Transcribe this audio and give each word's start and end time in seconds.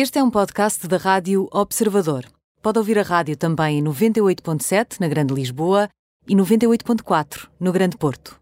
Este 0.00 0.20
é 0.20 0.22
um 0.22 0.30
podcast 0.30 0.86
da 0.86 0.96
Rádio 0.96 1.48
Observador. 1.50 2.24
Pode 2.62 2.78
ouvir 2.78 3.00
a 3.00 3.02
rádio 3.02 3.36
também 3.36 3.80
em 3.80 3.82
98.7 3.82 5.00
na 5.00 5.08
Grande 5.08 5.34
Lisboa 5.34 5.88
e 6.28 6.36
98.4 6.36 7.48
no 7.58 7.72
Grande 7.72 7.96
Porto. 7.96 8.38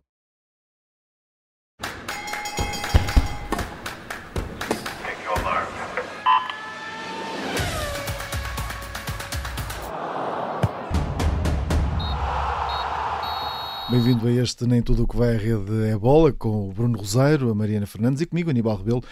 Bem-vindo 13.89 14.29
a 14.29 14.31
este 14.31 14.67
Nem 14.67 14.83
Tudo 14.83 15.05
o 15.05 15.09
que 15.09 15.17
vai 15.17 15.37
à 15.37 15.39
rede 15.39 15.87
é 15.89 15.97
bola, 15.97 16.33
com 16.35 16.69
o 16.69 16.73
Bruno 16.73 16.99
Roseiro, 16.99 17.51
a 17.51 17.55
Mariana 17.55 17.87
Fernandes 17.87 18.21
e 18.21 18.27
comigo, 18.27 18.51
Aníbal 18.51 18.77
Rebelo. 18.77 19.03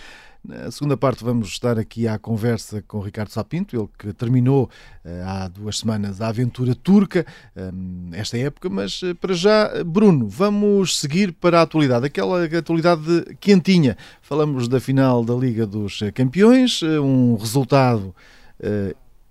Na 0.46 0.70
segunda 0.70 0.94
parte 0.94 1.24
vamos 1.24 1.48
estar 1.48 1.78
aqui 1.78 2.06
à 2.06 2.18
conversa 2.18 2.84
com 2.86 3.00
Ricardo 3.00 3.30
Sapinto, 3.30 3.74
ele 3.74 3.88
que 3.98 4.12
terminou 4.12 4.68
uh, 5.02 5.08
há 5.26 5.48
duas 5.48 5.78
semanas 5.78 6.20
a 6.20 6.28
aventura 6.28 6.74
turca, 6.74 7.24
um, 7.56 8.10
esta 8.12 8.36
época, 8.36 8.68
mas 8.68 9.00
uh, 9.00 9.14
para 9.14 9.32
já, 9.32 9.82
Bruno, 9.82 10.28
vamos 10.28 11.00
seguir 11.00 11.32
para 11.32 11.60
a 11.60 11.62
atualidade, 11.62 12.04
aquela 12.04 12.44
atualidade 12.44 13.34
quentinha. 13.40 13.96
Falamos 14.20 14.68
da 14.68 14.78
final 14.78 15.24
da 15.24 15.32
Liga 15.32 15.66
dos 15.66 16.00
Campeões, 16.12 16.82
um 16.82 17.36
resultado 17.36 18.14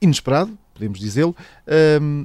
inesperado, 0.01 0.57
podemos 0.73 0.99
dizê-lo, 0.99 1.35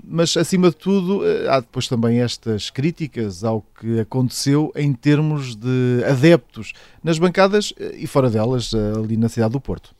mas 0.04 0.36
acima 0.36 0.70
de 0.70 0.76
tudo 0.76 1.24
eh, 1.24 1.48
há 1.48 1.60
depois 1.60 1.86
também 1.88 2.20
estas 2.20 2.70
críticas 2.70 3.44
ao 3.44 3.62
que 3.80 4.00
aconteceu 4.00 4.72
em 4.74 4.92
termos 4.92 5.54
de 5.54 6.02
adeptos 6.08 6.72
nas 7.02 7.18
bancadas 7.18 7.72
eh, 7.78 7.96
e 7.98 8.06
fora 8.06 8.30
delas, 8.30 8.72
eh, 8.72 8.98
ali 8.98 9.16
na 9.16 9.28
cidade 9.28 9.52
do 9.52 9.60
Porto. 9.60 9.94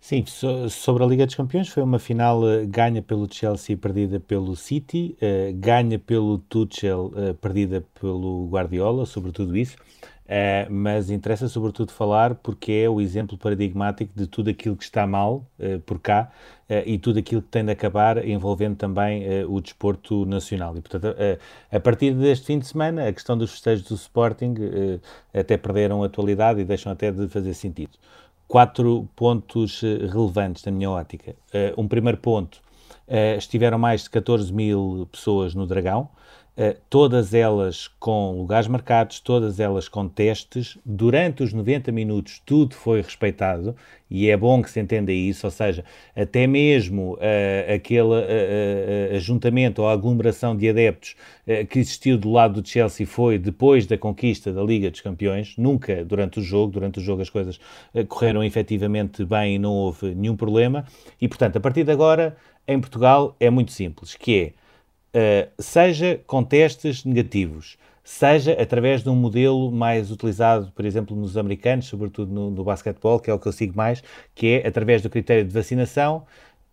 Sim, 0.00 0.24
sobre 0.70 1.02
a 1.02 1.06
Liga 1.06 1.26
dos 1.26 1.34
Campeões 1.34 1.68
foi 1.68 1.82
uma 1.82 1.98
final 1.98 2.40
ganha 2.66 3.02
pelo 3.02 3.28
Chelsea 3.30 3.76
perdida 3.76 4.18
pelo 4.18 4.56
City, 4.56 5.14
ganha 5.56 5.98
pelo 5.98 6.38
Tuchel 6.38 7.12
perdida 7.42 7.84
pelo 8.00 8.48
Guardiola, 8.48 9.04
sobretudo 9.04 9.54
isso. 9.54 9.76
Uh, 10.28 10.70
mas 10.70 11.08
interessa 11.08 11.48
sobretudo 11.48 11.90
falar 11.90 12.34
porque 12.34 12.70
é 12.70 12.90
o 12.90 13.00
exemplo 13.00 13.38
paradigmático 13.38 14.12
de 14.14 14.26
tudo 14.26 14.50
aquilo 14.50 14.76
que 14.76 14.84
está 14.84 15.06
mal 15.06 15.46
uh, 15.58 15.80
por 15.86 15.98
cá 15.98 16.30
uh, 16.68 16.82
e 16.84 16.98
tudo 16.98 17.18
aquilo 17.18 17.40
que 17.40 17.48
tem 17.48 17.64
de 17.64 17.72
acabar 17.72 18.22
envolvendo 18.22 18.76
também 18.76 19.24
o 19.44 19.58
desporto 19.58 20.26
nacional. 20.26 20.76
E, 20.76 20.82
portanto, 20.82 21.16
a 21.72 21.80
partir 21.80 22.12
deste 22.12 22.44
fim 22.44 22.58
de 22.58 22.66
semana, 22.66 23.08
a 23.08 23.12
questão 23.12 23.38
dos 23.38 23.52
festejos 23.52 23.88
do 23.88 23.94
Sporting 23.94 24.54
até 25.32 25.56
perderam 25.56 26.02
atualidade 26.02 26.60
e 26.60 26.64
deixam 26.64 26.92
até 26.92 27.10
de 27.10 27.26
fazer 27.28 27.54
sentido. 27.54 27.92
Quatro 28.46 29.08
pontos 29.16 29.80
relevantes 29.80 30.64
na 30.64 30.72
minha 30.72 30.90
ótica. 30.90 31.34
um 31.76 31.88
primeiro 31.88 32.18
ponto, 32.18 32.60
estiveram 33.36 33.78
mais 33.78 34.02
de 34.02 34.10
14 34.10 34.52
mil 34.52 35.08
pessoas 35.10 35.54
no 35.54 35.66
Dragão, 35.66 36.10
todas 36.90 37.34
elas 37.34 37.88
com 38.00 38.32
lugares 38.36 38.66
marcados, 38.66 39.20
todas 39.20 39.60
elas 39.60 39.88
com 39.88 40.08
testes. 40.08 40.76
Durante 40.84 41.42
os 41.42 41.52
90 41.52 41.92
minutos 41.92 42.42
tudo 42.44 42.74
foi 42.74 43.00
respeitado 43.00 43.76
e 44.10 44.28
é 44.28 44.36
bom 44.36 44.62
que 44.62 44.70
se 44.70 44.80
entenda 44.80 45.12
isso, 45.12 45.46
ou 45.46 45.50
seja, 45.50 45.84
até 46.16 46.46
mesmo 46.46 47.14
uh, 47.14 47.74
aquele 47.74 48.02
uh, 48.08 49.16
ajuntamento 49.16 49.82
ou 49.82 49.88
aglomeração 49.88 50.56
de 50.56 50.68
adeptos 50.68 51.14
que 51.70 51.78
existiu 51.78 52.18
do 52.18 52.30
lado 52.30 52.60
do 52.60 52.68
Chelsea 52.68 53.06
foi 53.06 53.38
depois 53.38 53.86
da 53.86 53.96
conquista 53.96 54.52
da 54.52 54.62
Liga 54.62 54.90
dos 54.90 55.00
Campeões, 55.00 55.54
nunca 55.56 56.04
durante 56.04 56.40
o 56.40 56.42
jogo. 56.42 56.72
Durante 56.72 56.98
o 56.98 57.02
jogo 57.02 57.22
as 57.22 57.30
coisas 57.30 57.58
correram 58.08 58.44
efetivamente 58.44 59.24
bem 59.24 59.54
e 59.54 59.58
não 59.58 59.72
houve 59.72 60.14
nenhum 60.14 60.36
problema. 60.36 60.84
E 61.20 61.26
portanto, 61.26 61.56
a 61.56 61.60
partir 61.60 61.84
de 61.84 61.92
agora, 61.92 62.36
em 62.66 62.78
Portugal 62.78 63.34
é 63.40 63.48
muito 63.48 63.72
simples, 63.72 64.14
que 64.14 64.34
é 64.34 64.46
uh, 64.46 64.52
seja 65.58 66.20
com 66.26 66.42
testes 66.44 67.04
negativos, 67.04 67.76
seja 68.08 68.52
através 68.52 69.02
de 69.02 69.10
um 69.10 69.14
modelo 69.14 69.70
mais 69.70 70.10
utilizado, 70.10 70.72
por 70.72 70.86
exemplo, 70.86 71.14
nos 71.14 71.36
americanos, 71.36 71.86
sobretudo 71.86 72.32
no, 72.32 72.50
no 72.50 72.64
basquetebol, 72.64 73.20
que 73.20 73.30
é 73.30 73.34
o 73.34 73.38
que 73.38 73.46
eu 73.46 73.52
sigo 73.52 73.76
mais, 73.76 74.02
que 74.34 74.46
é 74.46 74.66
através 74.66 75.02
do 75.02 75.10
critério 75.10 75.44
de 75.44 75.52
vacinação, 75.52 76.24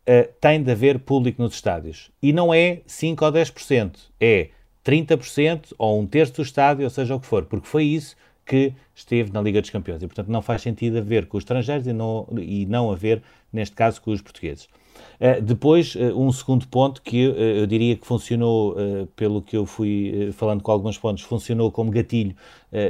uh, 0.08 0.34
tem 0.40 0.64
de 0.64 0.72
haver 0.72 0.98
público 1.00 1.42
nos 1.42 1.54
estádios. 1.56 2.10
E 2.22 2.32
não 2.32 2.54
é 2.54 2.82
5 2.86 3.26
ou 3.26 3.32
10%, 3.34 3.98
é 4.18 4.50
30% 4.86 5.74
ou 5.78 6.00
um 6.00 6.08
terço 6.08 6.36
do 6.36 6.42
estádio, 6.42 6.86
ou 6.86 6.90
seja 6.90 7.14
o 7.14 7.20
que 7.20 7.28
for, 7.28 7.44
porque 7.44 7.68
foi 7.68 7.84
isso 7.84 8.16
que 8.46 8.74
esteve 8.96 9.34
na 9.34 9.42
Liga 9.42 9.60
dos 9.60 9.72
Campeões. 9.72 10.02
E, 10.04 10.08
portanto, 10.08 10.30
não 10.30 10.42
faz 10.42 10.62
sentido 10.62 11.00
haver 11.00 11.26
com 11.26 11.38
os 11.38 11.42
estrangeiros 11.42 11.86
e 11.86 11.92
não, 11.92 12.28
e 12.38 12.66
não 12.66 12.92
haver, 12.92 13.22
neste 13.52 13.76
caso, 13.76 14.02
com 14.02 14.12
os 14.12 14.22
portugueses. 14.22 14.70
Uh, 15.16 15.42
depois, 15.42 15.96
uh, 15.96 16.00
um 16.16 16.32
segundo 16.32 16.68
ponto 16.68 17.02
que 17.02 17.28
uh, 17.28 17.34
eu 17.34 17.68
diria 17.68 17.96
que 17.96 18.06
funcionou, 18.06 18.76
pelo 19.16 19.42
que 19.42 19.56
eu 19.56 19.66
fui 19.66 20.32
falando 20.34 20.62
com 20.62 20.72
alguns 20.72 20.98
pontos, 20.98 21.24
funcionou 21.24 21.72
como 21.72 21.92
gatilho 21.92 22.36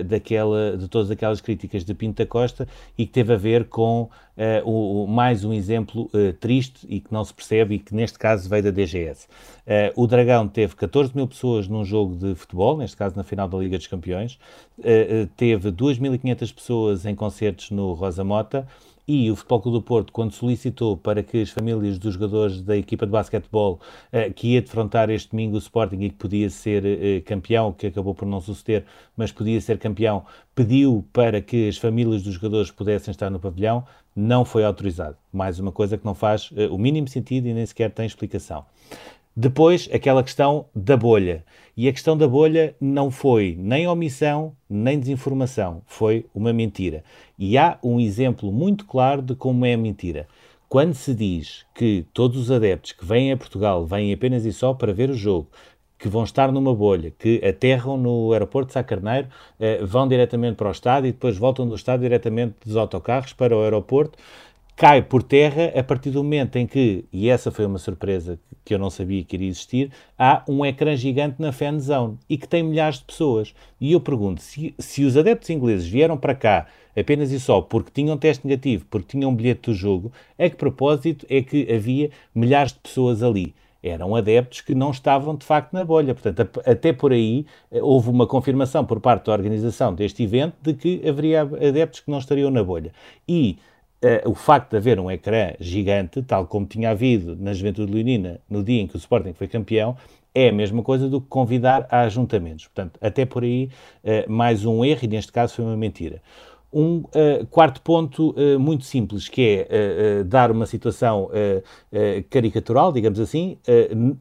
daquela, 0.05 0.75
de 0.77 0.88
todas 0.88 1.11
aquelas 1.11 1.41
críticas 1.41 1.85
de 1.85 1.93
Pinto 1.93 2.23
da 2.23 2.25
Costa 2.25 2.67
e 2.97 3.05
que 3.05 3.11
teve 3.11 3.33
a 3.33 3.38
ver 3.38 3.66
com 3.66 4.09
o, 4.63 5.05
mais 5.05 5.45
um 5.45 5.53
exemplo 5.53 6.09
triste 6.39 6.88
e 6.89 6.99
que 6.99 7.13
não 7.13 7.23
se 7.23 7.33
percebe 7.33 7.75
e 7.75 7.79
que 7.79 7.93
neste 7.93 8.17
caso 8.17 8.49
veio 8.49 8.63
da 8.63 8.72
DGS. 8.72 9.27
o 9.95 10.07
Dragão 10.07 10.47
teve 10.47 10.75
14 10.75 11.16
mil 11.16 11.27
pessoas 11.27 11.67
num 11.67 11.85
jogo 11.85 12.16
de 12.16 12.33
futebol, 12.33 12.77
neste 12.77 12.97
caso 12.97 13.16
na 13.16 13.23
final 13.23 13.47
da 13.47 13.57
Liga 13.57 13.77
dos 13.77 13.87
Campeões, 13.87 14.39
teve 15.37 15.72
2.500 15.72 16.55
pessoas 16.55 17.05
em 17.05 17.13
concertos 17.13 17.69
no 17.69 17.93
Rosa 17.93 18.23
Mota, 18.23 18.67
e 19.07 19.29
o 19.29 19.35
Futebol 19.35 19.61
Clube 19.61 19.77
do 19.77 19.81
Porto, 19.83 20.11
quando 20.11 20.31
solicitou 20.31 20.97
para 20.97 21.21
que 21.21 21.41
as 21.41 21.49
famílias 21.49 21.97
dos 21.99 22.13
jogadores 22.13 22.61
da 22.61 22.75
equipa 22.75 23.05
de 23.05 23.11
basquetebol 23.11 23.79
uh, 24.11 24.33
que 24.33 24.53
ia 24.53 24.61
defrontar 24.61 25.09
este 25.09 25.31
domingo 25.31 25.55
o 25.55 25.59
Sporting 25.59 26.01
e 26.01 26.09
que 26.09 26.16
podia 26.16 26.49
ser 26.49 26.83
uh, 26.83 27.23
campeão, 27.23 27.71
que 27.71 27.88
acabou 27.88 28.16
por 28.16 28.25
não 28.27 28.41
suceder, 28.41 28.85
mas 29.16 29.31
podia 29.31 29.59
ser 29.61 29.77
campeão, 29.77 30.25
pediu 30.53 31.05
para 31.13 31.41
que 31.41 31.67
as 31.67 31.77
famílias 31.77 32.23
dos 32.23 32.33
jogadores 32.33 32.71
pudessem 32.71 33.11
estar 33.11 33.29
no 33.29 33.39
pavilhão, 33.39 33.85
não 34.16 34.45
foi 34.45 34.63
autorizado. 34.63 35.17
Mais 35.31 35.59
uma 35.59 35.72
coisa 35.72 35.97
que 35.97 36.05
não 36.05 36.16
faz 36.16 36.49
uh, 36.51 36.73
o 36.73 36.77
mínimo 36.77 37.07
sentido 37.07 37.47
e 37.47 37.53
nem 37.53 37.66
sequer 37.66 37.91
tem 37.91 38.05
explicação. 38.05 38.66
Depois, 39.38 39.90
aquela 39.91 40.23
questão 40.23 40.66
da 40.73 40.96
bolha. 40.96 41.44
E 41.75 41.90
a 41.90 41.91
questão 41.91 42.18
da 42.18 42.25
bolha 42.25 42.73
não 42.79 43.12
foi 43.12 43.53
nem 43.59 43.85
omissão, 43.85 44.56
nem 44.69 44.97
desinformação, 44.97 45.81
foi 45.85 46.25
uma 46.34 46.53
mentira. 46.53 47.03
E 47.38 47.57
há 47.57 47.78
um 47.84 48.00
exemplo 48.00 48.50
muito 48.50 48.85
claro 48.85 49.22
de 49.22 49.35
como 49.35 49.66
é 49.66 49.75
mentira. 49.75 50.25
Quando 50.69 50.94
se 50.94 51.13
diz 51.13 51.66
que 51.75 52.06
todos 52.13 52.38
os 52.40 52.50
adeptos 52.50 52.94
que 52.94 53.06
vêm 53.06 53.31
a 53.34 53.38
Portugal 53.38 53.85
vêm 53.85 54.13
apenas 54.13 54.46
e 54.46 54.53
só 54.53 54.73
para 54.73 54.94
ver 54.94 55.09
o 55.09 55.13
jogo, 55.13 55.50
que 56.00 56.07
vão 56.07 56.23
estar 56.23 56.50
numa 56.52 56.73
bolha, 56.73 57.12
que 57.17 57.41
aterram 57.46 57.97
no 57.97 58.31
aeroporto 58.31 58.67
de 58.67 58.73
Sá 58.73 58.84
Carneiro, 58.84 59.28
eh, 59.59 59.84
vão 59.84 60.07
diretamente 60.07 60.56
para 60.56 60.69
o 60.69 60.72
estádio 60.72 61.09
e 61.09 61.12
depois 61.12 61.38
voltam 61.38 61.67
do 61.67 61.75
estádio 61.75 62.03
diretamente 62.03 62.56
dos 62.66 62.78
autocarros 62.78 63.34
para 63.34 63.56
o 63.56 63.62
aeroporto, 63.62 64.17
cai 64.75 65.02
por 65.02 65.24
terra 65.24 65.72
a 65.75 65.84
partir 65.84 66.12
do 66.12 66.24
momento 66.24 66.58
em 66.58 66.68
que, 66.68 67.06
e 67.12 67.30
essa 67.30 67.50
foi 67.50 67.66
uma 67.66 67.78
surpresa 67.78 68.38
que 68.63 68.74
eu 68.74 68.80
não 68.80 68.90
sabia 68.90 69.24
que 69.24 69.36
iria 69.36 69.47
existir, 69.47 69.91
há 70.18 70.44
um 70.47 70.66
ecrã 70.66 70.96
gigante 70.96 71.36
na 71.40 71.52
fan 71.52 71.80
zone 71.80 72.18
e 72.30 72.38
que 72.38 72.47
tem 72.47 72.63
milhares 72.63 72.97
de 72.97 73.06
pessoas. 73.06 73.53
E 73.80 73.94
eu 73.94 74.02
pergunto, 74.02 74.41
se, 74.41 74.74
se 74.78 75.06
os 75.06 75.16
adeptos 75.16 75.50
ingleses 75.50 75.88
vieram 75.88 76.18
para 76.18 76.35
cá 76.35 76.68
apenas 76.97 77.31
e 77.31 77.40
só 77.40 77.62
porque 77.62 77.91
tinham 77.94 78.18
teste 78.18 78.46
negativo, 78.46 78.85
porque 78.90 79.08
tinham 79.09 79.30
um 79.31 79.35
bilhete 79.35 79.69
do 79.69 79.74
jogo, 79.74 80.12
a 80.38 80.50
que 80.50 80.56
propósito 80.56 81.25
é 81.30 81.41
que 81.41 81.72
havia 81.72 82.09
milhares 82.34 82.74
de 82.74 82.80
pessoas 82.80 83.24
ali? 83.24 83.53
eram 83.88 84.16
adeptos 84.16 84.62
que 84.62 84.74
não 84.74 84.90
estavam 84.90 85.35
de 85.35 85.46
facto 85.46 85.72
na 85.72 85.85
bolha. 85.85 86.16
Portanto, 86.16 86.59
até 86.66 86.91
por 86.91 87.14
aí 87.14 87.46
eh, 87.72 87.80
houve 87.84 88.09
uma 88.09 88.25
confirmação 88.25 88.84
por 88.84 89.00
parte 89.00 89.28
da 89.28 89.34
organização 89.34 89.94
deste 89.94 90.24
evento 90.24 90.56
de 90.59 90.74
que 90.74 91.08
haveria 91.08 91.41
adeptos 91.41 92.00
que 92.00 92.09
não 92.09 92.18
estariam 92.18 92.50
na 92.50 92.64
bolha. 92.64 92.91
E 93.28 93.59
uh, 94.05 94.29
o 94.29 94.35
facto 94.35 94.71
de 94.71 94.77
haver 94.77 94.99
um 94.99 95.09
ecrã 95.09 95.53
gigante, 95.59 96.21
tal 96.21 96.46
como 96.46 96.66
tinha 96.66 96.91
havido 96.91 97.35
na 97.35 97.53
Juventude 97.53 97.91
Leonina 97.91 98.40
no 98.49 98.63
dia 98.63 98.81
em 98.81 98.87
que 98.87 98.96
o 98.96 98.97
Sporting 98.97 99.34
foi 99.34 99.47
campeão, 99.47 99.97
é 100.34 100.49
a 100.49 100.53
mesma 100.53 100.84
coisa 100.84 101.07
do 101.07 101.22
que 101.22 101.28
convidar 101.28 101.87
a 101.90 102.02
ajuntamentos. 102.02 102.66
Portanto, 102.67 102.99
até 103.02 103.25
por 103.25 103.43
aí, 103.43 103.69
uh, 104.03 104.31
mais 104.31 104.66
um 104.66 104.84
erro, 104.84 104.99
e 105.03 105.07
neste 105.07 105.31
caso 105.31 105.55
foi 105.55 105.66
uma 105.66 105.78
mentira. 105.78 106.22
Um 106.73 106.97
uh, 106.97 107.46
quarto 107.49 107.81
ponto 107.81 108.31
uh, 108.31 108.59
muito 108.59 108.84
simples, 108.84 109.29
que 109.29 109.66
é 109.69 110.23
dar 110.25 110.51
uma 110.51 110.66
situação 110.66 111.29
caricatural, 112.29 112.91
digamos 112.91 113.17
assim, 113.17 113.58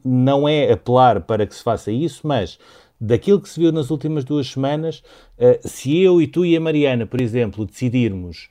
não 0.05 0.47
é 0.47 0.71
apelar 0.71 1.19
para 1.21 1.45
que 1.45 1.53
se 1.53 1.61
faça 1.61 1.91
isso, 1.91 2.25
mas 2.25 2.57
daquilo 2.99 3.41
que 3.41 3.49
se 3.49 3.59
viu 3.59 3.73
nas 3.73 3.91
últimas 3.91 4.23
duas 4.23 4.47
semanas, 4.47 5.03
se 5.61 5.99
eu 6.01 6.21
e 6.21 6.27
tu 6.27 6.45
e 6.45 6.55
a 6.55 6.61
Mariana, 6.61 7.05
por 7.05 7.19
exemplo, 7.19 7.65
decidirmos 7.65 8.47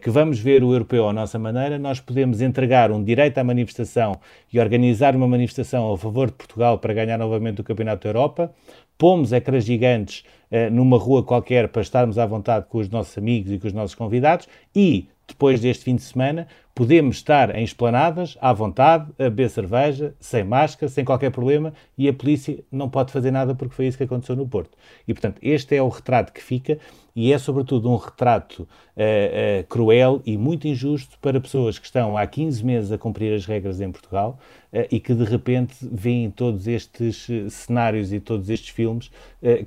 que 0.00 0.08
vamos 0.08 0.38
ver 0.38 0.64
o 0.64 0.72
europeu 0.72 1.06
à 1.06 1.12
nossa 1.12 1.38
maneira, 1.38 1.78
nós 1.78 2.00
podemos 2.00 2.40
entregar 2.40 2.90
um 2.90 3.04
direito 3.04 3.36
à 3.36 3.44
manifestação 3.44 4.18
e 4.50 4.58
organizar 4.58 5.14
uma 5.14 5.28
manifestação 5.28 5.92
a 5.92 5.98
favor 5.98 6.28
de 6.28 6.32
Portugal 6.32 6.78
para 6.78 6.94
ganhar 6.94 7.18
novamente 7.18 7.60
o 7.60 7.64
Campeonato 7.64 8.04
da 8.04 8.08
Europa, 8.08 8.54
pomos 8.96 9.32
ecrãs 9.32 9.64
gigantes 9.64 10.24
uh, 10.50 10.70
numa 10.72 10.98
rua 10.98 11.22
qualquer 11.22 11.68
para 11.68 11.82
estarmos 11.82 12.18
à 12.18 12.24
vontade 12.24 12.66
com 12.68 12.78
os 12.78 12.88
nossos 12.88 13.16
amigos 13.18 13.52
e 13.52 13.58
com 13.58 13.66
os 13.66 13.72
nossos 13.72 13.94
convidados. 13.94 14.48
E 14.74 15.08
depois 15.26 15.60
deste 15.60 15.84
fim 15.84 15.96
de 15.96 16.02
semana, 16.02 16.46
podemos 16.74 17.16
estar 17.16 17.56
em 17.56 17.64
esplanadas, 17.64 18.36
à 18.40 18.52
vontade, 18.52 19.10
a 19.18 19.24
beber 19.24 19.50
cerveja, 19.50 20.14
sem 20.20 20.44
máscara, 20.44 20.90
sem 20.90 21.04
qualquer 21.04 21.30
problema, 21.30 21.72
e 21.96 22.08
a 22.08 22.12
polícia 22.12 22.62
não 22.70 22.88
pode 22.88 23.10
fazer 23.12 23.30
nada 23.30 23.54
porque 23.54 23.74
foi 23.74 23.86
isso 23.86 23.96
que 23.96 24.04
aconteceu 24.04 24.36
no 24.36 24.46
Porto. 24.46 24.76
E, 25.08 25.14
portanto, 25.14 25.38
este 25.42 25.74
é 25.74 25.82
o 25.82 25.88
retrato 25.88 26.32
que 26.32 26.42
fica, 26.42 26.78
e 27.14 27.32
é, 27.32 27.38
sobretudo, 27.38 27.90
um 27.90 27.96
retrato 27.96 28.60
uh, 28.60 28.66
uh, 28.66 29.64
cruel 29.68 30.20
e 30.24 30.36
muito 30.36 30.68
injusto 30.68 31.18
para 31.18 31.40
pessoas 31.40 31.78
que 31.78 31.86
estão 31.86 32.16
há 32.16 32.26
15 32.26 32.62
meses 32.62 32.92
a 32.92 32.98
cumprir 32.98 33.34
as 33.34 33.46
regras 33.46 33.80
em 33.80 33.90
Portugal 33.90 34.38
uh, 34.70 34.86
e 34.90 35.00
que, 35.00 35.14
de 35.14 35.24
repente, 35.24 35.74
veem 35.80 36.30
todos 36.30 36.68
estes 36.68 37.26
cenários 37.48 38.12
e 38.12 38.20
todos 38.20 38.50
estes 38.50 38.68
filmes 38.68 39.10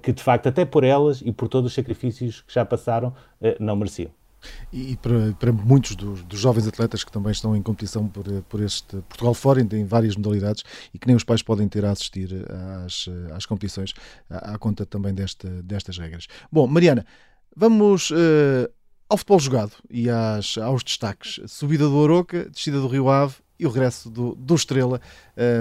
que, 0.03 0.11
de 0.13 0.21
facto, 0.21 0.47
até 0.47 0.63
por 0.63 0.83
elas 0.83 1.21
e 1.25 1.31
por 1.31 1.47
todos 1.47 1.71
os 1.71 1.73
sacrifícios 1.73 2.41
que 2.41 2.53
já 2.53 2.63
passaram, 2.63 3.13
não 3.59 3.75
mereciam. 3.75 4.18
E 4.71 4.95
para, 4.97 5.33
para 5.33 5.51
muitos 5.51 5.95
dos, 5.95 6.23
dos, 6.23 6.39
jovens 6.39 6.67
atletas 6.67 7.03
que 7.03 7.11
também 7.11 7.31
estão 7.31 7.55
em 7.55 7.61
competição 7.61 8.07
por, 8.07 8.23
por 8.43 8.61
este 8.61 8.97
Portugal 9.01 9.33
fora, 9.33 9.61
em 9.61 9.85
várias 9.85 10.15
modalidades, 10.15 10.63
e 10.93 10.99
que 10.99 11.07
nem 11.07 11.15
os 11.15 11.23
pais 11.23 11.41
podem 11.41 11.67
ter 11.67 11.85
a 11.85 11.91
assistir 11.91 12.45
às, 12.85 13.07
às 13.35 13.45
competições, 13.45 13.93
à, 14.29 14.53
à 14.53 14.57
conta 14.57 14.85
também 14.85 15.13
desta, 15.13 15.49
destas 15.63 15.97
regras. 15.97 16.27
Bom, 16.51 16.67
Mariana, 16.67 17.05
vamos 17.55 18.11
uh, 18.11 18.69
ao 19.09 19.17
futebol 19.17 19.39
jogado 19.39 19.71
e 19.89 20.09
às, 20.09 20.57
aos 20.57 20.83
destaques. 20.83 21.39
Subida 21.47 21.85
do 21.85 21.95
Oroca, 21.95 22.49
descida 22.49 22.79
do 22.79 22.87
Rio 22.87 23.09
Ave 23.09 23.35
e 23.59 23.65
o 23.65 23.69
regresso 23.69 24.09
do, 24.09 24.35
do 24.35 24.55
Estrela 24.55 25.01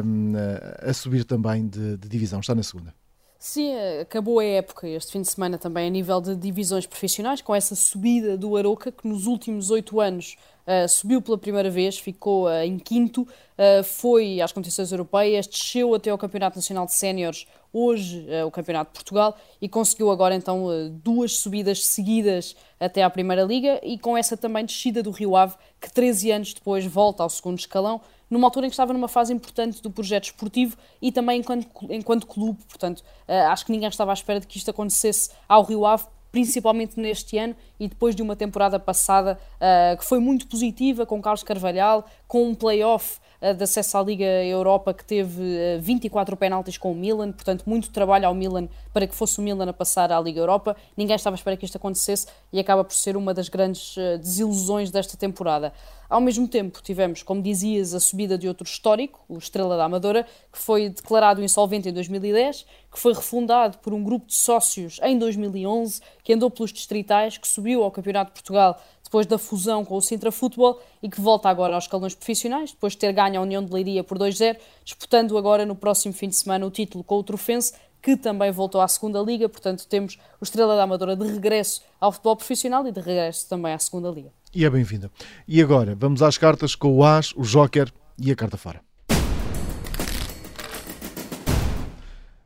um, 0.04 0.32
a 0.80 0.92
subir 0.92 1.25
também 1.25 1.66
de, 1.66 1.96
de 1.96 2.08
divisão. 2.08 2.40
Está 2.40 2.54
na 2.54 2.62
segunda. 2.62 2.98
Sim, 3.40 3.73
acabou 4.00 4.40
a 4.40 4.44
época 4.44 4.88
este 4.88 5.12
fim 5.12 5.23
de 5.23 5.29
semana 5.29 5.56
também 5.56 5.87
a 5.87 5.90
nível 5.90 6.20
de 6.20 6.35
divisões 6.35 6.87
profissionais, 6.87 7.40
com 7.40 7.55
essa 7.55 7.76
subida 7.76 8.37
do 8.37 8.56
Aroca, 8.56 8.90
que 8.90 9.06
nos 9.06 9.26
últimos 9.26 9.70
oito 9.70 10.00
anos 10.00 10.37
uh, 10.67 10.88
subiu 10.88 11.23
pela 11.23 11.38
primeira 11.38 11.70
vez, 11.70 11.96
ficou 11.96 12.46
uh, 12.46 12.64
em 12.64 12.81
quinto, 12.81 13.23
uh, 13.23 13.85
foi 13.85 14.40
às 14.40 14.50
competições 14.50 14.90
europeias, 14.90 15.46
desceu 15.46 15.94
até 15.94 16.11
ao 16.11 16.19
Campeonato 16.19 16.56
Nacional 16.56 16.85
de 16.85 16.94
Séniores, 16.94 17.46
hoje 17.73 18.26
o 18.46 18.50
Campeonato 18.50 18.90
de 18.90 18.94
Portugal, 18.94 19.37
e 19.61 19.69
conseguiu 19.69 20.11
agora 20.11 20.35
então 20.35 20.67
duas 21.05 21.37
subidas 21.37 21.85
seguidas 21.85 22.56
até 22.81 23.02
à 23.02 23.11
Primeira 23.11 23.43
Liga, 23.43 23.79
e 23.85 23.99
com 23.99 24.17
essa 24.17 24.38
também 24.38 24.64
descida 24.64 25.02
do 25.02 25.11
Rio 25.11 25.37
Ave, 25.37 25.55
que 25.79 25.93
13 25.93 26.31
anos 26.32 26.55
depois 26.55 26.85
volta 26.87 27.23
ao 27.23 27.29
segundo 27.29 27.58
escalão, 27.58 28.00
numa 28.30 28.46
altura 28.46 28.66
em 28.66 28.69
que 28.69 28.75
estava 28.75 28.92
numa 28.92 29.08
fase 29.08 29.32
importante 29.32 29.82
do 29.82 29.90
projeto 29.90 30.25
esportivo 30.25 30.76
e 31.00 31.10
também 31.10 31.40
enquanto, 31.40 31.66
enquanto 31.90 32.26
clube. 32.26 32.62
Portanto, 32.69 33.00
uh, 33.28 33.50
acho 33.50 33.66
que 33.66 33.72
ninguém 33.72 33.88
estava 33.88 34.12
à 34.12 34.14
espera 34.14 34.40
de 34.40 34.46
que 34.46 34.58
isto 34.58 34.70
acontecesse 34.70 35.30
ao 35.48 35.62
Rio 35.62 35.86
Ave, 35.86 36.04
principalmente 36.30 36.98
neste 36.98 37.38
ano 37.38 37.54
e 37.78 37.88
depois 37.88 38.14
de 38.14 38.22
uma 38.22 38.36
temporada 38.36 38.78
passada 38.78 39.38
uh, 39.56 39.96
que 39.96 40.04
foi 40.04 40.19
muito 40.19 40.46
positiva, 40.46 41.06
com 41.06 41.20
Carlos 41.20 41.42
Carvalhal, 41.42 42.04
com 42.26 42.48
um 42.48 42.54
play-off 42.54 43.19
uh, 43.40 43.54
de 43.54 43.62
acesso 43.62 43.96
à 43.96 44.02
Liga 44.02 44.25
Europa 44.25 44.92
que 44.92 45.04
teve 45.04 45.42
uh, 45.42 45.80
24 45.80 46.36
penaltis 46.36 46.76
com 46.76 46.92
o 46.92 46.94
Milan, 46.94 47.32
portanto, 47.32 47.64
muito 47.66 47.90
trabalho 47.90 48.26
ao 48.26 48.34
Milan 48.34 48.69
para 48.92 49.06
que 49.06 49.14
fosse 49.14 49.38
o 49.38 49.42
Milan 49.42 49.69
a 49.69 49.72
passar 49.72 50.12
à 50.12 50.20
Liga 50.20 50.40
Europa. 50.40 50.76
Ninguém 50.96 51.16
estava 51.16 51.34
à 51.34 51.38
espera 51.38 51.56
que 51.56 51.64
isto 51.64 51.76
acontecesse 51.76 52.26
e 52.52 52.60
acaba 52.60 52.84
por 52.84 52.94
ser 52.94 53.16
uma 53.16 53.32
das 53.32 53.48
grandes 53.48 53.94
desilusões 54.20 54.90
desta 54.90 55.16
temporada. 55.16 55.72
Ao 56.08 56.22
mesmo 56.22 56.48
tempo, 56.48 56.80
tivemos, 56.82 57.22
como 57.22 57.42
dizias, 57.42 57.92
a 57.92 58.00
subida 58.00 58.38
de 58.38 58.48
outro 58.48 58.66
histórico, 58.66 59.20
o 59.28 59.36
Estrela 59.36 59.76
da 59.76 59.84
Amadora, 59.84 60.26
que 60.50 60.58
foi 60.58 60.88
declarado 60.88 61.42
insolvente 61.42 61.90
em 61.90 61.92
2010, 61.92 62.64
que 62.90 62.99
foi 62.99 63.12
refundado 63.12 63.79
por 63.79 63.93
um 63.93 64.02
grupo 64.02 64.26
de 64.26 64.35
sócios 64.35 64.99
em 65.02 65.19
2011, 65.19 66.00
que 66.23 66.32
andou 66.32 66.50
pelos 66.50 66.73
distritais, 66.73 67.37
que 67.37 67.46
subiu 67.46 67.82
ao 67.82 67.90
Campeonato 67.90 68.31
de 68.31 68.35
Portugal 68.35 68.81
depois 69.05 69.26
da 69.26 69.38
fusão 69.38 69.85
com 69.85 69.96
o 69.96 70.02
Sintra 70.02 70.31
Futebol 70.31 70.81
e 71.02 71.08
que 71.08 71.20
volta 71.20 71.49
agora 71.49 71.75
aos 71.75 71.85
escalões 71.85 72.14
profissionais, 72.14 72.73
depois 72.73 72.93
de 72.93 72.99
ter 72.99 73.12
ganho 73.12 73.40
a 73.40 73.43
União 73.43 73.64
de 73.64 73.73
Leiria 73.73 74.05
por 74.05 74.19
2-0, 74.19 74.56
disputando 74.85 75.37
agora 75.38 75.64
no 75.64 75.75
próximo 75.75 76.12
fim 76.12 76.29
de 76.29 76.37
semana 76.37 76.67
o 76.67 76.70
título 76.70 77.02
com 77.02 77.17
o 77.17 77.23
Trofense, 77.23 77.73
que 78.02 78.17
também 78.17 78.50
voltou 78.52 78.81
à 78.81 78.88
segunda 78.88 79.20
Liga, 79.20 79.49
portanto 79.49 79.87
temos 79.87 80.19
o 80.40 80.44
Estrela 80.44 80.76
da 80.76 80.82
Amadora 80.82 81.17
de 81.17 81.26
regresso 81.26 81.82
ao 82.00 82.12
futebol 82.12 82.37
profissional 82.37 82.87
e 82.87 82.93
de 82.93 83.00
regresso 83.00 83.49
também 83.49 83.73
à 83.73 83.79
segunda 83.79 84.11
Liga. 84.11 84.31
E 84.55 84.64
é 84.64 84.70
bem-vinda. 84.70 85.11
E 85.46 85.61
agora, 85.61 85.94
vamos 85.94 86.23
às 86.23 86.38
cartas 86.38 86.75
com 86.75 86.96
o 86.96 87.05
As, 87.05 87.32
o 87.35 87.43
Joker 87.43 87.90
e 88.19 88.31
a 88.31 88.37
carta 88.37 88.56
fora. 88.56 88.81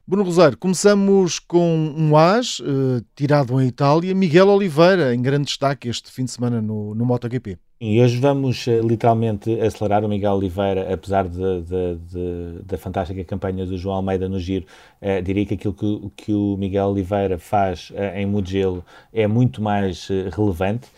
Bruno 0.04 0.24
Rosário, 0.24 0.58
começamos 0.58 1.38
com 1.38 1.94
um 1.96 2.16
As, 2.16 2.58
uh, 2.58 3.04
tirado 3.14 3.60
em 3.60 3.68
Itália, 3.68 4.12
Miguel 4.12 4.48
Oliveira, 4.48 5.14
em 5.14 5.22
grande 5.22 5.46
destaque 5.46 5.88
este 5.88 6.10
fim 6.10 6.24
de 6.24 6.32
semana 6.32 6.60
no, 6.60 6.92
no 6.92 7.06
MotoGP. 7.06 7.56
Hoje 7.84 8.16
vamos 8.20 8.64
uh, 8.68 8.80
literalmente 8.80 9.60
acelerar 9.60 10.04
o 10.04 10.08
Miguel 10.08 10.34
Oliveira, 10.34 10.94
apesar 10.94 11.26
de, 11.26 11.62
de, 11.62 11.96
de, 11.96 12.62
da 12.64 12.78
fantástica 12.78 13.24
campanha 13.24 13.66
do 13.66 13.76
João 13.76 13.96
Almeida 13.96 14.28
no 14.28 14.38
Giro. 14.38 14.64
Uh, 15.00 15.20
diria 15.20 15.44
que 15.44 15.54
aquilo 15.54 15.74
que, 15.74 16.10
que, 16.16 16.32
o 16.32 16.56
Miguel 16.56 16.86
Oliveira 16.86 17.40
faz 17.40 17.90
uh, 17.90 18.16
em 18.16 18.24
Mugello 18.24 18.84
é 19.12 19.26
muito 19.26 19.60
mais 19.60 20.06
relevante. 20.30 20.88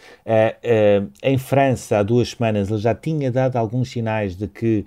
em 1.23 1.39
França, 1.39 2.01
há 2.01 2.03
duas 2.03 2.33
semanas, 2.33 2.71
ele 2.71 2.79
já 2.79 2.95
tinha 2.95 3.33
dado 3.33 3.57
alguns 3.57 3.91
sinais 3.91 4.37
de 4.37 4.47
que 4.47 4.85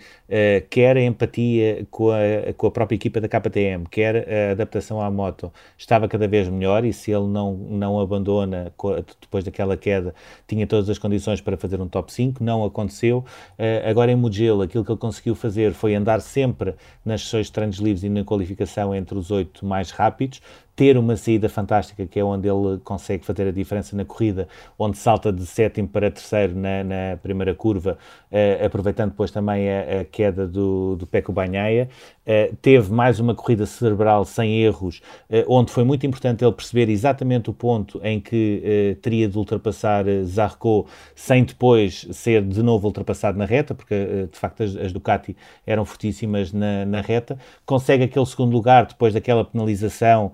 quer 0.69 0.97
a 0.97 1.01
empatia 1.01 1.87
com 1.89 2.11
a, 2.11 2.53
com 2.55 2.67
a 2.67 2.71
própria 2.71 2.95
equipa 2.95 3.19
da 3.19 3.27
KTM, 3.27 3.85
quer 3.89 4.49
a 4.49 4.51
adaptação 4.51 5.01
à 5.01 5.09
moto, 5.09 5.51
estava 5.77 6.07
cada 6.07 6.27
vez 6.27 6.47
melhor. 6.47 6.85
E 6.85 6.93
se 6.93 7.11
ele 7.11 7.27
não, 7.27 7.53
não 7.53 7.99
abandona 7.99 8.71
depois 9.19 9.43
daquela 9.43 9.75
queda, 9.75 10.13
tinha 10.47 10.67
todas 10.67 10.89
as 10.89 10.97
condições 10.99 11.41
para 11.41 11.57
fazer 11.57 11.81
um 11.81 11.86
top 11.87 12.11
5, 12.11 12.43
não 12.43 12.63
aconteceu. 12.63 13.25
Uh, 13.57 13.89
agora 13.89 14.11
em 14.11 14.15
Mugello, 14.15 14.61
aquilo 14.61 14.83
que 14.83 14.91
ele 14.91 14.99
conseguiu 14.99 15.35
fazer 15.35 15.73
foi 15.73 15.95
andar 15.95 16.21
sempre 16.21 16.75
nas 17.03 17.21
sessões 17.21 17.47
de 17.47 17.51
treinos 17.51 17.77
livres 17.77 18.03
e 18.03 18.09
na 18.09 18.23
qualificação 18.23 18.93
entre 18.93 19.17
os 19.17 19.31
oito 19.31 19.65
mais 19.65 19.91
rápidos, 19.91 20.41
ter 20.77 20.95
uma 20.95 21.17
saída 21.17 21.49
fantástica, 21.49 22.05
que 22.05 22.19
é 22.19 22.23
onde 22.23 22.47
ele 22.47 22.77
consegue 22.83 23.25
fazer 23.25 23.47
a 23.47 23.51
diferença 23.51 23.95
na 23.95 24.05
corrida, 24.05 24.47
onde 24.77 24.95
salta 24.95 25.33
de 25.33 25.43
sétimo 25.43 25.87
para 25.87 26.11
terceiro 26.11 26.55
na, 26.55 26.83
na 26.83 27.17
primeira 27.19 27.55
curva, 27.55 27.97
uh, 28.31 28.63
aproveitando 28.63 29.09
depois 29.09 29.31
também 29.31 29.67
a, 29.67 30.01
a 30.01 30.05
queda 30.05 30.47
do, 30.47 30.95
do 30.95 31.07
Peco 31.07 31.33
Banhaia. 31.33 31.89
Uh, 32.27 32.55
teve 32.61 32.93
mais 32.93 33.19
uma 33.19 33.33
corrida 33.33 33.65
cerebral 33.65 34.23
sem 34.23 34.61
erros, 34.61 35.01
uh, 35.31 35.43
onde 35.47 35.71
foi 35.71 35.83
muito 35.83 36.05
importante 36.05 36.45
ele 36.45 36.51
perceber 36.51 36.89
exatamente 36.89 37.49
o 37.49 37.53
ponto 37.53 37.99
em 38.03 38.19
que 38.19 38.97
teria 39.01 39.27
de 39.27 39.35
ultrapassar 39.35 40.05
Zarco 40.25 40.85
sem 41.15 41.43
depois 41.43 42.07
ser 42.11 42.43
de 42.43 42.61
novo 42.61 42.85
ultrapassado 42.85 43.35
na 43.35 43.45
reta, 43.45 43.73
porque 43.73 44.27
de 44.31 44.37
facto 44.37 44.61
as, 44.61 44.75
as 44.75 44.93
Ducati 44.93 45.35
eram 45.65 45.83
fortíssimas 45.85 46.53
na, 46.53 46.85
na 46.85 47.01
reta. 47.01 47.39
Consegue 47.65 48.03
aquele 48.03 48.25
segundo 48.27 48.51
lugar 48.51 48.85
depois 48.85 49.15
daquela 49.15 49.43
penalização 49.43 50.31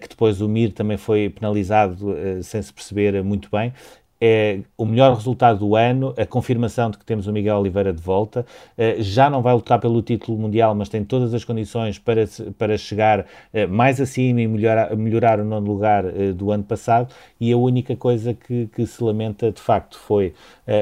que 0.00 0.08
depois 0.08 0.40
o 0.40 0.48
Mir 0.48 0.72
também 0.72 0.96
foi 0.96 1.28
penalizado 1.30 2.16
eh, 2.16 2.42
sem 2.42 2.60
se 2.62 2.72
perceber 2.72 3.22
muito 3.22 3.48
bem 3.50 3.72
é 4.20 4.60
o 4.76 4.84
melhor 4.84 5.14
resultado 5.14 5.58
do 5.58 5.76
ano, 5.76 6.14
a 6.16 6.24
confirmação 6.24 6.90
de 6.90 6.98
que 6.98 7.04
temos 7.04 7.26
o 7.26 7.32
Miguel 7.32 7.58
Oliveira 7.58 7.92
de 7.92 8.00
volta. 8.00 8.46
Uh, 8.78 9.02
já 9.02 9.28
não 9.28 9.42
vai 9.42 9.54
lutar 9.54 9.78
pelo 9.78 10.00
título 10.00 10.38
mundial, 10.38 10.74
mas 10.74 10.88
tem 10.88 11.04
todas 11.04 11.34
as 11.34 11.44
condições 11.44 11.98
para, 11.98 12.24
para 12.56 12.78
chegar 12.78 13.20
uh, 13.20 13.68
mais 13.68 14.00
acima 14.00 14.40
e 14.40 14.48
melhorar, 14.48 14.96
melhorar 14.96 15.40
o 15.40 15.44
nono 15.44 15.66
lugar 15.70 16.06
uh, 16.06 16.32
do 16.32 16.50
ano 16.50 16.64
passado. 16.64 17.12
E 17.38 17.52
a 17.52 17.56
única 17.56 17.94
coisa 17.96 18.32
que, 18.32 18.66
que 18.68 18.86
se 18.86 19.02
lamenta 19.02 19.50
de 19.50 19.60
facto 19.60 19.98
foi 19.98 20.32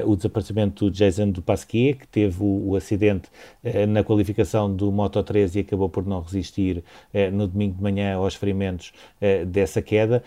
o 0.06 0.14
desaparecimento 0.14 0.84
do 0.84 0.90
Jason 0.92 1.30
do 1.30 1.42
Pasquier, 1.42 1.96
que 1.96 2.06
teve 2.06 2.40
o, 2.40 2.68
o 2.68 2.76
acidente 2.76 3.28
na 3.88 4.04
qualificação 4.04 4.72
do 4.72 4.92
Moto 4.92 5.20
3 5.20 5.56
e 5.56 5.60
acabou 5.60 5.88
por 5.88 6.06
não 6.06 6.20
resistir 6.20 6.84
no 7.32 7.48
domingo 7.48 7.74
de 7.74 7.82
manhã 7.82 8.14
aos 8.14 8.36
ferimentos 8.36 8.92
dessa 9.48 9.82
queda. 9.82 10.22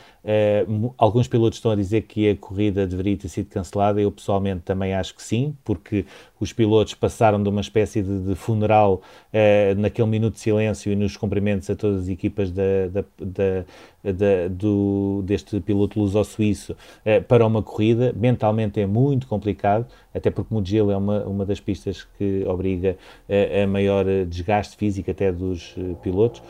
alguns 0.98 1.30
pilotos 1.30 1.58
estão 1.58 1.72
a 1.72 1.76
dizer 1.76 2.02
que 2.02 2.30
a 2.30 2.36
corrida 2.36 2.86
deveria 2.86 2.95
deveria 2.96 3.18
ter 3.18 3.30
sido 3.30 3.50
cancelada. 3.50 4.02
Eu 4.02 4.12
pessoalmente 4.12 4.62
também 4.62 4.94
acho 4.94 5.14
que 5.16 5.22
sim, 5.22 5.56
porque 5.64 6.06
os 6.40 6.52
pilotos 6.52 6.94
passaram 6.94 7.42
de 7.42 7.50
uma 7.50 7.62
espécie 7.62 8.02
de, 8.02 8.20
de 8.20 8.36
funeral 8.36 9.02
uh, 9.34 9.80
naquele 9.80 10.08
minuto 10.08 10.36
de 10.36 10.42
silêncio 10.42 10.92
e 10.92 10.96
nos 10.96 11.16
cumprimentos 11.16 11.70
a 11.70 11.76
todas 11.76 12.04
as 12.04 12.10
equipas 12.10 12.52
da, 12.52 12.88
da, 12.92 13.04
da, 13.20 13.66
da 14.04 14.48
do, 14.50 15.24
deste 15.26 15.60
piloto 15.62 16.00
luso-suíço 16.00 16.74
uh, 16.74 17.24
para 17.24 17.46
uma 17.46 17.64
corrida. 17.64 18.14
Mentalmente 18.16 18.80
é 18.80 18.86
muito 18.86 19.28
complicado, 19.28 19.86
até 20.14 20.30
porque 20.30 20.54
Mugello 20.54 20.92
é 20.92 20.98
uma, 20.98 21.24
uma 21.24 21.46
das 21.46 21.60
pistas 21.60 22.06
que 22.18 22.44
obriga 22.48 22.98
uh, 23.30 23.64
a 23.64 23.68
maior 23.68 24.06
desgaste 24.28 24.76
físico 24.76 25.10
até 25.12 25.32
dos 25.32 25.76
pilotos, 26.02 26.42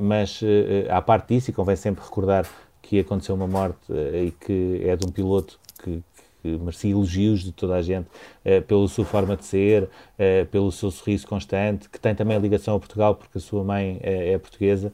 mas 0.00 0.40
à 0.88 1.00
parte 1.02 1.34
disso, 1.34 1.50
e 1.50 1.52
convém 1.52 1.76
sempre 1.76 2.04
recordar 2.04 2.46
que 2.80 2.98
aconteceu 2.98 3.34
uma 3.34 3.46
morte 3.46 3.92
e 3.92 4.30
que 4.30 4.82
é 4.84 4.94
de 4.96 5.06
um 5.06 5.10
piloto 5.10 5.58
que, 5.84 6.02
que 6.42 6.48
merecia 6.58 6.90
elogios 6.90 7.42
de 7.42 7.52
toda 7.52 7.74
a 7.74 7.82
gente 7.82 8.06
uh, 8.06 8.62
pela 8.62 8.88
sua 8.88 9.04
forma 9.04 9.36
de 9.36 9.44
ser, 9.44 9.84
uh, 9.84 10.46
pelo 10.50 10.72
seu 10.72 10.90
sorriso 10.90 11.26
constante, 11.26 11.88
que 11.88 12.00
tem 12.00 12.14
também 12.14 12.38
ligação 12.38 12.76
a 12.76 12.78
Portugal, 12.80 13.14
porque 13.14 13.38
a 13.38 13.40
sua 13.40 13.62
mãe 13.62 13.96
uh, 13.96 14.00
é 14.02 14.38
portuguesa. 14.38 14.92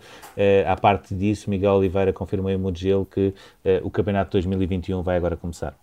à 0.66 0.76
parte 0.76 1.14
disso, 1.14 1.48
Miguel 1.48 1.72
Oliveira 1.72 2.12
confirmou 2.12 2.50
em 2.50 2.56
Mugello 2.56 3.06
que 3.06 3.34
o 3.82 3.90
Campeonato 3.90 4.32
2021 4.32 5.02
vai 5.02 5.16
agora 5.16 5.36
começar. 5.36 5.76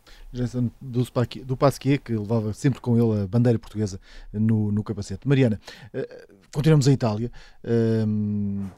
Do, 0.82 1.04
do 1.46 1.58
Pasquier, 1.58 2.00
que 2.00 2.14
levava 2.14 2.54
sempre 2.54 2.82
com 2.82 2.98
ele 2.98 3.24
a 3.24 3.28
bandeira 3.28 3.58
portuguesa 3.58 4.00
no, 4.32 4.72
no 4.72 4.84
capacete. 4.84 5.28
Mariana, 5.28 5.60
uh, 5.94 6.37
continuamos 6.54 6.88
em 6.88 6.94
Itália. 6.94 7.32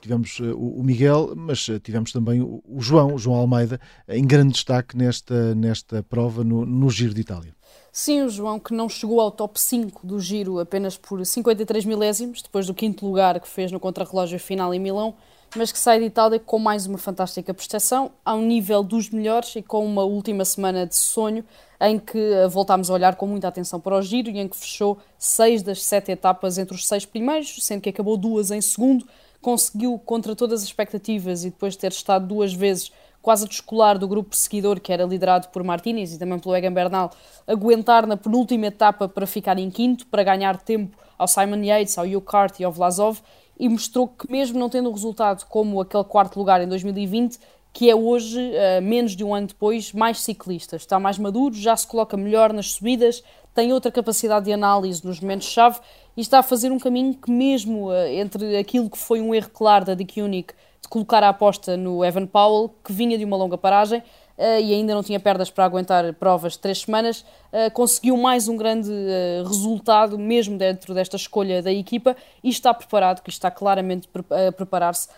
Tivemos 0.01 0.39
uh, 0.39 0.57
o 0.57 0.83
Miguel, 0.83 1.33
mas 1.35 1.67
tivemos 1.83 2.11
também 2.11 2.41
o, 2.41 2.61
o 2.65 2.81
João, 2.81 3.15
o 3.15 3.17
João 3.17 3.37
Almeida, 3.37 3.79
em 4.07 4.25
grande 4.25 4.53
destaque 4.53 4.97
nesta, 4.97 5.55
nesta 5.55 6.03
prova 6.03 6.43
no, 6.43 6.65
no 6.65 6.89
Giro 6.89 7.13
de 7.13 7.21
Itália. 7.21 7.53
Sim, 7.91 8.21
o 8.21 8.29
João, 8.29 8.59
que 8.59 8.73
não 8.73 8.87
chegou 8.87 9.19
ao 9.19 9.31
top 9.31 9.59
5 9.59 10.05
do 10.05 10.19
Giro 10.19 10.59
apenas 10.59 10.95
por 10.97 11.25
53 11.25 11.85
milésimos, 11.85 12.41
depois 12.41 12.67
do 12.67 12.73
quinto 12.73 13.05
lugar 13.05 13.39
que 13.39 13.47
fez 13.47 13.71
no 13.71 13.79
contrarrelógio 13.79 14.39
final 14.39 14.73
em 14.73 14.79
Milão, 14.79 15.15
mas 15.55 15.71
que 15.71 15.79
sai 15.79 15.99
de 15.99 16.05
Itália 16.05 16.39
com 16.39 16.59
mais 16.59 16.85
uma 16.85 16.97
fantástica 16.97 17.53
prestação, 17.53 18.11
ao 18.23 18.39
nível 18.39 18.83
dos 18.83 19.09
melhores 19.09 19.55
e 19.55 19.61
com 19.61 19.85
uma 19.85 20.03
última 20.03 20.45
semana 20.45 20.85
de 20.85 20.95
sonho 20.95 21.43
em 21.81 21.97
que 21.97 22.17
eh, 22.17 22.47
voltámos 22.47 22.89
a 22.89 22.93
olhar 22.93 23.15
com 23.15 23.25
muita 23.25 23.47
atenção 23.47 23.79
para 23.79 23.95
o 23.95 24.01
giro 24.01 24.29
e 24.29 24.37
em 24.37 24.47
que 24.47 24.57
fechou 24.57 24.97
seis 25.17 25.63
das 25.63 25.83
sete 25.83 26.11
etapas 26.11 26.57
entre 26.57 26.75
os 26.75 26.87
seis 26.87 27.05
primeiros, 27.05 27.57
sendo 27.61 27.81
que 27.81 27.89
acabou 27.89 28.17
duas 28.17 28.51
em 28.51 28.61
segundo, 28.61 29.07
conseguiu 29.41 29.97
contra 30.05 30.35
todas 30.35 30.61
as 30.61 30.67
expectativas 30.67 31.45
e 31.45 31.49
depois 31.49 31.73
de 31.73 31.79
ter 31.79 31.91
estado 31.91 32.27
duas 32.27 32.53
vezes 32.53 32.91
quase 33.21 33.45
a 33.45 33.47
descolar 33.47 33.97
do 33.97 34.07
grupo 34.07 34.35
seguidor 34.35 34.79
que 34.79 34.91
era 34.91 35.03
liderado 35.03 35.49
por 35.49 35.63
Martinez 35.63 36.13
e 36.13 36.19
também 36.19 36.39
pelo 36.39 36.55
Egan 36.55 36.73
Bernal, 36.73 37.11
aguentar 37.47 38.05
na 38.05 38.17
penúltima 38.17 38.67
etapa 38.67 39.07
para 39.07 39.25
ficar 39.27 39.57
em 39.57 39.69
quinto, 39.69 40.05
para 40.07 40.23
ganhar 40.23 40.57
tempo 40.61 40.97
ao 41.17 41.27
Simon 41.27 41.63
Yates, 41.63 41.97
ao 41.97 42.05
Hugh 42.05 42.21
Cart 42.21 42.59
e 42.59 42.63
ao 42.63 42.71
Vlasov, 42.71 43.19
e 43.59 43.67
mostrou 43.67 44.07
que, 44.07 44.31
mesmo 44.31 44.57
não 44.57 44.69
tendo 44.69 44.89
um 44.89 44.93
resultado 44.93 45.45
como 45.47 45.81
aquele 45.81 46.05
quarto 46.05 46.39
lugar 46.39 46.61
em 46.61 46.67
2020, 46.67 47.37
que 47.73 47.89
é 47.89 47.95
hoje, 47.95 48.39
uh, 48.39 48.81
menos 48.81 49.15
de 49.15 49.23
um 49.23 49.35
ano 49.35 49.47
depois, 49.47 49.91
mais 49.93 50.21
ciclista. 50.21 50.75
Está 50.75 50.99
mais 50.99 51.19
maduro, 51.19 51.53
já 51.53 51.75
se 51.75 51.85
coloca 51.85 52.17
melhor 52.17 52.53
nas 52.53 52.71
subidas, 52.71 53.23
tem 53.53 53.73
outra 53.73 53.91
capacidade 53.91 54.45
de 54.45 54.53
análise 54.53 55.05
nos 55.05 55.19
momentos-chave 55.19 55.79
e 56.15 56.21
está 56.21 56.39
a 56.39 56.43
fazer 56.43 56.71
um 56.71 56.79
caminho 56.79 57.13
que, 57.13 57.29
mesmo 57.29 57.89
uh, 57.89 58.07
entre 58.07 58.57
aquilo 58.57 58.89
que 58.89 58.97
foi 58.97 59.21
um 59.21 59.35
erro 59.35 59.49
claro 59.53 59.85
da 59.85 59.93
Dick 59.93 60.21
Unique 60.21 60.53
de 60.81 60.87
colocar 60.87 61.21
a 61.23 61.29
aposta 61.29 61.75
no 61.75 62.03
Evan 62.03 62.25
Powell, 62.25 62.73
que 62.83 62.93
vinha 62.93 63.17
de 63.17 63.25
uma 63.25 63.35
longa 63.35 63.57
paragem, 63.57 64.01
e 64.39 64.73
ainda 64.73 64.95
não 64.95 65.03
tinha 65.03 65.19
perdas 65.19 65.49
para 65.49 65.65
aguentar 65.65 66.13
provas 66.13 66.53
de 66.53 66.59
três 66.59 66.79
semanas, 66.79 67.25
uh, 67.51 67.69
conseguiu 67.73 68.15
mais 68.15 68.47
um 68.47 68.55
grande 68.55 68.89
uh, 68.89 69.45
resultado, 69.45 70.17
mesmo 70.17 70.57
dentro 70.57 70.93
desta 70.93 71.17
escolha 71.17 71.61
da 71.61 71.71
equipa, 71.71 72.15
e 72.41 72.49
está 72.49 72.73
preparado, 72.73 73.21
que 73.21 73.29
está 73.29 73.51
claramente 73.51 74.07
a 74.47 74.51
preparar-se 74.51 75.09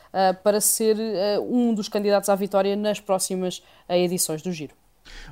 para 0.43 0.59
ser 0.59 0.97
um 1.41 1.73
dos 1.73 1.87
candidatos 1.87 2.29
à 2.29 2.35
vitória 2.35 2.75
nas 2.75 2.99
próximas 2.99 3.61
edições 3.87 4.41
do 4.41 4.51
Giro. 4.51 4.73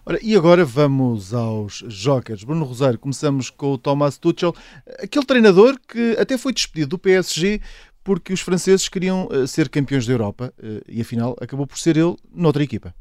Ora, 0.05 0.19
e 0.21 0.35
agora 0.35 0.63
vamos 0.63 1.33
aos 1.33 1.83
jokers. 1.87 2.43
Bruno 2.43 2.65
Rosário, 2.65 2.99
começamos 2.99 3.49
com 3.49 3.73
o 3.73 3.77
Thomas 3.77 4.17
Tuchel, 4.17 4.55
aquele 5.01 5.25
treinador 5.25 5.77
que 5.87 6.15
até 6.19 6.37
foi 6.37 6.53
despedido 6.53 6.91
do 6.91 6.99
PSG 6.99 7.61
porque 8.03 8.33
os 8.33 8.41
franceses 8.41 8.87
queriam 8.87 9.27
ser 9.47 9.69
campeões 9.69 10.05
da 10.05 10.13
Europa 10.13 10.53
e 10.87 11.01
afinal 11.01 11.35
acabou 11.41 11.67
por 11.67 11.77
ser 11.77 11.97
ele 11.97 12.15
noutra 12.31 12.63
equipa. 12.63 12.93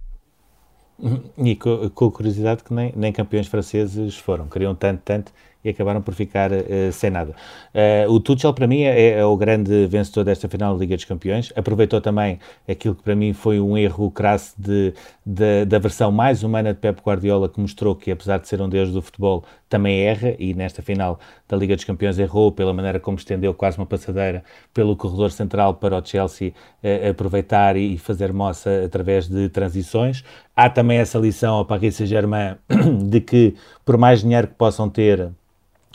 E 1.36 1.54
com, 1.54 1.88
com 1.90 2.10
curiosidade 2.10 2.64
que 2.64 2.74
nem, 2.74 2.92
nem 2.96 3.12
campeões 3.12 3.46
franceses 3.46 4.16
foram, 4.16 4.48
queriam 4.48 4.74
tanto, 4.74 5.00
tanto 5.04 5.32
e 5.64 5.70
acabaram 5.70 6.00
por 6.00 6.14
ficar 6.14 6.50
uh, 6.52 6.92
sem 6.92 7.10
nada. 7.10 7.34
Uh, 7.74 8.10
o 8.12 8.20
Tuchel, 8.20 8.54
para 8.54 8.66
mim, 8.66 8.82
é, 8.82 9.10
é, 9.10 9.24
o 9.24 9.36
grande 9.36 9.86
vencedor 9.86 10.24
desta 10.24 10.48
final 10.48 10.74
da 10.74 10.80
Liga 10.80 10.96
dos 10.96 11.04
Campeões. 11.04 11.52
Aproveitou 11.56 12.00
também 12.00 12.38
aquilo 12.68 12.94
que 12.94 13.02
para 13.02 13.16
mim 13.16 13.32
foi 13.32 13.60
um 13.60 13.76
erro 13.76 14.10
crasso 14.10 14.54
de, 14.56 14.94
de, 15.24 15.64
da 15.64 15.78
versão 15.78 16.12
mais 16.12 16.42
humana 16.42 16.72
de 16.72 16.80
Pep 16.80 17.00
Guardiola, 17.02 17.48
que 17.48 17.60
mostrou 17.60 17.94
que, 17.94 18.10
apesar 18.10 18.38
de 18.38 18.48
ser 18.48 18.60
um 18.60 18.68
deus 18.68 18.92
do 18.92 19.02
futebol, 19.02 19.44
também 19.68 20.00
erra 20.00 20.34
e 20.38 20.54
nesta 20.54 20.82
final 20.82 21.20
da 21.48 21.56
Liga 21.56 21.76
dos 21.76 21.84
Campeões 21.84 22.18
errou 22.18 22.50
pela 22.50 22.72
maneira 22.72 22.98
como 22.98 23.18
estendeu 23.18 23.52
quase 23.52 23.78
uma 23.78 23.86
passadeira 23.86 24.42
pelo 24.72 24.96
corredor 24.96 25.30
central 25.30 25.74
para 25.74 25.96
o 25.96 26.04
Chelsea 26.04 26.52
uh, 26.82 27.10
aproveitar 27.10 27.76
e 27.76 27.98
fazer 27.98 28.32
moça 28.32 28.84
através 28.84 29.28
de 29.28 29.48
transições. 29.48 30.24
Há 30.56 30.70
também 30.70 30.98
essa 30.98 31.18
lição 31.18 31.54
ao 31.54 31.64
Paris 31.64 31.96
Saint-Germain 31.96 32.56
de 33.08 33.20
que, 33.20 33.54
por 33.84 33.96
mais 33.96 34.20
dinheiro 34.20 34.48
que 34.48 34.54
possam 34.54 34.88
ter, 34.88 35.30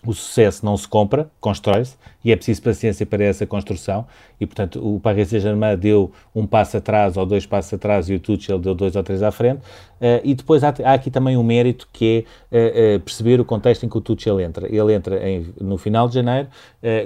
o 0.05 0.13
sucesso 0.13 0.65
não 0.65 0.75
se 0.75 0.87
compra, 0.87 1.29
constrói-se, 1.39 1.95
e 2.23 2.31
é 2.31 2.35
preciso 2.35 2.61
paciência 2.61 3.05
para 3.05 3.23
essa 3.23 3.45
construção, 3.45 4.05
e 4.39 4.45
portanto 4.45 4.79
o 4.85 4.99
Paris 4.99 5.29
Saint-Germain 5.29 5.77
deu 5.77 6.11
um 6.35 6.45
passo 6.45 6.77
atrás 6.77 7.15
ou 7.15 7.25
dois 7.25 7.45
passos 7.45 7.73
atrás 7.73 8.09
e 8.09 8.15
o 8.15 8.19
Tuchel 8.19 8.59
deu 8.59 8.75
dois 8.75 8.95
ou 8.95 9.03
três 9.03 9.23
à 9.23 9.31
frente, 9.31 9.61
uh, 10.03 10.21
e 10.23 10.35
depois 10.35 10.63
há, 10.63 10.73
há, 10.83 10.93
aqui 10.93 11.09
também 11.09 11.37
um 11.37 11.43
mérito 11.43 11.87
que 11.93 12.25
é 12.51 12.95
uh, 12.95 12.97
uh, 12.97 12.99
perceber 12.99 13.39
o 13.39 13.45
contexto 13.45 13.85
em 13.85 13.89
que 13.89 13.97
o 13.97 14.01
Tuchel 14.01 14.41
entra. 14.41 14.67
Ele 14.67 14.93
entra 14.93 15.27
em, 15.27 15.47
no 15.61 15.77
final 15.77 16.07
de 16.07 16.15
janeiro 16.15 16.49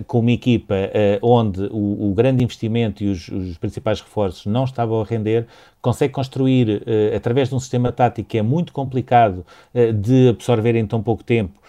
com 0.08 0.20
uma 0.20 0.32
equipa 0.32 0.76
onde 1.22 1.62
o, 1.66 2.10
o, 2.10 2.14
grande 2.16 2.44
investimento 2.44 3.04
e 3.04 3.10
os, 3.10 3.28
os, 3.28 3.58
principais 3.60 4.02
reforços 4.02 4.48
não 4.48 4.64
estavam 4.64 5.00
a 5.00 5.04
render, 5.04 5.46
consegue 5.80 6.12
construir, 6.12 6.82
através 7.16 7.50
de 7.50 7.56
um 7.56 7.60
sistema 7.60 7.92
tático 7.92 8.28
que 8.28 8.40
é 8.40 8.42
muito 8.42 8.74
complicado 8.74 9.46
de 9.94 10.30
absorver 10.30 10.76
em 10.76 10.88
tão 10.88 11.04
pouco 11.04 11.24
tempo, 11.24 11.60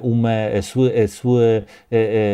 uma, 0.00 0.30
a 0.56 0.62
sua, 0.62 0.90
a 0.90 1.08
sua, 1.08 1.64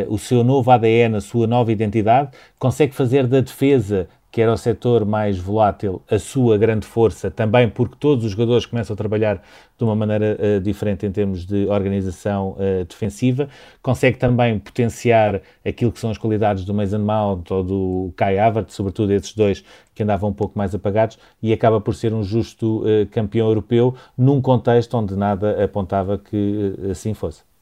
o 0.09 0.19
seu 0.19 0.45
novo 0.45 0.71
ADN, 0.71 1.17
a 1.17 1.21
sua 1.23 1.47
nova 1.47 1.73
identidade, 1.73 2.31
consegue 2.59 2.95
fazer 2.95 3.27
da 3.27 3.41
defesa 3.41 4.07
que 4.37 4.43
era 4.43 4.53
o 4.53 4.57
setor 4.59 5.07
mais 5.07 5.39
volátil, 5.39 6.03
a 6.11 6.19
sua 6.19 6.59
grande 6.59 6.87
força, 6.87 7.31
também 7.31 7.71
porque 7.71 7.97
todos 7.99 8.23
os 8.23 8.33
jogadores 8.33 8.67
começam 8.67 8.93
a 8.93 8.95
trabalhar 8.95 9.43
de 9.79 9.83
uma 9.83 9.97
maneira 9.97 10.37
uh, 10.39 10.61
diferente 10.61 11.07
em 11.07 11.11
termos 11.11 11.47
de 11.47 11.65
organização 11.69 12.51
uh, 12.51 12.85
defensiva, 12.85 13.49
consegue 13.81 14.19
também 14.19 14.59
potenciar 14.59 15.41
aquilo 15.67 15.91
que 15.91 15.99
são 15.99 16.11
as 16.11 16.19
qualidades 16.19 16.67
do 16.67 16.75
Mason 16.75 16.99
Mount 16.99 17.51
ou 17.51 17.65
do 17.65 18.13
Kai 18.15 18.39
Havertz, 18.39 18.75
sobretudo 18.75 19.11
esses 19.15 19.35
dois 19.35 19.65
que 19.95 20.03
andavam 20.03 20.29
um 20.29 20.35
pouco 20.35 20.59
mais 20.59 20.75
apagados, 20.75 21.19
e 21.43 21.51
acaba 21.51 21.81
por 21.81 21.95
ser 21.95 22.13
um 22.13 22.23
justo 22.23 22.83
uh, 22.83 23.07
campeão 23.11 23.49
europeu 23.49 23.95
num 24.19 24.43
contexto 24.43 24.99
onde 24.99 25.17
nada 25.17 25.65
apontava 25.65 26.19
que 26.19 26.75
assim 26.91 27.15
fosse. 27.15 27.56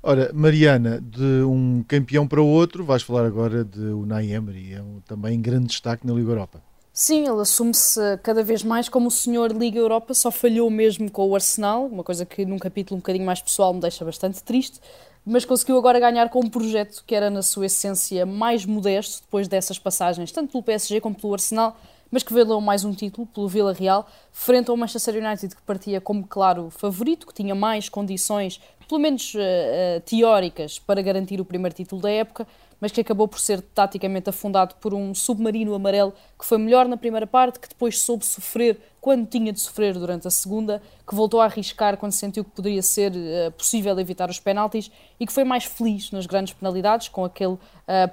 Ora, 0.00 0.30
Mariana, 0.32 1.00
de 1.00 1.42
um 1.42 1.82
campeão 1.86 2.26
para 2.26 2.40
o 2.40 2.46
outro, 2.46 2.84
vais 2.84 3.02
falar 3.02 3.26
agora 3.26 3.64
de 3.64 3.80
Unai 3.80 4.30
Emery, 4.30 4.74
é 4.74 4.80
um, 4.80 5.00
também 5.00 5.40
grande 5.40 5.66
destaque 5.66 6.06
na 6.06 6.12
Liga 6.12 6.30
Europa. 6.30 6.62
Sim, 6.92 7.28
ele 7.28 7.40
assume-se 7.40 8.00
cada 8.22 8.42
vez 8.42 8.62
mais 8.62 8.88
como 8.88 9.08
o 9.08 9.10
senhor 9.10 9.50
Liga 9.50 9.78
Europa, 9.78 10.14
só 10.14 10.30
falhou 10.30 10.70
mesmo 10.70 11.10
com 11.10 11.28
o 11.28 11.34
Arsenal, 11.34 11.86
uma 11.86 12.04
coisa 12.04 12.24
que 12.24 12.44
num 12.44 12.58
capítulo 12.58 12.96
um 12.96 13.00
bocadinho 13.00 13.26
mais 13.26 13.42
pessoal 13.42 13.74
me 13.74 13.80
deixa 13.80 14.04
bastante 14.04 14.42
triste, 14.42 14.80
mas 15.26 15.44
conseguiu 15.44 15.76
agora 15.76 15.98
ganhar 15.98 16.28
com 16.28 16.40
um 16.40 16.48
projeto 16.48 17.02
que 17.04 17.14
era 17.14 17.28
na 17.28 17.42
sua 17.42 17.66
essência 17.66 18.24
mais 18.24 18.64
modesto 18.64 19.22
depois 19.22 19.48
dessas 19.48 19.80
passagens, 19.80 20.30
tanto 20.30 20.52
pelo 20.52 20.62
PSG 20.62 21.00
como 21.00 21.16
pelo 21.16 21.34
Arsenal, 21.34 21.76
mas 22.10 22.22
que 22.22 22.32
veio 22.32 22.60
mais 22.60 22.84
um 22.84 22.92
título 22.92 23.26
pelo 23.26 23.48
Vila 23.48 23.72
Real, 23.72 24.08
frente 24.32 24.70
ao 24.70 24.76
Manchester 24.76 25.22
United, 25.22 25.54
que 25.54 25.62
partia 25.62 26.00
como 26.00 26.26
claro 26.26 26.70
favorito, 26.70 27.26
que 27.26 27.34
tinha 27.34 27.54
mais 27.54 27.88
condições 27.88 28.60
pelo 28.88 29.00
menos 29.00 29.34
uh, 29.34 30.00
teóricas, 30.04 30.78
para 30.78 31.02
garantir 31.02 31.40
o 31.40 31.44
primeiro 31.44 31.74
título 31.74 32.00
da 32.00 32.10
época, 32.10 32.46
mas 32.80 32.90
que 32.90 33.00
acabou 33.00 33.28
por 33.28 33.38
ser 33.38 33.60
taticamente 33.60 34.30
afundado 34.30 34.74
por 34.76 34.94
um 34.94 35.14
submarino 35.14 35.74
amarelo 35.74 36.14
que 36.38 36.44
foi 36.44 36.58
melhor 36.58 36.88
na 36.88 36.96
primeira 36.96 37.26
parte, 37.26 37.60
que 37.60 37.68
depois 37.68 38.00
soube 38.00 38.24
sofrer 38.24 38.80
quando 39.08 39.26
tinha 39.26 39.50
de 39.54 39.58
sofrer 39.58 39.94
durante 39.94 40.28
a 40.28 40.30
segunda, 40.30 40.82
que 41.08 41.14
voltou 41.14 41.40
a 41.40 41.46
arriscar 41.46 41.96
quando 41.96 42.12
sentiu 42.12 42.44
que 42.44 42.50
poderia 42.50 42.82
ser 42.82 43.10
uh, 43.10 43.50
possível 43.52 43.98
evitar 43.98 44.28
os 44.28 44.38
penaltis 44.38 44.90
e 45.18 45.24
que 45.24 45.32
foi 45.32 45.44
mais 45.44 45.64
feliz 45.64 46.10
nas 46.10 46.26
grandes 46.26 46.52
penalidades, 46.52 47.08
com 47.08 47.24
aquele 47.24 47.54
uh, 47.54 47.58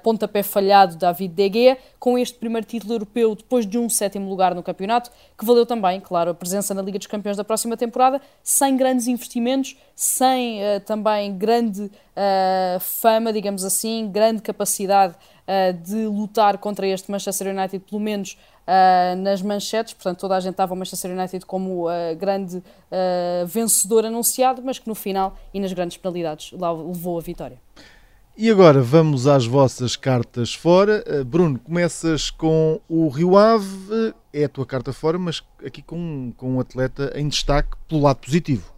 pontapé 0.02 0.42
falhado 0.42 0.92
de 0.92 0.98
David 1.00 1.34
De 1.34 1.52
Gea, 1.52 1.78
com 2.00 2.16
este 2.16 2.38
primeiro 2.38 2.66
título 2.66 2.94
europeu 2.94 3.34
depois 3.34 3.66
de 3.66 3.76
um 3.76 3.90
sétimo 3.90 4.26
lugar 4.26 4.54
no 4.54 4.62
campeonato, 4.62 5.10
que 5.36 5.44
valeu 5.44 5.66
também, 5.66 6.00
claro, 6.00 6.30
a 6.30 6.34
presença 6.34 6.72
na 6.72 6.80
Liga 6.80 6.96
dos 6.96 7.06
Campeões 7.06 7.36
da 7.36 7.44
próxima 7.44 7.76
temporada, 7.76 8.18
sem 8.42 8.74
grandes 8.74 9.06
investimentos, 9.06 9.76
sem 9.94 10.62
uh, 10.62 10.80
também 10.80 11.36
grande 11.36 11.90
fama, 12.80 13.30
digamos 13.30 13.62
assim, 13.62 14.08
grande 14.10 14.40
capacidade 14.40 15.14
de 15.84 16.06
lutar 16.06 16.56
contra 16.56 16.86
este 16.86 17.10
Manchester 17.10 17.54
United, 17.54 17.78
pelo 17.80 18.00
menos 18.00 18.38
uh, 18.66 19.16
nas 19.16 19.40
manchetes, 19.42 19.94
portanto 19.94 20.20
toda 20.20 20.36
a 20.36 20.40
gente 20.40 20.52
estava 20.52 20.74
o 20.74 20.76
Manchester 20.76 21.10
United 21.12 21.46
como 21.46 21.88
uh, 21.88 22.16
grande 22.18 22.58
uh, 22.58 23.46
vencedor 23.46 24.04
anunciado, 24.04 24.62
mas 24.62 24.78
que 24.78 24.88
no 24.88 24.94
final 24.94 25.36
e 25.54 25.60
nas 25.60 25.72
grandes 25.72 25.96
penalidades 25.96 26.52
lá 26.52 26.72
levou 26.72 27.18
a 27.18 27.22
vitória. 27.22 27.60
E 28.36 28.50
agora 28.50 28.82
vamos 28.82 29.26
às 29.26 29.46
vossas 29.46 29.96
cartas 29.96 30.52
fora. 30.52 31.02
Bruno, 31.24 31.58
começas 31.58 32.28
com 32.28 32.78
o 32.86 33.08
Rio 33.08 33.34
Ave, 33.34 34.14
é 34.30 34.44
a 34.44 34.48
tua 34.48 34.66
carta 34.66 34.92
fora, 34.92 35.18
mas 35.18 35.42
aqui 35.64 35.80
com, 35.80 36.34
com 36.36 36.56
um 36.56 36.60
atleta 36.60 37.10
em 37.14 37.28
destaque 37.28 37.70
pelo 37.88 38.02
lado 38.02 38.18
positivo. 38.18 38.75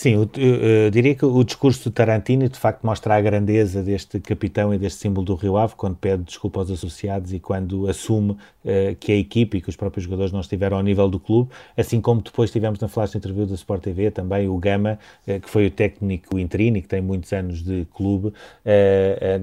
Sim, 0.00 0.14
eu, 0.14 0.30
eu, 0.38 0.54
eu, 0.54 0.90
diria 0.90 1.14
que 1.14 1.26
o 1.26 1.44
discurso 1.44 1.90
do 1.90 1.92
Tarantino 1.92 2.48
de 2.48 2.58
facto 2.58 2.86
mostra 2.86 3.16
a 3.16 3.20
grandeza 3.20 3.82
deste 3.82 4.18
capitão 4.18 4.72
e 4.72 4.78
deste 4.78 4.98
símbolo 4.98 5.26
do 5.26 5.34
Rio 5.34 5.58
Ave 5.58 5.74
quando 5.76 5.94
pede 5.94 6.22
desculpa 6.22 6.58
aos 6.58 6.70
associados 6.70 7.34
e 7.34 7.38
quando 7.38 7.86
assume 7.86 8.30
uh, 8.30 8.96
que 8.98 9.12
a 9.12 9.14
equipe 9.14 9.58
e 9.58 9.60
que 9.60 9.68
os 9.68 9.76
próprios 9.76 10.04
jogadores 10.04 10.32
não 10.32 10.40
estiveram 10.40 10.78
ao 10.78 10.82
nível 10.82 11.06
do 11.06 11.20
clube, 11.20 11.50
assim 11.76 12.00
como 12.00 12.22
depois 12.22 12.50
tivemos 12.50 12.80
na 12.80 12.88
flash 12.88 13.14
interview 13.14 13.44
da 13.44 13.54
Sport 13.54 13.82
TV 13.82 14.10
também 14.10 14.48
o 14.48 14.56
Gama, 14.56 14.98
uh, 15.28 15.38
que 15.38 15.50
foi 15.50 15.66
o 15.66 15.70
técnico 15.70 16.38
interino 16.38 16.78
e 16.78 16.80
que 16.80 16.88
tem 16.88 17.02
muitos 17.02 17.30
anos 17.34 17.62
de 17.62 17.86
clube, 17.94 18.28
uh, 18.28 18.32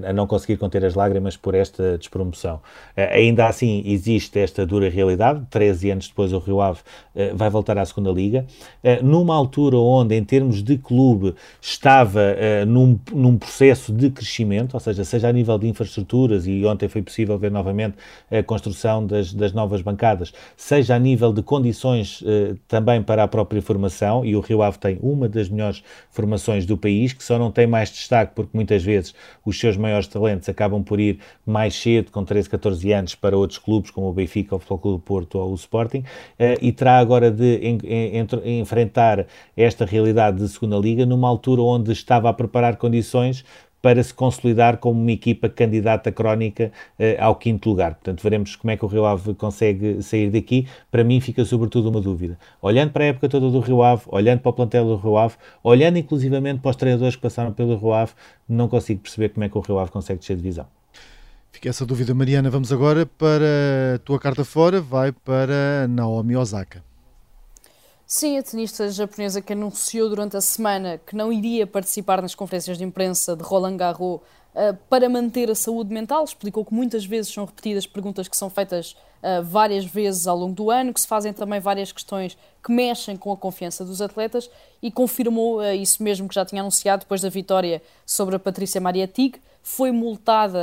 a, 0.06 0.10
a, 0.10 0.12
não 0.12 0.26
conseguir 0.26 0.56
conter 0.56 0.84
as 0.84 0.96
lágrimas 0.96 1.36
por 1.36 1.54
esta 1.54 1.96
despromoção. 1.96 2.60
ainda 2.96 3.46
assim 3.46 3.84
existe 3.86 4.40
esta 4.40 4.66
dura 4.66 4.90
realidade, 4.90 5.46
13 5.50 5.90
anos 5.92 6.08
depois 6.08 6.32
o 6.32 6.38
Rio 6.40 6.60
Ave 6.60 6.80
vai 7.34 7.48
voltar 7.48 7.78
à 7.78 7.84
segunda 7.84 8.10
Liga, 8.10 8.44
numa 9.02 9.34
altura 9.34 9.76
onde 9.76 10.16
em 10.16 10.24
termos 10.24 10.47
de 10.56 10.76
clube, 10.76 11.34
estava 11.60 12.20
uh, 12.20 12.66
num, 12.66 12.98
num 13.12 13.36
processo 13.38 13.92
de 13.92 14.10
crescimento, 14.10 14.74
ou 14.74 14.80
seja, 14.80 15.04
seja 15.04 15.28
a 15.28 15.32
nível 15.32 15.58
de 15.58 15.68
infraestruturas, 15.68 16.46
e 16.46 16.64
ontem 16.64 16.88
foi 16.88 17.02
possível 17.02 17.38
ver 17.38 17.50
novamente 17.50 17.96
a 18.30 18.42
construção 18.42 19.06
das, 19.06 19.32
das 19.32 19.52
novas 19.52 19.82
bancadas, 19.82 20.32
seja 20.56 20.94
a 20.94 20.98
nível 20.98 21.32
de 21.32 21.42
condições 21.42 22.20
uh, 22.22 22.58
também 22.66 23.02
para 23.02 23.22
a 23.22 23.28
própria 23.28 23.62
formação, 23.62 24.24
e 24.24 24.34
o 24.34 24.40
Rio 24.40 24.62
Ave 24.62 24.78
tem 24.78 24.98
uma 25.02 25.28
das 25.28 25.48
melhores 25.48 25.82
formações 26.10 26.66
do 26.66 26.76
país, 26.76 27.12
que 27.12 27.22
só 27.22 27.38
não 27.38 27.50
tem 27.50 27.66
mais 27.66 27.90
destaque 27.90 28.32
porque 28.34 28.50
muitas 28.54 28.82
vezes 28.82 29.14
os 29.44 29.58
seus 29.58 29.76
maiores 29.76 30.06
talentos 30.06 30.48
acabam 30.48 30.82
por 30.82 31.00
ir 31.00 31.18
mais 31.44 31.74
cedo, 31.74 32.10
com 32.10 32.24
13, 32.24 32.50
14 32.50 32.92
anos, 32.92 33.14
para 33.14 33.36
outros 33.36 33.58
clubes, 33.58 33.90
como 33.90 34.08
o 34.08 34.12
Benfica, 34.12 34.54
o 34.54 34.58
Futebol 34.58 34.78
Clube 34.78 34.98
do 34.98 35.02
Porto 35.02 35.38
ou 35.38 35.52
o 35.52 35.54
Sporting, 35.54 35.98
uh, 35.98 36.58
e 36.60 36.72
terá 36.72 36.98
agora 36.98 37.30
de 37.30 37.56
en, 37.56 37.78
en, 37.84 38.60
enfrentar 38.60 39.26
esta 39.56 39.84
realidade 39.84 40.27
de 40.30 40.48
segunda 40.48 40.76
liga 40.76 41.06
numa 41.06 41.28
altura 41.28 41.62
onde 41.62 41.92
estava 41.92 42.28
a 42.28 42.32
preparar 42.32 42.76
condições 42.76 43.44
para 43.80 44.02
se 44.02 44.12
consolidar 44.12 44.78
como 44.78 45.00
uma 45.00 45.12
equipa 45.12 45.48
candidata 45.48 46.10
crónica 46.10 46.72
uh, 46.98 47.22
ao 47.22 47.36
quinto 47.36 47.68
lugar. 47.68 47.94
Portanto, 47.94 48.22
veremos 48.22 48.56
como 48.56 48.70
é 48.70 48.76
que 48.76 48.84
o 48.84 48.88
Rio 48.88 49.04
Ave 49.04 49.34
consegue 49.34 50.02
sair 50.02 50.30
daqui. 50.30 50.66
Para 50.90 51.04
mim 51.04 51.20
fica 51.20 51.44
sobretudo 51.44 51.88
uma 51.88 52.00
dúvida. 52.00 52.38
Olhando 52.60 52.90
para 52.90 53.04
a 53.04 53.06
época 53.08 53.28
toda 53.28 53.50
do 53.50 53.60
Rio 53.60 53.82
Ave, 53.82 54.02
olhando 54.08 54.40
para 54.40 54.50
o 54.50 54.52
plantel 54.52 54.84
do 54.84 54.96
Rio 54.96 55.16
Ave, 55.16 55.36
olhando 55.62 55.98
inclusivamente 55.98 56.60
para 56.60 56.70
os 56.70 56.76
treinadores 56.76 57.16
que 57.16 57.22
passaram 57.22 57.52
pelo 57.52 57.76
Rio 57.76 57.92
Ave, 57.92 58.12
não 58.48 58.68
consigo 58.68 59.00
perceber 59.00 59.30
como 59.30 59.44
é 59.44 59.48
que 59.48 59.56
o 59.56 59.60
Rio 59.60 59.78
Ave 59.78 59.90
consegue 59.90 60.20
descer 60.20 60.36
de 60.36 60.42
divisão. 60.42 60.66
Fica 61.52 61.68
essa 61.68 61.86
dúvida, 61.86 62.14
Mariana. 62.14 62.50
Vamos 62.50 62.72
agora 62.72 63.06
para 63.06 63.94
a 63.94 63.98
tua 63.98 64.18
carta 64.18 64.44
fora, 64.44 64.80
vai 64.80 65.12
para 65.12 65.86
Naomi 65.88 66.36
Osaka. 66.36 66.87
Sim, 68.10 68.38
a 68.38 68.42
tenista 68.42 68.90
japonesa 68.90 69.42
que 69.42 69.52
anunciou 69.52 70.08
durante 70.08 70.34
a 70.34 70.40
semana 70.40 70.98
que 71.06 71.14
não 71.14 71.30
iria 71.30 71.66
participar 71.66 72.22
nas 72.22 72.34
conferências 72.34 72.78
de 72.78 72.82
imprensa 72.82 73.36
de 73.36 73.42
Roland 73.42 73.76
Garros 73.76 74.22
uh, 74.54 74.74
para 74.88 75.10
manter 75.10 75.50
a 75.50 75.54
saúde 75.54 75.92
mental, 75.92 76.24
explicou 76.24 76.64
que 76.64 76.72
muitas 76.72 77.04
vezes 77.04 77.30
são 77.30 77.44
repetidas 77.44 77.86
perguntas 77.86 78.26
que 78.26 78.34
são 78.34 78.48
feitas 78.48 78.92
uh, 78.92 79.44
várias 79.44 79.84
vezes 79.84 80.26
ao 80.26 80.38
longo 80.38 80.54
do 80.54 80.70
ano, 80.70 80.94
que 80.94 81.02
se 81.02 81.06
fazem 81.06 81.34
também 81.34 81.60
várias 81.60 81.92
questões 81.92 82.34
que 82.64 82.72
mexem 82.72 83.14
com 83.14 83.30
a 83.30 83.36
confiança 83.36 83.84
dos 83.84 84.00
atletas 84.00 84.50
e 84.80 84.90
confirmou 84.90 85.58
uh, 85.58 85.74
isso 85.74 86.02
mesmo 86.02 86.26
que 86.26 86.34
já 86.34 86.46
tinha 86.46 86.62
anunciado 86.62 87.00
depois 87.00 87.20
da 87.20 87.28
vitória 87.28 87.82
sobre 88.06 88.36
a 88.36 88.38
Patrícia 88.38 88.80
Maria 88.80 89.06
Tig. 89.06 89.38
Foi 89.62 89.90
multada 89.92 90.58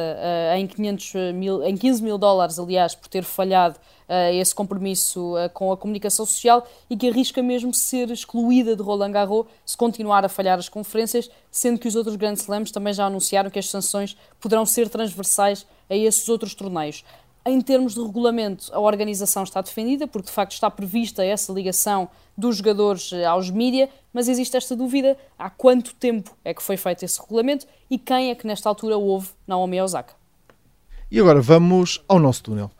em, 0.55 0.65
500 0.65 1.13
mil, 1.33 1.63
em 1.63 1.77
15 1.77 2.03
mil 2.03 2.17
dólares, 2.17 2.57
aliás, 2.57 2.95
por 2.95 3.07
ter 3.07 3.23
falhado 3.23 3.77
uh, 4.09 4.33
esse 4.33 4.53
compromisso 4.53 5.35
uh, 5.35 5.49
com 5.51 5.71
a 5.71 5.77
comunicação 5.77 6.25
social 6.25 6.67
e 6.89 6.97
que 6.97 7.09
arrisca 7.09 7.41
mesmo 7.41 7.73
ser 7.73 8.09
excluída 8.09 8.75
de 8.75 8.81
Roland 8.81 9.11
Garros 9.11 9.45
se 9.65 9.77
continuar 9.77 10.25
a 10.25 10.29
falhar 10.29 10.57
as 10.57 10.69
conferências, 10.69 11.29
sendo 11.51 11.79
que 11.79 11.87
os 11.87 11.95
outros 11.95 12.15
grandes 12.15 12.43
slams 12.43 12.71
também 12.71 12.93
já 12.93 13.05
anunciaram 13.05 13.49
que 13.49 13.59
as 13.59 13.69
sanções 13.69 14.17
poderão 14.39 14.65
ser 14.65 14.89
transversais 14.89 15.65
a 15.89 15.95
esses 15.95 16.27
outros 16.29 16.55
torneios. 16.55 17.03
Em 17.47 17.61
termos 17.61 17.93
de 17.93 18.01
regulamento, 18.01 18.73
a 18.73 18.79
organização 18.79 19.43
está 19.43 19.61
defendida, 19.61 20.07
porque 20.07 20.25
de 20.25 20.31
facto 20.31 20.53
está 20.53 20.71
prevista 20.71 21.23
essa 21.23 21.53
ligação 21.53 22.09
dos 22.35 22.57
jogadores 22.57 23.13
eh, 23.13 23.23
aos 23.23 23.51
mídia, 23.51 23.87
mas 24.11 24.27
existe 24.27 24.57
esta 24.57 24.75
dúvida: 24.75 25.15
há 25.37 25.47
quanto 25.47 25.93
tempo 25.93 26.35
é 26.43 26.55
que 26.55 26.63
foi 26.63 26.75
feito 26.75 27.05
esse 27.05 27.21
regulamento 27.21 27.67
e 27.87 27.99
quem 27.99 28.31
é 28.31 28.35
que 28.35 28.47
nesta 28.47 28.67
altura 28.67 28.97
houve 28.97 29.29
Naomi 29.45 29.79
Osaka? 29.79 30.15
E 31.11 31.19
agora 31.19 31.39
vamos 31.39 32.03
ao 32.07 32.17
nosso 32.17 32.41
túnel. 32.41 32.71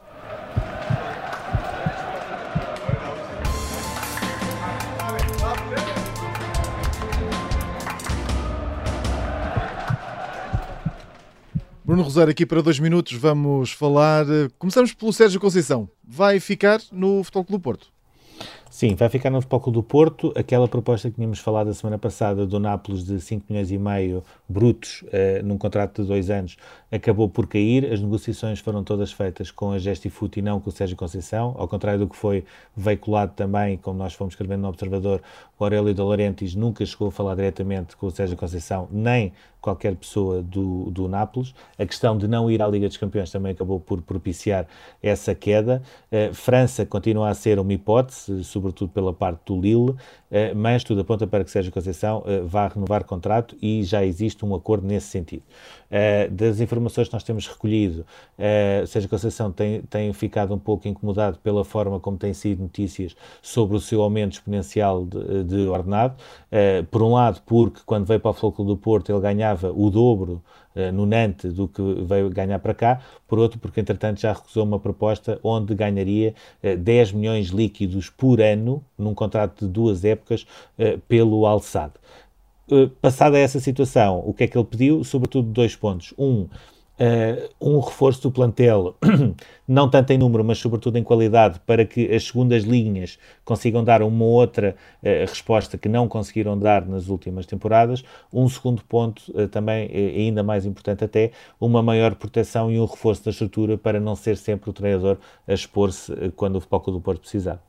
Bruno 11.85 12.01
Rosário, 12.01 12.31
aqui 12.31 12.47
para 12.47 12.63
dois 12.63 12.79
minutos 12.79 13.13
vamos 13.13 13.71
falar. 13.71 14.27
Eh, 14.27 14.49
começamos 14.57 14.91
pelo 14.91 15.13
Sérgio 15.13 15.39
Conceição. 15.39 15.87
Vai 16.03 16.39
ficar 16.39 16.81
no 16.91 17.23
Futebol 17.23 17.45
Clube 17.45 17.59
do 17.59 17.63
Porto? 17.63 17.94
Sim, 18.75 18.93
vai 18.93 19.07
ficar 19.07 19.29
no 19.29 19.41
Clube 19.41 19.71
do 19.71 19.81
Porto. 19.81 20.33
Aquela 20.35 20.67
proposta 20.67 21.09
que 21.09 21.15
tínhamos 21.15 21.39
falado 21.39 21.69
a 21.69 21.73
semana 21.73 21.97
passada 21.97 22.45
do 22.45 22.59
Nápoles 22.59 23.05
de 23.05 23.21
5 23.21 23.45
milhões 23.47 23.71
e 23.71 23.77
meio 23.77 24.21
brutos 24.49 25.01
uh, 25.03 25.45
num 25.45 25.57
contrato 25.57 26.01
de 26.01 26.09
dois 26.09 26.29
anos 26.29 26.57
acabou 26.91 27.29
por 27.29 27.47
cair. 27.47 27.91
As 27.91 28.01
negociações 28.01 28.59
foram 28.59 28.83
todas 28.83 29.11
feitas 29.11 29.51
com 29.51 29.71
a 29.71 29.79
Gestifute 29.79 30.39
e 30.39 30.41
não 30.41 30.59
com 30.59 30.69
o 30.69 30.73
Sérgio 30.73 30.95
Conceição, 30.95 31.55
ao 31.57 31.67
contrário 31.67 31.99
do 31.99 32.07
que 32.07 32.15
foi 32.15 32.43
veiculado 32.75 33.33
também, 33.33 33.77
como 33.77 33.97
nós 33.97 34.13
fomos 34.13 34.33
escrevendo 34.33 34.61
no 34.61 34.69
Observador, 34.69 35.21
o 35.57 35.63
Aurélio 35.63 35.93
de 35.93 36.01
Laurentiis 36.01 36.55
nunca 36.55 36.85
chegou 36.85 37.07
a 37.07 37.11
falar 37.11 37.35
diretamente 37.35 37.95
com 37.95 38.07
o 38.07 38.11
Sérgio 38.11 38.35
Conceição, 38.35 38.87
nem 38.91 39.31
qualquer 39.61 39.95
pessoa 39.95 40.43
do, 40.43 40.91
do 40.91 41.07
Nápoles. 41.07 41.53
A 41.77 41.85
questão 41.85 42.17
de 42.17 42.27
não 42.27 42.51
ir 42.51 42.61
à 42.61 42.67
Liga 42.67 42.87
dos 42.87 42.97
Campeões 42.97 43.31
também 43.31 43.51
acabou 43.51 43.79
por 43.79 44.01
propiciar 44.01 44.67
essa 45.01 45.33
queda. 45.33 45.81
Uh, 46.11 46.33
França 46.33 46.85
continua 46.85 47.29
a 47.29 47.33
ser 47.33 47.57
uma 47.57 47.73
hipótese, 47.73 48.43
sobretudo 48.65 48.91
pela 48.91 49.13
parte 49.13 49.41
do 49.45 49.59
Lille, 49.59 49.91
uh, 49.91 49.95
mas 50.55 50.83
tudo 50.83 51.01
aponta 51.01 51.27
para 51.27 51.43
que 51.43 51.51
Sérgio 51.51 51.71
Conceição 51.71 52.19
uh, 52.19 52.45
vá 52.45 52.67
renovar 52.67 53.03
contrato 53.03 53.55
e 53.61 53.83
já 53.83 54.03
existe 54.03 54.43
um 54.43 54.55
acordo 54.55 54.87
nesse 54.87 55.07
sentido. 55.07 55.43
das 56.31 56.59
informações 56.59 57.07
que 57.07 57.13
nós 57.13 57.23
temos 57.23 57.47
recolhido, 57.47 58.05
Sérgio 58.87 59.09
Conceição 59.09 59.51
tem, 59.51 59.81
tem 59.83 60.11
ficado 60.13 60.53
um 60.53 60.59
pouco 60.59 60.87
incomodado 60.87 61.37
pela 61.39 61.63
forma 61.63 61.99
como 61.99 62.17
têm 62.17 62.33
sido 62.33 62.63
notícias 62.63 63.15
sobre 63.41 63.77
o 63.77 63.79
seu 63.79 64.01
aumento 64.01 64.33
exponencial 64.33 65.05
de, 65.05 65.43
de 65.43 65.67
ordenado. 65.67 66.15
por 66.91 67.01
um 67.01 67.13
lado, 67.13 67.41
porque 67.45 67.81
quando 67.85 68.05
veio 68.05 68.19
para 68.19 68.31
o 68.31 68.33
Flóculo 68.33 68.69
do 68.69 68.77
Porto 68.77 69.11
ele 69.11 69.21
ganhava 69.21 69.71
o 69.71 69.89
dobro 69.89 70.41
no 70.91 71.05
Nantes 71.05 71.53
do 71.53 71.67
que 71.67 71.81
veio 72.03 72.29
ganhar 72.29 72.59
para 72.59 72.73
cá, 72.73 73.01
por 73.27 73.39
outro, 73.39 73.59
porque 73.59 73.79
entretanto 73.79 74.19
já 74.19 74.33
recusou 74.33 74.63
uma 74.63 74.79
proposta 74.79 75.39
onde 75.43 75.73
ganharia 75.73 76.33
uh, 76.63 76.67
eh, 76.67 76.75
10 76.75 77.13
milhões 77.13 77.47
líquidos 77.47 78.09
por 78.09 78.41
ano, 78.41 78.83
num 78.97 79.13
contrato 79.13 79.65
de 79.65 79.71
duas 79.71 80.03
épocas, 80.03 80.45
uh, 80.77 80.99
pelo 81.07 81.45
Alçado. 81.45 81.93
passada 83.01 83.37
essa 83.37 83.59
situação, 83.59 84.23
o 84.25 84.33
que 84.33 84.43
é 84.43 84.47
que 84.47 84.57
ele 84.57 84.65
pediu? 84.65 85.03
Sobretudo 85.03 85.49
dois 85.49 85.75
pontos. 85.75 86.13
Um, 86.17 86.47
Uh, 86.97 87.49
um 87.59 87.79
reforço 87.81 88.21
do 88.21 88.31
plantel, 88.31 88.95
não 89.67 89.89
tanto 89.89 90.13
em 90.13 90.17
número, 90.17 90.45
mas 90.45 90.57
sobretudo 90.59 90.97
em 90.97 91.03
qualidade, 91.03 91.59
para 91.65 91.85
que 91.85 92.09
as 92.13 92.27
segundas 92.27 92.63
linhas 92.63 93.19
consigam 93.43 93.83
dar 93.83 94.01
uma 94.01 94.23
outra 94.23 94.77
uh, 95.03 95.07
resposta 95.27 95.77
que 95.77 95.89
não 95.89 96.07
conseguiram 96.07 96.57
dar 96.57 96.85
nas 96.85 97.09
últimas 97.09 97.45
temporadas. 97.45 98.01
Um 98.31 98.47
segundo 98.47 98.81
ponto, 98.85 99.23
uh, 99.31 99.47
também 99.49 99.89
ainda 99.93 100.41
mais 100.41 100.65
importante 100.65 101.03
até, 101.03 101.31
uma 101.59 101.83
maior 101.83 102.15
proteção 102.15 102.71
e 102.71 102.79
um 102.79 102.85
reforço 102.85 103.25
da 103.25 103.31
estrutura 103.31 103.77
para 103.77 103.99
não 103.99 104.15
ser 104.15 104.37
sempre 104.37 104.69
o 104.69 104.73
treinador 104.73 105.17
a 105.45 105.53
expor-se 105.53 106.13
quando 106.37 106.55
o 106.55 106.61
Futebol 106.61 106.93
do 106.93 107.01
Porto 107.01 107.21
precisar. 107.21 107.61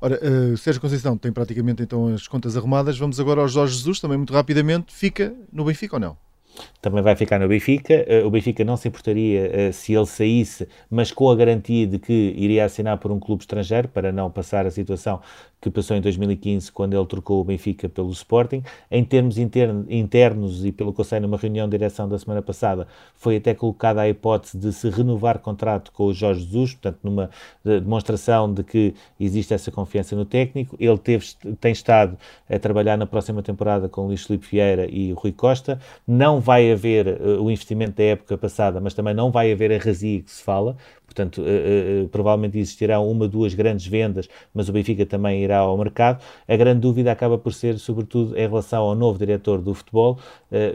Ora, 0.00 0.18
uh, 0.18 0.56
Sérgio 0.56 0.80
Conceição 0.80 1.16
tem 1.16 1.30
praticamente 1.30 1.82
então 1.82 2.08
as 2.08 2.26
contas 2.26 2.56
arrumadas. 2.56 2.98
Vamos 2.98 3.20
agora 3.20 3.40
ao 3.40 3.48
Jorge 3.48 3.76
Jesus, 3.76 4.00
também 4.00 4.16
muito 4.16 4.32
rapidamente. 4.32 4.92
Fica 4.92 5.34
no 5.52 5.64
Benfica 5.64 5.96
ou 5.96 6.00
não? 6.00 6.31
Também 6.80 7.02
vai 7.02 7.14
ficar 7.14 7.38
no 7.38 7.48
Benfica. 7.48 8.04
Uh, 8.08 8.26
o 8.26 8.30
Benfica 8.30 8.64
não 8.64 8.76
se 8.76 8.88
importaria 8.88 9.70
uh, 9.70 9.72
se 9.72 9.94
ele 9.94 10.06
saísse, 10.06 10.68
mas 10.90 11.12
com 11.12 11.30
a 11.30 11.36
garantia 11.36 11.86
de 11.86 11.98
que 11.98 12.34
iria 12.36 12.64
assinar 12.64 12.98
por 12.98 13.10
um 13.12 13.20
clube 13.20 13.42
estrangeiro 13.42 13.88
para 13.88 14.10
não 14.10 14.30
passar 14.30 14.66
a 14.66 14.70
situação 14.70 15.20
que 15.62 15.70
passou 15.70 15.96
em 15.96 16.00
2015 16.00 16.72
quando 16.72 16.94
ele 16.94 17.06
trocou 17.06 17.40
o 17.40 17.44
Benfica 17.44 17.88
pelo 17.88 18.10
Sporting. 18.10 18.64
Em 18.90 19.04
termos 19.04 19.38
internos, 19.38 20.64
e 20.64 20.72
pelo 20.72 20.92
sei 21.04 21.20
numa 21.20 21.36
reunião 21.36 21.68
de 21.68 21.78
direção 21.78 22.08
da 22.08 22.18
semana 22.18 22.42
passada, 22.42 22.88
foi 23.14 23.36
até 23.36 23.54
colocada 23.54 24.00
a 24.00 24.08
hipótese 24.08 24.58
de 24.58 24.72
se 24.72 24.90
renovar 24.90 25.38
contrato 25.38 25.92
com 25.92 26.06
o 26.06 26.12
Jorge 26.12 26.44
Jesus, 26.44 26.72
portanto 26.72 26.98
numa 27.04 27.30
eh, 27.64 27.78
demonstração 27.78 28.52
de 28.52 28.64
que 28.64 28.94
existe 29.20 29.54
essa 29.54 29.70
confiança 29.70 30.16
no 30.16 30.24
técnico. 30.24 30.76
Ele 30.80 30.98
teve, 30.98 31.26
tem 31.60 31.70
estado 31.70 32.18
a 32.50 32.58
trabalhar 32.58 32.96
na 32.96 33.06
próxima 33.06 33.40
temporada 33.40 33.88
com 33.88 34.02
o 34.02 34.06
Luís 34.08 34.24
Filipe 34.26 34.48
Vieira 34.50 34.88
e 34.90 35.12
o 35.12 35.16
Rui 35.16 35.32
Costa. 35.32 35.80
Não 36.06 36.40
vai 36.42 36.70
haver 36.70 37.06
uh, 37.06 37.42
o 37.42 37.50
investimento 37.50 37.96
da 37.96 38.04
época 38.04 38.36
passada, 38.36 38.80
mas 38.80 38.92
também 38.92 39.14
não 39.14 39.30
vai 39.30 39.52
haver 39.52 39.72
a 39.72 39.78
razia 39.78 40.20
que 40.20 40.30
se 40.30 40.42
fala, 40.42 40.76
portanto, 41.06 41.40
uh, 41.40 42.04
uh, 42.04 42.08
provavelmente 42.08 42.58
existirão 42.58 43.10
uma, 43.10 43.28
duas 43.28 43.54
grandes 43.54 43.86
vendas, 43.86 44.28
mas 44.52 44.68
o 44.68 44.72
Benfica 44.72 45.06
também 45.06 45.42
irá 45.42 45.58
ao 45.58 45.78
mercado. 45.78 46.22
A 46.46 46.56
grande 46.56 46.80
dúvida 46.80 47.12
acaba 47.12 47.38
por 47.38 47.54
ser, 47.54 47.78
sobretudo, 47.78 48.36
em 48.36 48.48
relação 48.48 48.82
ao 48.82 48.94
novo 48.94 49.18
diretor 49.18 49.60
do 49.60 49.72
futebol. 49.72 50.18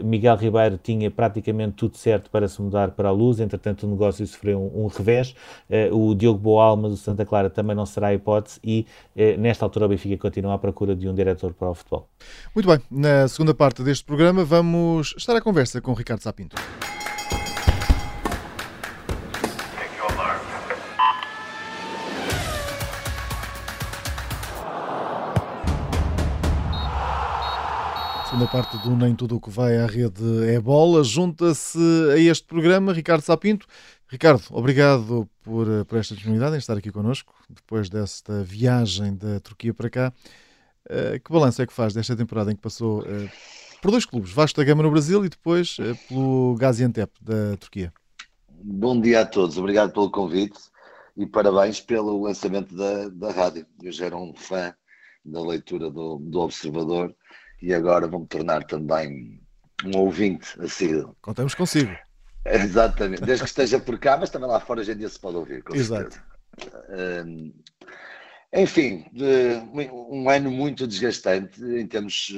Miguel 0.02 0.36
Ribeiro 0.36 0.78
tinha 0.82 1.10
praticamente 1.10 1.74
tudo 1.74 1.96
certo 1.96 2.30
para 2.30 2.48
se 2.48 2.60
mudar 2.60 2.90
para 2.92 3.08
a 3.08 3.12
luz, 3.12 3.38
entretanto, 3.38 3.86
o 3.86 3.90
negócio 3.90 4.26
sofreu 4.26 4.58
um, 4.58 4.84
um 4.84 4.86
revés. 4.88 5.34
o 5.92 6.14
Diogo 6.14 6.38
Boalma 6.38 6.88
do 6.88 6.96
Santa 6.96 7.24
Clara 7.24 7.48
também 7.48 7.76
não 7.76 7.86
será 7.86 8.08
a 8.08 8.14
hipótese 8.14 8.58
e, 8.64 8.86
nesta 9.38 9.64
altura, 9.64 9.86
o 9.86 9.88
Benfica 9.88 10.16
continua 10.16 10.54
à 10.54 10.58
procura 10.58 10.96
de 10.96 11.08
um 11.08 11.14
diretor 11.14 11.52
para 11.52 11.70
o 11.70 11.74
futebol. 11.74 12.08
Muito 12.54 12.66
bem, 12.66 12.80
na 12.90 13.28
segunda 13.28 13.54
parte 13.54 13.82
deste 13.82 14.04
programa 14.04 14.44
vamos 14.44 15.14
estar 15.16 15.36
à 15.36 15.40
conversa 15.58 15.80
com 15.80 15.92
Ricardo 15.92 16.22
Sapinto. 16.22 16.56
Segunda 28.24 28.46
parte 28.52 28.78
do 28.78 28.94
Nem 28.94 29.16
Tudo 29.16 29.34
o 29.34 29.40
que 29.40 29.50
vai 29.50 29.78
à 29.78 29.86
rede 29.86 30.48
é 30.48 30.60
bola. 30.60 31.02
Junta-se 31.02 31.76
a 32.12 32.18
este 32.18 32.46
programa 32.46 32.92
Ricardo 32.92 33.22
Sapinto. 33.22 33.66
Ricardo, 34.06 34.44
obrigado 34.52 35.28
por, 35.42 35.66
por 35.86 35.98
esta 35.98 36.14
disponibilidade 36.14 36.54
em 36.54 36.58
estar 36.60 36.76
aqui 36.76 36.92
connosco, 36.92 37.34
depois 37.50 37.90
desta 37.90 38.44
viagem 38.44 39.16
da 39.16 39.40
Turquia 39.40 39.74
para 39.74 39.90
cá. 39.90 40.12
Uh, 40.86 41.18
que 41.18 41.32
balanço 41.32 41.60
é 41.60 41.66
que 41.66 41.72
faz 41.72 41.92
desta 41.92 42.14
temporada 42.14 42.52
em 42.52 42.54
que 42.54 42.62
passou 42.62 43.00
uh, 43.00 43.28
por 43.80 43.90
dois 43.90 44.04
clubes, 44.04 44.32
Vasco 44.32 44.58
da 44.58 44.64
Gama 44.64 44.82
no 44.82 44.90
Brasil 44.90 45.24
e 45.24 45.28
depois 45.28 45.78
uh, 45.78 45.96
pelo 46.08 46.54
Gaziantep 46.56 47.12
da 47.20 47.56
Turquia? 47.56 47.92
Bom 48.50 49.00
dia 49.00 49.20
a 49.20 49.26
todos, 49.26 49.56
obrigado 49.56 49.92
pelo 49.92 50.10
convite 50.10 50.58
e 51.16 51.26
parabéns 51.26 51.80
pelo 51.80 52.22
lançamento 52.22 52.74
da, 52.74 53.08
da 53.08 53.30
rádio. 53.30 53.66
Eu 53.82 53.92
já 53.92 54.06
era 54.06 54.16
um 54.16 54.34
fã 54.34 54.74
da 55.24 55.40
leitura 55.42 55.90
do, 55.90 56.18
do 56.18 56.40
Observador 56.40 57.14
e 57.60 57.72
agora 57.74 58.06
vou-me 58.06 58.26
tornar 58.26 58.64
também 58.64 59.40
um 59.84 59.98
ouvinte 59.98 60.60
assíduo. 60.60 61.16
Contamos 61.20 61.54
consigo. 61.54 61.92
Exatamente, 62.44 63.22
desde 63.22 63.44
que 63.44 63.50
esteja 63.50 63.78
por 63.78 63.98
cá, 63.98 64.16
mas 64.16 64.30
também 64.30 64.48
lá 64.48 64.60
fora 64.60 64.80
hoje 64.80 64.92
em 64.92 64.96
dia 64.96 65.08
se 65.08 65.18
pode 65.18 65.36
ouvir. 65.36 65.62
Exato. 65.72 66.20
Um, 66.88 67.52
enfim, 68.54 69.04
um 69.92 70.30
ano 70.30 70.50
muito 70.50 70.86
desgastante 70.86 71.62
em 71.62 71.86
termos, 71.86 72.32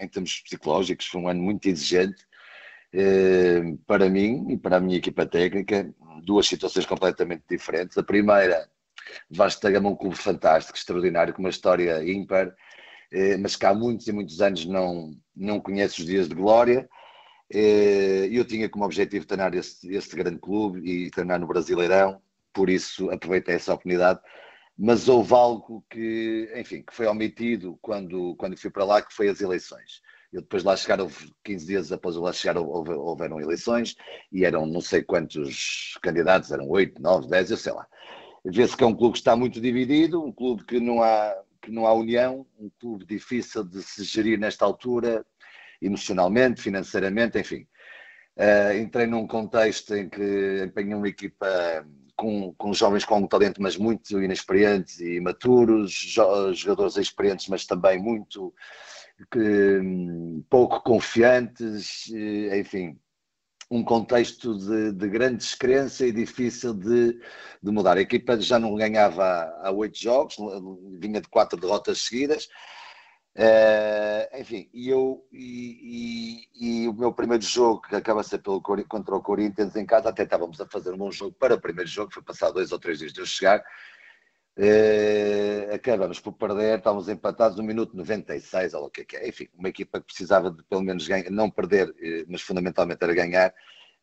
em 0.00 0.08
termos 0.08 0.40
psicológicos, 0.40 1.06
foi 1.06 1.20
um 1.20 1.28
ano 1.28 1.42
muito 1.42 1.68
exigente 1.68 2.24
para 3.86 4.08
mim 4.10 4.50
e 4.50 4.56
para 4.56 4.78
a 4.78 4.80
minha 4.80 4.98
equipa 4.98 5.24
técnica. 5.24 5.92
Duas 6.24 6.46
situações 6.46 6.86
completamente 6.86 7.44
diferentes. 7.48 7.96
A 7.96 8.02
primeira, 8.02 8.68
Vasco 9.30 9.62
da 9.62 9.70
Gama, 9.70 9.90
um 9.90 9.96
clube 9.96 10.16
fantástico, 10.16 10.76
extraordinário, 10.76 11.32
com 11.32 11.40
uma 11.40 11.50
história 11.50 12.02
ímpar 12.04 12.52
eh, 13.12 13.36
mas 13.36 13.56
que 13.56 13.66
há 13.66 13.74
muitos 13.74 14.06
e 14.06 14.12
muitos 14.12 14.40
anos 14.40 14.64
não, 14.66 15.16
não 15.34 15.60
conhece 15.60 16.00
os 16.00 16.06
dias 16.06 16.28
de 16.28 16.34
glória. 16.34 16.88
Eh, 17.52 18.28
eu 18.30 18.44
tinha 18.44 18.68
como 18.68 18.84
objetivo 18.84 19.26
treinar 19.26 19.54
esse, 19.54 19.92
esse 19.94 20.14
grande 20.16 20.38
clube 20.38 20.80
e 20.88 21.10
treinar 21.10 21.40
no 21.40 21.46
Brasileirão, 21.46 22.22
por 22.52 22.70
isso 22.70 23.10
aproveitei 23.10 23.56
essa 23.56 23.72
oportunidade. 23.74 24.20
Mas 24.78 25.08
houve 25.08 25.34
algo 25.34 25.84
que, 25.90 26.50
enfim, 26.56 26.82
que 26.82 26.94
foi 26.94 27.06
omitido 27.06 27.78
quando, 27.82 28.34
quando 28.36 28.56
fui 28.56 28.70
para 28.70 28.84
lá, 28.84 29.02
que 29.02 29.12
foi 29.12 29.28
as 29.28 29.40
eleições. 29.40 30.00
Eu 30.32 30.42
depois 30.42 30.62
lá 30.62 30.76
chegar, 30.76 31.00
houve 31.00 31.32
15 31.44 31.66
dias 31.66 31.92
após 31.92 32.14
eu 32.14 32.22
lá 32.22 32.32
chegar, 32.32 32.56
houve, 32.56 32.92
houveram 32.92 33.40
eleições 33.40 33.96
e 34.32 34.44
eram 34.44 34.64
não 34.64 34.80
sei 34.80 35.02
quantos 35.02 35.98
candidatos, 36.02 36.52
eram 36.52 36.68
8, 36.68 37.02
9, 37.02 37.28
10, 37.28 37.50
eu 37.50 37.56
sei 37.56 37.72
lá. 37.72 37.86
Vê-se 38.44 38.76
que 38.76 38.84
é 38.84 38.86
um 38.86 38.94
clube 38.94 39.14
que 39.14 39.18
está 39.18 39.36
muito 39.36 39.60
dividido, 39.60 40.24
um 40.24 40.32
clube 40.32 40.64
que 40.64 40.80
não 40.80 41.02
há, 41.02 41.36
que 41.60 41.70
não 41.70 41.86
há 41.86 41.92
união, 41.92 42.46
um 42.58 42.70
clube 42.80 43.04
difícil 43.04 43.64
de 43.64 43.82
se 43.82 44.04
gerir 44.04 44.38
nesta 44.38 44.64
altura, 44.64 45.26
emocionalmente, 45.82 46.62
financeiramente, 46.62 47.38
enfim. 47.38 47.66
Uh, 48.36 48.78
entrei 48.78 49.06
num 49.06 49.26
contexto 49.26 49.94
em 49.94 50.08
que 50.08 50.64
empenhei 50.64 50.94
uma 50.94 51.08
equipa 51.08 51.46
com, 52.20 52.52
com 52.52 52.74
jovens 52.74 53.06
com 53.06 53.26
talento, 53.26 53.62
mas 53.62 53.78
muito 53.78 54.22
inexperientes 54.22 55.00
e 55.00 55.18
maturos, 55.20 55.90
jogadores 56.52 56.98
experientes, 56.98 57.48
mas 57.48 57.64
também 57.64 57.98
muito 57.98 58.52
que, 59.32 59.80
pouco 60.50 60.82
confiantes, 60.82 62.10
enfim, 62.52 62.98
um 63.70 63.82
contexto 63.82 64.54
de, 64.58 64.92
de, 64.92 65.08
grande 65.08 65.36
descrença 65.36 66.04
e 66.04 66.12
difícil 66.12 66.74
de, 66.74 67.18
de, 67.62 67.70
mudar. 67.70 67.96
A 67.96 68.02
equipa 68.02 68.38
já 68.38 68.58
não 68.58 68.74
ganhava 68.74 69.24
há 69.62 69.70
oito 69.70 69.98
jogos, 69.98 70.36
vinha 70.98 71.22
de 71.22 71.28
quatro 71.28 71.58
derrotas 71.58 72.02
seguidas. 72.02 72.48
Uh, 73.36 74.40
enfim, 74.40 74.68
e, 74.74 74.88
eu, 74.88 75.24
e, 75.32 76.48
e, 76.58 76.82
e, 76.84 76.88
o 76.88 76.92
meu 76.92 77.12
primeiro 77.12 77.44
jogo, 77.44 77.82
que 77.82 77.94
acaba 77.94 78.24
ser 78.24 78.38
pelo, 78.38 78.60
contra 78.60 79.14
o 79.14 79.22
Corinthians 79.22 79.76
em 79.76 79.86
casa, 79.86 80.08
até 80.08 80.24
estávamos 80.24 80.60
a 80.60 80.66
fazer 80.66 80.92
um 80.92 80.98
bom 80.98 81.12
jogo 81.12 81.36
para 81.38 81.54
o 81.54 81.60
primeiro 81.60 81.88
jogo, 81.88 82.12
foi 82.12 82.22
passar 82.22 82.50
dois 82.50 82.72
ou 82.72 82.78
três 82.78 82.98
dias 82.98 83.12
de 83.12 83.20
eu 83.20 83.26
chegar. 83.26 83.62
Uh, 84.58 85.72
acabamos 85.74 86.20
por 86.20 86.32
perder, 86.32 86.78
estávamos 86.78 87.08
empatados 87.08 87.56
no 87.56 87.62
minuto 87.62 87.96
96, 87.96 88.74
ou 88.74 88.86
o 88.86 88.90
que 88.90 89.02
é 89.02 89.04
que 89.04 89.16
é. 89.16 89.28
Enfim, 89.28 89.48
uma 89.54 89.68
equipa 89.68 90.00
que 90.00 90.06
precisava 90.06 90.50
de 90.50 90.62
pelo 90.64 90.82
menos 90.82 91.06
ganhar, 91.06 91.30
não 91.30 91.48
perder, 91.48 91.94
eh, 92.02 92.24
mas 92.28 92.42
fundamentalmente 92.42 93.02
era 93.02 93.14
ganhar, 93.14 93.50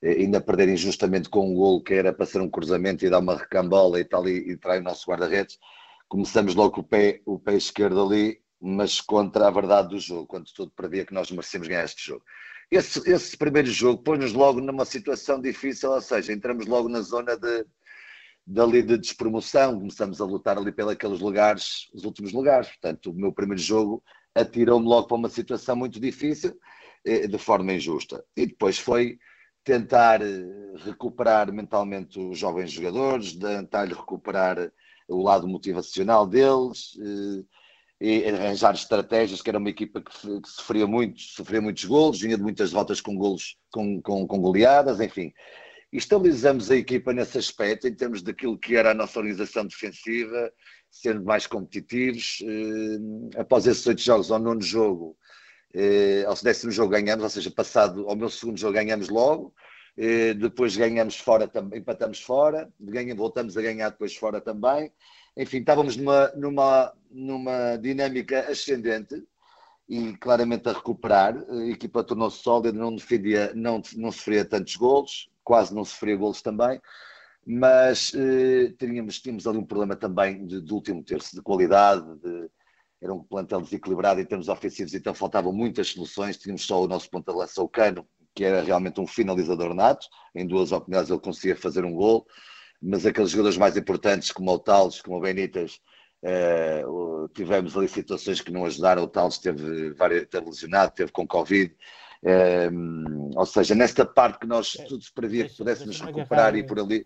uh, 0.01 0.07
ainda 0.07 0.41
perder 0.41 0.69
injustamente 0.69 1.29
com 1.29 1.51
um 1.51 1.53
golo 1.53 1.83
que 1.83 1.93
era 1.93 2.13
para 2.13 2.25
ser 2.25 2.41
um 2.41 2.49
cruzamento 2.49 3.05
e 3.05 3.09
dar 3.09 3.19
uma 3.19 3.35
recambola 3.37 3.99
e 3.99 4.05
tal, 4.05 4.27
e, 4.27 4.51
e 4.51 4.55
o 4.55 4.81
nosso 4.81 5.09
guarda-redes. 5.11 5.59
Começamos 6.07 6.55
logo 6.55 6.79
o 6.79 6.83
pé, 6.83 7.21
o 7.25 7.37
pé 7.37 7.55
esquerdo 7.55 8.01
ali, 8.01 8.41
mas 8.59 8.99
contra 9.01 9.47
a 9.47 9.51
verdade 9.51 9.89
do 9.89 9.99
jogo, 9.99 10.27
quando 10.27 10.51
tudo 10.53 10.71
previa 10.75 11.05
que 11.05 11.13
nós 11.13 11.31
merecemos 11.31 11.67
ganhar 11.67 11.85
este 11.85 12.05
jogo. 12.05 12.23
Esse, 12.69 12.99
esse 13.09 13.37
primeiro 13.37 13.69
jogo 13.69 14.03
pôs-nos 14.03 14.33
logo 14.33 14.59
numa 14.59 14.85
situação 14.85 15.39
difícil, 15.39 15.91
ou 15.91 16.01
seja, 16.01 16.33
entramos 16.33 16.65
logo 16.65 16.89
na 16.89 17.01
zona 17.01 17.37
de 17.37 17.65
dali 18.45 18.81
de 18.81 18.97
despromoção, 18.97 19.77
começamos 19.77 20.21
a 20.21 20.25
lutar 20.25 20.57
ali 20.57 20.71
pelos 20.71 21.19
lugares, 21.19 21.89
os 21.93 22.05
últimos 22.05 22.31
lugares. 22.31 22.69
Portanto, 22.69 23.11
o 23.11 23.13
meu 23.13 23.33
primeiro 23.33 23.61
jogo 23.61 24.01
atirou-me 24.33 24.87
logo 24.87 25.07
para 25.07 25.17
uma 25.17 25.29
situação 25.29 25.75
muito 25.75 25.99
difícil, 25.99 26.57
eh, 27.05 27.27
de 27.27 27.37
forma 27.37 27.73
injusta. 27.73 28.23
E 28.37 28.45
depois 28.45 28.79
foi 28.79 29.17
tentar 29.65 30.21
eh, 30.21 30.45
recuperar 30.77 31.51
mentalmente 31.51 32.17
os 32.19 32.37
jovens 32.37 32.71
jogadores, 32.71 33.35
tentar 33.35 33.85
recuperar 33.89 34.71
o 35.09 35.21
lado 35.23 35.47
motivacional 35.47 36.25
deles 36.25 36.97
eh, 37.01 37.43
e 37.99 38.25
arranjar 38.25 38.75
estratégias, 38.75 39.41
que 39.41 39.49
era 39.49 39.57
uma 39.57 39.69
equipa 39.69 40.01
que, 40.01 40.11
sofria 40.45 40.85
muito, 40.85 41.19
sofria 41.19 41.61
muitos 41.61 41.85
golos, 41.85 42.19
vinha 42.19 42.37
de 42.37 42.43
muitas 42.43 42.71
derrotas 42.71 43.01
com 43.01 43.15
golos, 43.15 43.57
com, 43.71 44.01
com, 44.01 44.27
com 44.27 44.39
goleadas, 44.39 44.99
enfim 44.99 45.33
estabilizamos 45.91 46.69
a 46.69 46.75
equipa 46.75 47.13
nesse 47.13 47.37
aspecto, 47.37 47.87
em 47.87 47.93
termos 47.93 48.21
daquilo 48.21 48.57
que 48.57 48.75
era 48.75 48.91
a 48.91 48.93
nossa 48.93 49.19
organização 49.19 49.65
defensiva, 49.65 50.51
sendo 50.89 51.23
mais 51.23 51.47
competitivos. 51.47 52.39
Eh, 52.43 53.39
após 53.39 53.65
esses 53.65 53.85
oito 53.87 54.01
jogos, 54.01 54.31
ao 54.31 54.39
nono 54.39 54.61
jogo, 54.61 55.17
eh, 55.73 56.23
ao 56.25 56.35
décimo 56.35 56.71
jogo 56.71 56.89
ganhamos, 56.91 57.23
ou 57.23 57.29
seja, 57.29 57.51
passado 57.51 58.07
ao 58.09 58.15
meu 58.15 58.29
segundo 58.29 58.59
jogo 58.59 58.73
ganhamos 58.73 59.09
logo, 59.09 59.53
eh, 59.97 60.33
depois 60.33 60.75
ganhamos 60.75 61.17
fora, 61.17 61.49
empatamos 61.73 62.21
fora, 62.21 62.69
ganhamos, 62.79 63.17
voltamos 63.17 63.57
a 63.57 63.61
ganhar 63.61 63.89
depois 63.89 64.15
fora 64.15 64.41
também. 64.41 64.91
Enfim, 65.37 65.59
estávamos 65.59 65.95
numa, 65.95 66.31
numa, 66.35 66.93
numa 67.11 67.77
dinâmica 67.77 68.49
ascendente 68.49 69.23
e 69.87 70.17
claramente 70.17 70.67
a 70.67 70.73
recuperar. 70.73 71.37
A 71.47 71.67
equipa 71.67 72.03
tornou-se 72.03 72.41
sólida, 72.41 72.77
não 72.77 72.95
defendia, 72.95 73.53
não, 73.53 73.81
não 73.95 74.11
sofria 74.11 74.43
tantos 74.43 74.75
golos, 74.75 75.29
quase 75.43 75.75
não 75.75 75.85
sofria 75.85 76.17
golos 76.17 76.41
também, 76.41 76.81
mas 77.45 78.11
eh, 78.15 78.73
tínhamos, 78.79 79.21
tínhamos 79.21 79.47
ali 79.47 79.59
um 79.59 79.65
problema 79.65 79.95
também 79.95 80.45
de, 80.45 80.59
de 80.59 80.73
último 80.73 81.03
terço, 81.03 81.35
de 81.35 81.41
qualidade, 81.41 82.03
de, 82.19 82.49
era 82.99 83.13
um 83.13 83.23
plantel 83.23 83.61
desequilibrado 83.61 84.19
em 84.19 84.25
termos 84.25 84.49
ofensivos, 84.49 84.95
então 84.95 85.13
faltavam 85.13 85.53
muitas 85.53 85.89
soluções, 85.89 86.37
tínhamos 86.37 86.65
só 86.65 86.83
o 86.83 86.87
nosso 86.87 87.09
ponta 87.09 87.31
de 87.31 87.37
lança, 87.37 87.61
o 87.61 87.69
Cano, 87.69 88.05
que 88.33 88.43
era 88.43 88.61
realmente 88.61 88.99
um 88.99 89.07
finalizador 89.07 89.73
nato, 89.73 90.07
em 90.35 90.45
duas 90.45 90.71
oportunidades 90.71 91.11
ele 91.11 91.19
conseguia 91.19 91.55
fazer 91.55 91.85
um 91.85 91.93
gol, 91.93 92.25
mas 92.81 93.05
aqueles 93.05 93.31
jogadores 93.31 93.57
mais 93.57 93.75
importantes, 93.77 94.31
como 94.31 94.51
o 94.51 94.59
Tales, 94.59 95.01
como 95.01 95.17
o 95.17 95.21
Benítez, 95.21 95.79
Uh, 96.23 97.29
tivemos 97.29 97.77
ali 97.77 97.87
situações 97.87 98.41
que 98.41 98.51
não 98.51 98.65
ajudaram. 98.65 99.03
O 99.03 99.07
Tales 99.07 99.37
teve, 99.37 99.93
teve 100.25 100.45
lesionado, 100.45 100.91
teve 100.93 101.11
com 101.11 101.27
Covid. 101.27 101.75
Um, 102.23 103.31
ou 103.35 103.45
seja, 103.45 103.75
nesta 103.75 104.05
parte 104.05 104.39
que 104.39 104.47
nós 104.47 104.75
é, 104.79 104.83
tudo 104.85 105.03
se 105.03 105.13
previa 105.13 105.47
que 105.47 105.55
pudéssemos 105.55 106.01
recuperar 106.01 106.55
e 106.55 106.65
por 106.65 106.79
ali 106.79 107.05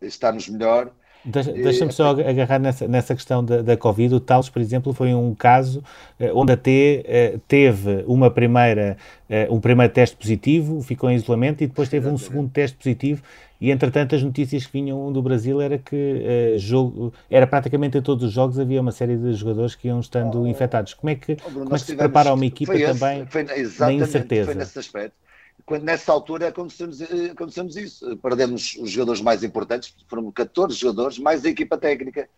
estarmos 0.00 0.48
melhor. 0.48 0.94
Deixa-me 1.26 1.92
só 1.92 2.10
agarrar 2.10 2.60
nessa, 2.60 2.86
nessa 2.86 3.14
questão 3.14 3.44
da, 3.44 3.60
da 3.60 3.76
Covid. 3.76 4.14
O 4.14 4.20
Talos, 4.20 4.48
por 4.48 4.62
exemplo, 4.62 4.92
foi 4.92 5.12
um 5.12 5.34
caso 5.34 5.82
eh, 6.20 6.30
onde 6.32 6.52
a 6.52 6.56
T 6.56 7.02
eh, 7.04 7.38
teve 7.48 8.04
uma 8.06 8.30
primeira, 8.30 8.96
eh, 9.28 9.48
um 9.50 9.58
primeiro 9.58 9.92
teste 9.92 10.16
positivo, 10.16 10.80
ficou 10.82 11.10
em 11.10 11.16
isolamento 11.16 11.64
e 11.64 11.66
depois 11.66 11.88
teve 11.88 12.08
um 12.08 12.16
segundo 12.16 12.48
teste 12.48 12.76
positivo. 12.76 13.22
E 13.60 13.70
entretanto, 13.70 14.14
as 14.14 14.22
notícias 14.22 14.66
que 14.66 14.72
vinham 14.72 15.10
do 15.10 15.20
Brasil 15.20 15.60
era 15.60 15.78
que 15.78 16.54
jogo, 16.58 17.12
era 17.30 17.46
praticamente 17.46 17.96
em 17.96 18.02
todos 18.02 18.22
os 18.24 18.32
jogos 18.32 18.58
havia 18.58 18.80
uma 18.80 18.92
série 18.92 19.16
de 19.16 19.32
jogadores 19.32 19.74
que 19.74 19.88
iam 19.88 19.98
estando 19.98 20.42
oh, 20.42 20.46
infectados. 20.46 20.92
Como 20.92 21.08
é 21.08 21.14
que, 21.14 21.38
oh, 21.42 21.50
Bruno, 21.50 21.64
como 21.64 21.74
é 21.74 21.78
que 21.78 21.86
se 21.86 21.96
prepara 21.96 22.34
uma 22.34 22.44
equipa 22.44 22.74
também 22.78 23.22
esse, 23.22 23.70
foi, 23.70 23.86
na 23.86 23.92
incerteza? 23.94 24.44
Foi 24.44 24.54
nesse 24.54 24.78
aspecto 24.78 25.25
quando 25.66 25.82
nessa 25.82 26.12
altura 26.12 26.48
acontecemos, 26.48 27.02
acontecemos 27.02 27.76
isso. 27.76 28.16
Perdemos 28.18 28.76
os 28.80 28.88
jogadores 28.88 29.20
mais 29.20 29.42
importantes, 29.42 29.94
foram 30.08 30.30
14 30.30 30.74
jogadores, 30.76 31.18
mais 31.18 31.44
a 31.44 31.48
equipa 31.48 31.76
técnica. 31.76 32.30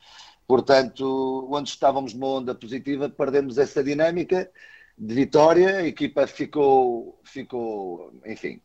Portanto, 0.47 1.47
onde 1.53 1.69
estávamos 1.69 2.15
numa 2.15 2.27
onda 2.29 2.55
positiva, 2.55 3.11
perdemos 3.11 3.59
essa 3.59 3.85
dinâmica 3.85 4.51
de 4.97 5.15
vitória, 5.15 5.77
a 5.77 5.87
equipa 5.87 6.27
ficou, 6.27 7.21
ficou 7.23 8.13
enfim, 8.25 8.63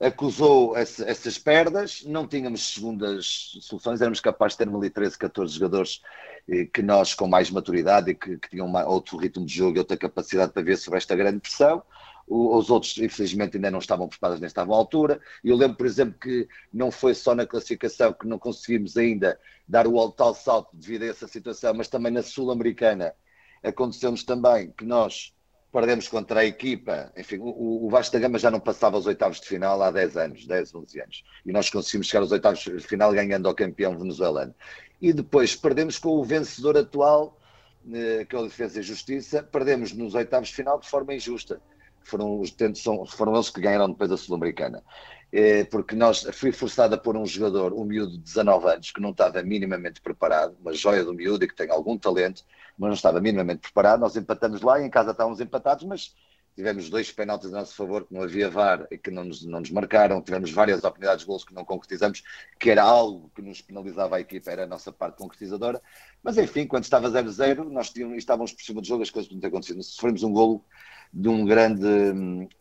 acusou 0.00 0.76
essa, 0.76 1.08
essas 1.08 1.38
perdas, 1.38 2.02
não 2.04 2.26
tínhamos 2.26 2.74
segundas 2.74 3.56
soluções, 3.60 4.00
éramos 4.00 4.20
capazes 4.20 4.58
de 4.58 4.64
ter 4.64 4.74
ali 4.74 4.90
13, 4.90 5.16
14 5.16 5.54
jogadores 5.54 6.02
eh, 6.48 6.64
que 6.64 6.82
nós, 6.82 7.14
com 7.14 7.28
mais 7.28 7.48
maturidade 7.48 8.10
e 8.10 8.14
que, 8.14 8.36
que 8.38 8.50
tinham 8.50 8.66
uma, 8.66 8.84
outro 8.84 9.16
ritmo 9.16 9.46
de 9.46 9.54
jogo 9.54 9.76
e 9.76 9.78
outra 9.78 9.96
capacidade 9.96 10.52
para 10.52 10.62
ver 10.62 10.76
sobre 10.76 10.98
esta 10.98 11.14
grande 11.14 11.38
pressão 11.38 11.80
os 12.26 12.70
outros, 12.70 12.96
infelizmente, 12.98 13.56
ainda 13.56 13.70
não 13.70 13.78
estavam 13.78 14.08
preparados 14.08 14.40
nem 14.40 14.46
estavam 14.46 14.74
à 14.74 14.78
altura. 14.78 15.20
Eu 15.42 15.56
lembro, 15.56 15.76
por 15.76 15.86
exemplo, 15.86 16.18
que 16.18 16.48
não 16.72 16.90
foi 16.90 17.14
só 17.14 17.34
na 17.34 17.46
classificação 17.46 18.12
que 18.12 18.26
não 18.26 18.38
conseguimos 18.38 18.96
ainda 18.96 19.38
dar 19.68 19.86
o 19.86 20.10
tal 20.10 20.34
salto 20.34 20.74
devido 20.74 21.02
a 21.02 21.06
essa 21.06 21.28
situação, 21.28 21.74
mas 21.74 21.88
também 21.88 22.12
na 22.12 22.22
Sul-Americana 22.22 23.14
aconteceu-nos 23.62 24.24
também 24.24 24.72
que 24.76 24.84
nós 24.84 25.34
perdemos 25.70 26.08
contra 26.08 26.40
a 26.40 26.44
equipa. 26.44 27.12
Enfim, 27.16 27.38
o, 27.40 27.86
o 27.86 27.90
Vasco 27.90 28.12
da 28.14 28.20
Gama 28.20 28.38
já 28.38 28.50
não 28.50 28.60
passava 28.60 28.96
aos 28.96 29.06
oitavos 29.06 29.40
de 29.40 29.46
final 29.46 29.82
há 29.82 29.90
10 29.90 30.16
anos, 30.16 30.46
10, 30.46 30.74
11 30.74 31.00
anos. 31.00 31.24
E 31.44 31.52
nós 31.52 31.68
conseguimos 31.68 32.06
chegar 32.06 32.22
aos 32.22 32.32
oitavos 32.32 32.60
de 32.60 32.80
final 32.80 33.12
ganhando 33.12 33.48
ao 33.48 33.54
campeão 33.54 33.98
venezuelano. 33.98 34.54
E 35.00 35.12
depois 35.12 35.54
perdemos 35.54 35.98
com 35.98 36.10
o 36.10 36.24
vencedor 36.24 36.78
atual, 36.78 37.38
eh, 37.92 38.24
que 38.24 38.34
é 38.34 38.38
o 38.38 38.44
Defesa 38.44 38.80
e 38.80 38.82
Justiça, 38.82 39.42
perdemos 39.42 39.92
nos 39.92 40.14
oitavos 40.14 40.48
de 40.48 40.54
final 40.54 40.78
de 40.78 40.88
forma 40.88 41.12
injusta 41.12 41.60
foram, 42.08 42.40
os, 42.40 42.54
foram 43.08 43.34
eles 43.34 43.50
que 43.50 43.60
ganharam 43.60 43.88
depois 43.90 44.10
a 44.10 44.16
Sul-Americana. 44.16 44.82
É, 45.32 45.64
porque 45.64 45.96
nós 45.96 46.22
fui 46.32 46.52
forçado 46.52 46.94
a 46.94 46.98
pôr 46.98 47.16
um 47.16 47.26
jogador, 47.26 47.72
um 47.72 47.84
miúdo 47.84 48.12
de 48.12 48.18
19 48.18 48.68
anos, 48.68 48.92
que 48.92 49.00
não 49.00 49.10
estava 49.10 49.42
minimamente 49.42 50.00
preparado, 50.00 50.56
uma 50.60 50.72
joia 50.72 51.02
do 51.02 51.12
miúdo 51.12 51.44
e 51.44 51.48
que 51.48 51.56
tem 51.56 51.70
algum 51.70 51.98
talento, 51.98 52.44
mas 52.78 52.88
não 52.88 52.94
estava 52.94 53.20
minimamente 53.20 53.62
preparado. 53.62 54.00
Nós 54.00 54.14
empatamos 54.16 54.62
lá 54.62 54.80
e 54.80 54.86
em 54.86 54.90
casa 54.90 55.10
estávamos 55.10 55.40
empatados, 55.40 55.84
mas 55.84 56.14
tivemos 56.54 56.88
dois 56.88 57.10
penaltis 57.10 57.52
a 57.52 57.58
nosso 57.58 57.74
favor 57.74 58.06
que 58.06 58.14
não 58.14 58.22
havia 58.22 58.48
VAR 58.48 58.86
e 58.90 58.96
que 58.96 59.10
não 59.10 59.24
nos, 59.24 59.44
não 59.44 59.60
nos 59.60 59.70
marcaram, 59.70 60.22
tivemos 60.22 60.52
várias 60.52 60.78
oportunidades 60.78 61.22
de 61.22 61.26
gols 61.26 61.44
que 61.44 61.52
não 61.52 61.64
concretizamos, 61.64 62.22
que 62.58 62.70
era 62.70 62.82
algo 62.82 63.30
que 63.34 63.42
nos 63.42 63.60
penalizava 63.60 64.16
a 64.16 64.20
equipa, 64.20 64.50
era 64.50 64.64
a 64.64 64.66
nossa 64.66 64.92
parte 64.92 65.18
concretizadora, 65.18 65.82
mas 66.22 66.38
enfim, 66.38 66.66
quando 66.66 66.84
estava 66.84 67.10
0-0, 67.10 67.64
nós 67.70 67.90
tínhamos, 67.90 68.16
estávamos 68.18 68.52
por 68.52 68.62
cima 68.62 68.80
do 68.80 68.86
jogo, 68.86 69.02
as 69.02 69.10
coisas 69.10 69.30
não 69.32 69.40
têm 69.40 69.48
acontecido. 69.48 69.82
Sofremos 69.82 70.22
um 70.22 70.32
golo, 70.32 70.64
de 71.12 71.28
um 71.28 71.44
grande, 71.44 71.86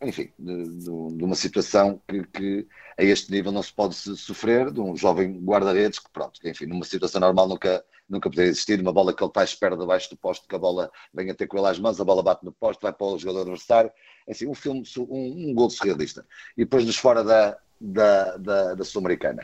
enfim, 0.01 0.31
de, 0.37 0.63
de, 0.63 0.85
de 0.85 1.23
uma 1.23 1.35
situação 1.35 2.01
que, 2.07 2.23
que, 2.27 2.67
a 2.97 3.03
este 3.03 3.31
nível 3.31 3.51
não 3.51 3.63
se 3.63 3.73
pode 3.73 3.95
sofrer, 3.95 4.71
de 4.71 4.79
um 4.79 4.95
jovem 4.95 5.39
guarda-redes 5.39 5.99
que, 5.99 6.09
pronto, 6.11 6.39
enfim, 6.43 6.65
numa 6.65 6.85
situação 6.85 7.19
normal 7.19 7.47
nunca, 7.47 7.83
nunca 8.07 8.29
poderia 8.29 8.51
existir, 8.51 8.79
uma 8.79 8.93
bola 8.93 9.13
que 9.13 9.23
ele 9.23 9.31
à 9.35 9.43
espera 9.43 9.75
debaixo 9.75 10.09
do 10.09 10.17
posto, 10.17 10.47
que 10.47 10.55
a 10.55 10.59
bola 10.59 10.91
vem 11.13 11.29
a 11.29 11.33
ter 11.33 11.47
com 11.47 11.57
ele 11.57 11.67
às 11.67 11.79
mãos, 11.79 11.99
a 11.99 12.05
bola 12.05 12.21
bate 12.21 12.45
no 12.45 12.51
posto, 12.51 12.81
vai 12.81 12.93
para 12.93 13.07
o 13.07 13.17
jogador 13.17 13.41
adversário, 13.41 13.91
assim, 14.29 14.47
um 14.47 14.53
filme, 14.53 14.83
um, 14.97 15.49
um 15.49 15.53
gol 15.53 15.69
surrealista. 15.69 16.25
E 16.55 16.63
depois 16.63 16.85
nos 16.85 16.97
fora 16.97 17.23
da, 17.23 17.57
da, 17.81 18.37
da, 18.37 18.73
da 18.75 18.83
Sul-Americana. 18.83 19.41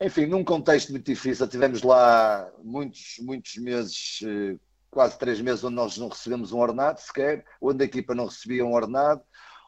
Enfim, 0.00 0.26
num 0.26 0.42
contexto 0.42 0.90
muito 0.90 1.06
difícil, 1.06 1.46
tivemos 1.46 1.82
lá 1.82 2.50
muitos, 2.64 3.18
muitos 3.20 3.56
meses 3.56 4.20
eh, 4.26 4.56
quase 4.92 5.18
três 5.18 5.40
meses 5.40 5.64
onde 5.64 5.74
nós 5.74 5.96
não 5.96 6.08
recebemos 6.08 6.52
um 6.52 6.58
ordenado 6.58 7.00
sequer, 7.00 7.44
onde 7.60 7.82
a 7.82 7.86
equipa 7.86 8.14
não 8.14 8.26
recebia 8.26 8.64
um 8.64 8.74
ordenado, 8.74 9.22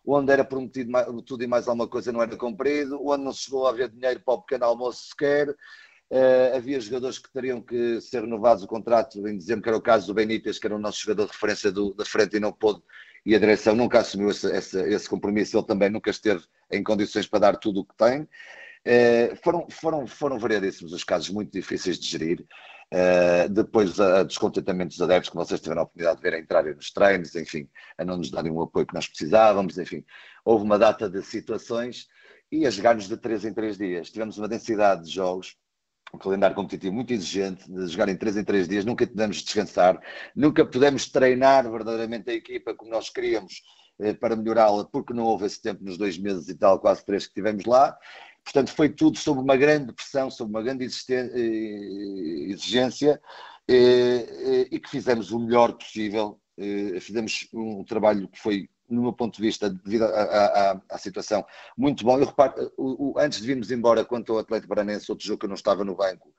onde 0.07 0.31
era 0.31 0.45
prometido 0.45 0.91
mais, 0.91 1.07
tudo 1.25 1.43
e 1.43 1.47
mais 1.47 1.67
alguma 1.67 1.89
coisa 1.89 2.13
não 2.13 2.23
era 2.23 2.37
cumprido, 2.37 3.01
onde 3.03 3.25
não 3.25 3.33
chegou 3.33 3.67
a 3.67 3.71
haver 3.71 3.89
dinheiro 3.89 4.21
para 4.21 4.35
o 4.35 4.43
pequeno 4.43 4.67
almoço 4.67 5.09
sequer. 5.09 5.49
Uh, 6.11 6.55
havia 6.55 6.79
jogadores 6.79 7.19
que 7.19 7.33
teriam 7.33 7.63
que 7.63 8.03
ser 8.03 8.21
renovados 8.21 8.63
o 8.63 8.67
contrato 8.67 9.27
em 9.27 9.39
dezembro, 9.39 9.63
que 9.63 9.69
era 9.71 9.79
o 9.79 9.83
caso 9.83 10.07
do 10.07 10.15
Benítez, 10.15 10.59
que 10.59 10.67
era 10.67 10.77
o 10.77 10.79
nosso 10.79 11.01
jogador 11.01 11.25
de 11.25 11.33
referência 11.33 11.73
do, 11.73 11.95
da 11.95 12.05
frente 12.05 12.37
e 12.37 12.41
não 12.41 12.53
pôde, 12.53 12.83
e 13.25 13.35
a 13.35 13.39
direção 13.39 13.75
nunca 13.75 14.01
assumiu 14.01 14.29
esse, 14.29 14.47
esse, 14.55 14.79
esse 14.79 15.09
compromisso, 15.09 15.57
ele 15.57 15.67
também 15.67 15.89
nunca 15.89 16.11
esteve 16.11 16.45
em 16.71 16.85
condições 16.85 17.27
para 17.27 17.39
dar 17.39 17.57
tudo 17.57 17.81
o 17.81 17.85
que 17.87 17.97
tem. 17.97 18.29
Uh, 18.87 19.35
foram, 19.43 19.67
foram, 19.71 20.07
foram 20.07 20.39
variadíssimos 20.39 20.93
os 20.93 21.03
casos 21.03 21.31
muito 21.31 21.51
difíceis 21.51 21.99
de 21.99 22.07
gerir. 22.07 22.47
Uh, 22.95 23.49
depois 23.49 23.99
a, 23.99 24.21
a 24.21 24.23
descontentamento 24.23 24.91
dos 24.91 25.03
adeptos 25.03 25.29
que 25.29 25.35
vocês 25.35 25.61
tiveram 25.61 25.81
a 25.81 25.85
oportunidade 25.85 26.19
de 26.19 26.23
ver 26.23 26.47
a 26.49 26.63
nos 26.75 26.93
treinos, 26.93 27.35
enfim, 27.35 27.69
a 27.99 28.05
não 28.05 28.17
nos 28.17 28.31
darem 28.31 28.53
o 28.53 28.63
apoio 28.63 28.87
que 28.87 28.95
nós 28.95 29.09
precisávamos, 29.09 29.77
enfim, 29.79 30.05
houve 30.45 30.65
uma 30.65 30.79
data 30.79 31.11
de 31.11 31.21
situações 31.21 32.07
e 32.53 32.65
a 32.65 32.71
jogar-nos 32.71 33.09
de 33.09 33.17
3 33.17 33.47
em 33.47 33.53
3 33.53 33.77
dias. 33.77 34.11
Tivemos 34.13 34.39
uma 34.39 34.47
densidade 34.47 35.07
de 35.07 35.11
jogos, 35.11 35.57
um 36.15 36.19
calendário 36.19 36.55
competitivo 36.55 36.95
muito 36.95 37.13
exigente, 37.13 37.69
de 37.69 37.89
jogar 37.89 38.09
em 38.09 38.17
3 38.17 38.37
em 38.37 38.45
3 38.45 38.69
dias, 38.69 38.85
nunca 38.85 39.05
pudemos 39.05 39.39
descansar, 39.39 40.01
nunca 40.37 40.65
pudemos 40.65 41.09
treinar 41.09 41.69
verdadeiramente 41.69 42.31
a 42.31 42.35
equipa 42.35 42.77
como 42.77 42.93
nós 42.93 43.11
queríamos 43.11 43.61
eh, 43.99 44.13
para 44.13 44.37
melhorá-la, 44.37 44.85
porque 44.85 45.13
não 45.13 45.25
houve 45.25 45.47
esse 45.47 45.61
tempo 45.61 45.83
nos 45.83 45.99
dois 45.99 46.17
meses 46.17 46.49
e 46.49 46.55
tal, 46.55 46.79
quase 46.79 47.05
três 47.05 47.27
que 47.27 47.35
tivemos 47.35 47.65
lá, 47.65 47.99
Portanto, 48.45 48.73
foi 48.73 48.91
tudo 48.91 49.19
sob 49.19 49.41
uma 49.41 49.57
grande 49.57 49.93
pressão, 49.93 50.31
sob 50.31 50.51
uma 50.51 50.63
grande 50.63 50.85
eh, 50.85 52.51
exigência 52.51 53.21
eh, 53.67 53.75
eh, 53.75 54.69
e 54.71 54.79
que 54.79 54.91
fizemos 54.91 55.33
o 55.33 55.39
melhor 55.39 55.73
possível. 55.73 56.39
Fizemos 57.01 57.49
um 57.53 57.83
trabalho 57.83 58.29
que 58.29 58.39
foi, 58.39 58.69
no 58.89 59.03
meu 59.03 59.13
ponto 59.13 59.35
de 59.35 59.43
vista, 59.43 59.69
devido 59.69 60.05
à, 60.05 60.09
à, 60.09 60.81
à 60.89 60.99
situação, 60.99 61.45
muito 61.77 62.05
bom. 62.05 62.17
Eu 62.17 62.27
reparo, 62.27 62.73
o, 62.77 63.11
o, 63.11 63.19
antes 63.19 63.41
de 63.41 63.47
virmos 63.47 63.73
embora, 63.73 64.05
quanto 64.05 64.33
ao 64.33 64.39
Atlético 64.39 64.69
Paranense, 64.69 65.11
outro 65.11 65.27
jogo 65.27 65.41
que 65.41 65.47
eu 65.47 65.49
não 65.49 65.57
estava 65.57 65.83
no 65.85 65.97
banco, 65.97 66.33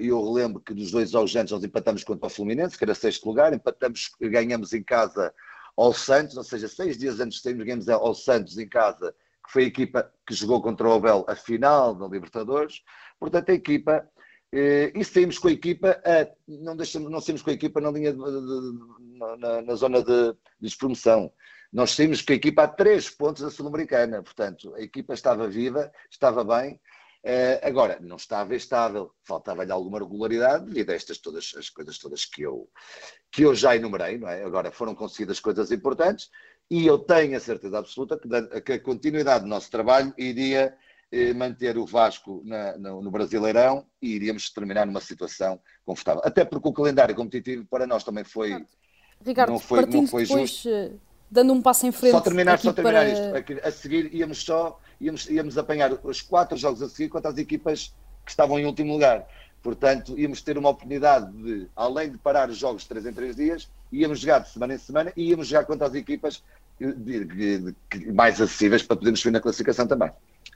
eu 0.00 0.20
lembro 0.32 0.60
que 0.60 0.74
dos 0.74 0.90
dois 0.90 1.12
jogos 1.12 1.34
antes 1.34 1.50
nós 1.50 1.64
empatamos 1.64 2.04
contra 2.04 2.26
o 2.26 2.30
Fluminense, 2.30 2.76
que 2.76 2.84
era 2.84 2.94
sexto 2.94 3.26
lugar, 3.26 3.54
empatamos, 3.54 4.10
ganhamos 4.20 4.74
em 4.74 4.82
casa 4.82 5.32
ao 5.74 5.94
Santos, 5.94 6.36
ou 6.36 6.44
seja, 6.44 6.68
seis 6.68 6.98
dias 6.98 7.18
antes 7.20 7.38
de 7.38 7.44
sairmos, 7.44 7.64
ganhamos 7.64 7.88
ao 7.88 8.14
Santos 8.14 8.58
em 8.58 8.68
casa 8.68 9.14
que 9.46 9.52
foi 9.52 9.64
a 9.64 9.68
equipa 9.68 10.12
que 10.26 10.34
jogou 10.34 10.60
contra 10.60 10.88
o 10.88 10.92
Abel 10.92 11.24
a 11.28 11.36
final 11.36 11.94
da 11.94 12.06
Libertadores. 12.06 12.82
Portanto, 13.18 13.50
a 13.50 13.54
equipa, 13.54 14.08
eh, 14.52 14.92
e 14.94 15.04
saímos 15.04 15.38
com 15.38 15.48
a 15.48 15.52
equipa, 15.52 16.00
não, 16.46 16.76
deixamos, 16.76 17.10
não 17.10 17.20
saímos 17.20 17.42
com 17.42 17.50
a 17.50 17.54
equipa 17.54 17.80
na 17.80 17.90
linha 17.90 18.12
de, 18.12 18.18
de, 18.18 19.38
na, 19.38 19.62
na, 19.62 19.74
zona 19.74 20.02
de, 20.02 20.32
de 20.32 20.38
despromoção. 20.60 21.32
Nós 21.72 21.92
saímos 21.92 22.22
com 22.22 22.32
a 22.32 22.36
equipa 22.36 22.64
a 22.64 22.68
três 22.68 23.08
pontos 23.08 23.42
da 23.42 23.50
Sul-Americana. 23.50 24.22
Portanto, 24.22 24.74
a 24.74 24.80
equipa 24.80 25.14
estava 25.14 25.48
viva, 25.48 25.90
estava 26.10 26.44
bem. 26.44 26.80
Uh, 27.24 27.58
agora, 27.62 27.98
não 28.00 28.14
estava 28.14 28.54
estável, 28.54 29.12
faltava-lhe 29.24 29.72
alguma 29.72 29.98
regularidade 29.98 30.64
devido 30.64 30.90
a 30.90 30.94
estas 30.94 31.18
todas 31.18 31.52
as 31.58 31.68
coisas 31.68 31.98
todas 31.98 32.24
que 32.24 32.42
eu, 32.42 32.70
que 33.32 33.42
eu 33.42 33.52
já 33.52 33.74
enumerei, 33.74 34.16
não 34.16 34.28
é? 34.28 34.44
Agora 34.44 34.70
foram 34.70 34.94
conseguidas 34.94 35.40
coisas 35.40 35.72
importantes 35.72 36.30
e 36.70 36.86
eu 36.86 36.98
tenho 36.98 37.36
a 37.36 37.40
certeza 37.40 37.78
absoluta 37.78 38.18
que, 38.60 38.72
a 38.72 38.80
continuidade 38.80 39.44
do 39.44 39.48
nosso 39.48 39.70
trabalho 39.70 40.12
iria 40.18 40.76
eh, 41.12 41.32
manter 41.32 41.78
o 41.78 41.86
Vasco 41.86 42.42
na, 42.44 42.76
no, 42.76 43.02
no, 43.02 43.10
Brasileirão 43.10 43.86
e 44.02 44.14
iríamos 44.14 44.50
terminar 44.50 44.86
numa 44.86 45.00
situação 45.00 45.60
confortável. 45.84 46.22
Até 46.24 46.44
porque 46.44 46.68
o 46.68 46.72
calendário 46.72 47.14
competitivo 47.14 47.64
para 47.70 47.86
nós 47.86 48.02
também 48.02 48.24
foi. 48.24 48.64
Ricardo, 49.24 49.50
não 49.50 49.58
foi, 49.58 49.86
não 49.86 50.06
foi 50.06 50.24
depois, 50.24 50.50
justo. 50.50 50.68
Eh, 50.68 50.92
dando 51.30 51.52
um 51.52 51.62
passo 51.62 51.86
em 51.86 51.92
frente. 51.92 52.12
Só 52.12 52.20
terminar, 52.20 52.58
só 52.58 52.72
terminar 52.72 53.06
para... 53.06 53.48
isto. 53.48 53.66
A 53.66 53.70
seguir 53.70 54.12
íamos 54.12 54.42
só 54.42 54.80
íamos, 55.00 55.28
íamos 55.28 55.58
apanhar 55.58 55.92
os 56.02 56.20
quatro 56.22 56.56
jogos 56.56 56.82
a 56.82 56.88
seguir 56.88 57.08
contra 57.08 57.30
as 57.30 57.38
equipas 57.38 57.94
que 58.24 58.30
estavam 58.30 58.58
em 58.58 58.66
último 58.66 58.92
lugar. 58.92 59.26
Portanto, 59.62 60.18
íamos 60.18 60.42
ter 60.42 60.58
uma 60.58 60.70
oportunidade 60.70 61.30
de, 61.32 61.68
além 61.74 62.10
de 62.10 62.18
parar 62.18 62.48
os 62.48 62.56
jogos 62.56 62.82
de 62.82 62.88
3 62.88 63.06
em 63.06 63.12
3 63.12 63.36
dias, 63.36 63.70
íamos 63.92 64.20
jogar 64.20 64.40
de 64.40 64.50
semana 64.50 64.74
em 64.74 64.78
semana 64.78 65.12
e 65.16 65.30
íamos 65.30 65.46
jogar 65.46 65.64
contra 65.64 65.86
as 65.86 65.94
equipas 65.94 66.42
mais 68.12 68.40
acessíveis 68.40 68.82
para 68.82 68.96
podermos 68.96 69.20
subir 69.20 69.32
na 69.32 69.40
classificação 69.40 69.86
também. 69.86 70.10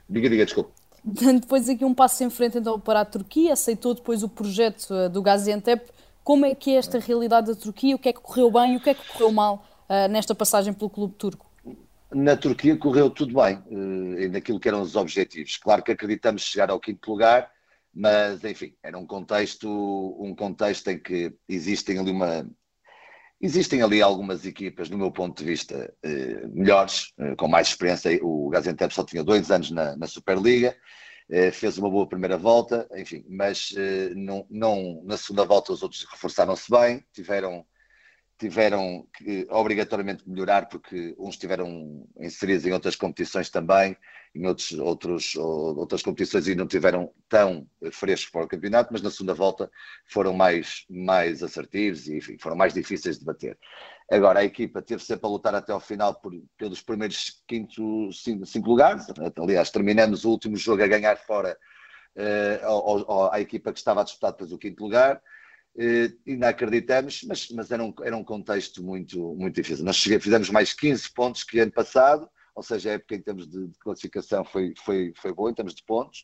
Diga, 0.09 0.29
diga, 0.29 0.45
desculpe. 0.45 0.71
Depois 1.03 1.67
aqui 1.67 1.83
um 1.83 1.93
passo 1.93 2.23
em 2.23 2.29
frente 2.29 2.59
então 2.59 2.79
para 2.79 3.01
a 3.01 3.05
Turquia, 3.05 3.53
aceitou 3.53 3.95
depois 3.95 4.21
o 4.21 4.29
projeto 4.29 4.93
eh, 4.93 5.09
do 5.09 5.21
Gaziantep. 5.21 5.91
Como 6.23 6.45
é 6.45 6.53
que 6.53 6.71
é 6.71 6.75
esta 6.75 6.99
realidade 6.99 7.47
da 7.47 7.55
Turquia? 7.55 7.95
O 7.95 7.99
que 7.99 8.09
é 8.09 8.13
que 8.13 8.21
correu 8.21 8.51
bem 8.51 8.73
e 8.73 8.77
o 8.77 8.79
que 8.79 8.91
é 8.91 8.93
que 8.93 9.07
correu 9.11 9.31
mal 9.31 9.65
uh, 9.89 10.07
nesta 10.07 10.35
passagem 10.35 10.71
pelo 10.71 10.89
clube 10.89 11.15
turco? 11.15 11.49
Na 12.13 12.37
Turquia 12.37 12.77
correu 12.77 13.09
tudo 13.09 13.41
bem, 13.41 13.55
uh, 13.55 14.31
naquilo 14.31 14.59
que 14.59 14.67
eram 14.67 14.83
os 14.83 14.95
objetivos. 14.95 15.57
Claro 15.57 15.81
que 15.81 15.91
acreditamos 15.91 16.43
chegar 16.43 16.69
ao 16.69 16.79
quinto 16.79 17.09
lugar, 17.09 17.49
mas 17.91 18.43
enfim, 18.43 18.75
era 18.83 18.95
um 18.99 19.07
contexto, 19.07 19.67
um 20.19 20.35
contexto 20.35 20.87
em 20.89 20.99
que 20.99 21.33
existem 21.49 21.97
ali 21.97 22.11
uma 22.11 22.47
existem 23.41 23.81
ali 23.81 24.01
algumas 24.01 24.45
equipas, 24.45 24.89
do 24.89 24.97
meu 24.97 25.11
ponto 25.11 25.37
de 25.39 25.43
vista, 25.43 25.93
eh, 26.03 26.47
melhores, 26.47 27.13
eh, 27.17 27.35
com 27.35 27.47
mais 27.47 27.69
experiência. 27.69 28.19
O 28.21 28.49
Gaziantep 28.49 28.93
só 28.93 29.03
tinha 29.03 29.23
dois 29.23 29.49
anos 29.49 29.71
na, 29.71 29.95
na 29.97 30.07
Superliga, 30.07 30.75
eh, 31.29 31.51
fez 31.51 31.77
uma 31.77 31.89
boa 31.89 32.07
primeira 32.07 32.37
volta, 32.37 32.87
enfim, 32.95 33.25
mas 33.29 33.73
não, 34.15 34.45
não, 34.49 35.01
na 35.05 35.17
segunda 35.17 35.45
volta 35.45 35.73
os 35.73 35.81
outros 35.81 36.05
reforçaram-se 36.11 36.69
bem, 36.69 37.03
tiveram 37.13 37.65
tiveram 38.37 39.07
que 39.15 39.45
obrigatoriamente 39.51 40.27
melhorar 40.27 40.67
porque 40.67 41.15
uns 41.19 41.35
estiveram 41.35 42.07
inseridos 42.19 42.65
em 42.65 42.71
outras 42.71 42.95
competições 42.95 43.51
também, 43.51 43.95
em 44.33 44.45
outros, 44.47 44.71
outros, 44.73 45.35
outras 45.35 46.01
competições 46.01 46.47
e 46.47 46.55
não 46.55 46.65
tiveram 46.65 47.11
tão 47.27 47.67
frescos 47.91 48.29
para 48.29 48.45
o 48.45 48.47
campeonato, 48.47 48.91
mas 48.91 49.01
na 49.01 49.11
segunda 49.11 49.33
volta 49.33 49.69
foram 50.05 50.33
mais, 50.33 50.85
mais 50.89 51.43
assertivos 51.43 52.07
e 52.07 52.17
enfim, 52.17 52.37
foram 52.39 52.55
mais 52.55 52.73
difíceis 52.73 53.19
de 53.19 53.25
bater. 53.25 53.57
Agora, 54.09 54.39
a 54.39 54.45
equipa 54.45 54.81
teve 54.81 55.03
sempre 55.03 55.25
a 55.25 55.29
lutar 55.29 55.53
até 55.55 55.71
ao 55.71 55.79
final 55.79 56.15
por, 56.15 56.33
pelos 56.57 56.81
primeiros 56.81 57.43
quinto, 57.47 58.11
cinco, 58.13 58.45
cinco 58.45 58.69
lugares. 58.69 59.05
Aliás, 59.37 59.69
terminamos 59.69 60.23
o 60.25 60.29
último 60.29 60.55
jogo 60.55 60.83
a 60.83 60.87
ganhar 60.87 61.17
fora 61.17 61.57
uh, 62.17 63.29
à 63.31 63.39
equipa 63.39 63.71
que 63.71 63.79
estava 63.79 64.01
a 64.01 64.03
disputar 64.03 64.31
depois 64.31 64.51
o 64.51 64.57
quinto 64.57 64.83
lugar 64.83 65.21
eh, 65.77 66.11
ainda 66.27 66.49
acreditamos, 66.49 67.23
mas, 67.23 67.49
mas 67.49 67.71
era, 67.71 67.83
um, 67.83 67.93
era 68.03 68.17
um 68.17 68.23
contexto 68.23 68.83
muito, 68.83 69.33
muito 69.35 69.55
difícil. 69.55 69.85
Nós 69.85 70.01
fizemos 70.01 70.49
mais 70.49 70.73
15 70.73 71.11
pontos 71.13 71.43
que 71.43 71.59
ano 71.59 71.71
passado, 71.71 72.29
ou 72.53 72.63
seja, 72.63 72.89
a 72.89 72.93
época 72.93 73.15
em 73.15 73.21
termos 73.21 73.47
de, 73.47 73.67
de 73.67 73.79
classificação 73.79 74.43
foi, 74.43 74.73
foi, 74.77 75.13
foi 75.15 75.33
boa, 75.33 75.49
em 75.49 75.53
termos 75.53 75.73
de 75.73 75.83
pontos. 75.83 76.23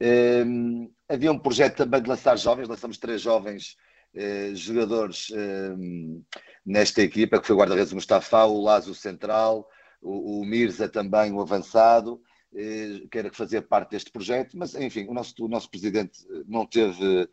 Um, 0.00 0.90
havia 1.08 1.32
um 1.32 1.38
projeto 1.38 1.76
também 1.76 2.02
de 2.02 2.08
lançar 2.08 2.36
jovens, 2.38 2.68
lançamos 2.68 2.98
três 2.98 3.20
jovens 3.20 3.76
uh, 4.14 4.54
jogadores 4.54 5.28
um, 5.30 6.22
nesta 6.64 7.02
equipa, 7.02 7.40
que 7.40 7.46
foi 7.46 7.54
o 7.54 7.58
guarda-redes 7.58 7.92
Mustafa, 7.92 8.44
o 8.44 8.62
Lazo 8.62 8.94
Central, 8.94 9.68
o, 10.00 10.40
o 10.40 10.44
Mirza 10.44 10.88
também, 10.88 11.32
o 11.32 11.40
avançado, 11.40 12.14
uh, 12.52 13.08
que 13.10 13.18
era 13.18 13.30
que 13.30 13.36
fazia 13.36 13.60
parte 13.60 13.90
deste 13.90 14.10
projeto, 14.10 14.56
mas 14.56 14.74
enfim, 14.74 15.06
o 15.06 15.14
nosso, 15.14 15.34
o 15.38 15.48
nosso 15.48 15.70
presidente 15.70 16.18
não 16.46 16.66
teve 16.66 17.28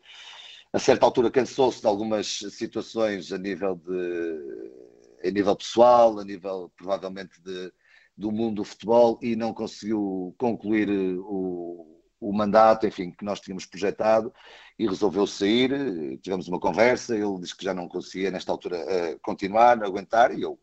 a 0.72 0.78
certa 0.78 1.06
altura 1.06 1.30
cansou-se 1.30 1.80
de 1.80 1.86
algumas 1.86 2.38
situações 2.50 3.32
a 3.32 3.38
nível 3.38 3.76
de 3.76 4.86
a 5.26 5.30
nível 5.30 5.56
pessoal, 5.56 6.18
a 6.18 6.24
nível 6.24 6.70
provavelmente 6.76 7.40
de, 7.42 7.72
do 8.16 8.32
mundo 8.32 8.56
do 8.56 8.64
futebol 8.64 9.18
e 9.22 9.36
não 9.36 9.52
conseguiu 9.52 10.34
concluir 10.38 10.88
o, 11.18 12.02
o 12.20 12.32
mandato, 12.32 12.86
enfim, 12.86 13.10
que 13.10 13.24
nós 13.24 13.40
tínhamos 13.40 13.66
projetado 13.66 14.32
e 14.78 14.86
resolveu 14.86 15.26
sair. 15.26 16.18
Tivemos 16.20 16.48
uma 16.48 16.58
conversa, 16.58 17.14
ele 17.14 17.38
disse 17.40 17.56
que 17.56 17.64
já 17.64 17.74
não 17.74 17.88
conseguia 17.88 18.30
nesta 18.30 18.50
altura 18.50 18.78
uh, 18.78 19.20
continuar, 19.20 19.82
aguentar 19.82 20.36
e 20.36 20.42
eu, 20.42 20.58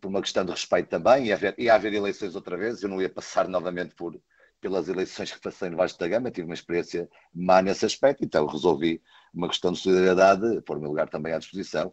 por 0.00 0.08
uma 0.08 0.20
questão 0.20 0.44
de 0.44 0.50
respeito 0.50 0.88
também, 0.88 1.26
ia 1.26 1.34
haver, 1.34 1.54
ia 1.58 1.74
haver 1.74 1.94
eleições 1.94 2.34
outra 2.34 2.56
vez, 2.56 2.82
eu 2.82 2.88
não 2.88 3.00
ia 3.00 3.08
passar 3.08 3.48
novamente 3.48 3.94
por 3.94 4.20
pelas 4.64 4.88
eleições 4.88 5.30
que 5.30 5.38
passei 5.38 5.68
no 5.68 5.76
Vasco 5.76 5.98
da 5.98 6.08
Gama, 6.08 6.30
tive 6.30 6.46
uma 6.46 6.54
experiência 6.54 7.06
má 7.34 7.60
nesse 7.60 7.84
aspecto, 7.84 8.24
então 8.24 8.46
resolvi 8.46 9.02
uma 9.34 9.46
questão 9.46 9.70
de 9.72 9.78
solidariedade, 9.78 10.62
pôr 10.62 10.78
o 10.78 10.80
meu 10.80 10.88
lugar 10.88 11.06
também 11.06 11.34
à 11.34 11.38
disposição. 11.38 11.92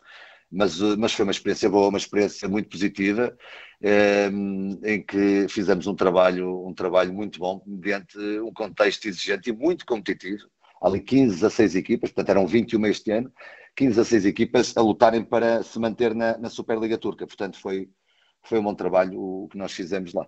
Mas, 0.52 0.82
eh, 0.82 0.96
mas 0.98 1.14
foi 1.14 1.24
uma 1.24 1.32
experiência 1.32 1.70
boa, 1.70 1.90
uma 1.90 1.98
experiência 1.98 2.48
muito 2.50 2.70
positiva, 2.70 3.36
eh, 3.82 4.30
em 4.84 5.02
que 5.04 5.48
fizemos 5.50 5.88
um 5.88 5.96
trabalho, 5.96 6.66
um 6.68 6.74
trabalho 6.74 7.14
muito 7.14 7.40
bom, 7.40 7.62
mediante 7.66 8.18
um 8.18 8.52
contexto 8.54 9.08
exigente 9.08 9.50
e 9.50 9.54
muito 9.54 9.86
competitivo. 9.86 10.44
Ali 10.82 11.00
15 11.00 11.46
a 11.46 11.50
6 11.50 11.76
equipas, 11.76 12.10
portanto 12.12 12.30
eram 12.30 12.48
21 12.48 12.86
este 12.88 13.12
ano, 13.12 13.32
15 13.76 14.02
a 14.02 14.04
6 14.04 14.26
equipas 14.26 14.76
a 14.76 14.82
lutarem 14.82 15.24
para 15.24 15.64
se 15.64 15.80
manter 15.80 16.14
na, 16.14 16.38
na 16.38 16.50
Superliga 16.50 16.98
Turca. 16.98 17.26
Portanto, 17.26 17.60
foi, 17.60 17.90
foi 18.44 18.60
um 18.60 18.64
bom 18.64 18.76
trabalho 18.76 19.20
o 19.20 19.48
que 19.50 19.58
nós 19.58 19.72
fizemos 19.72 20.14
lá. 20.14 20.28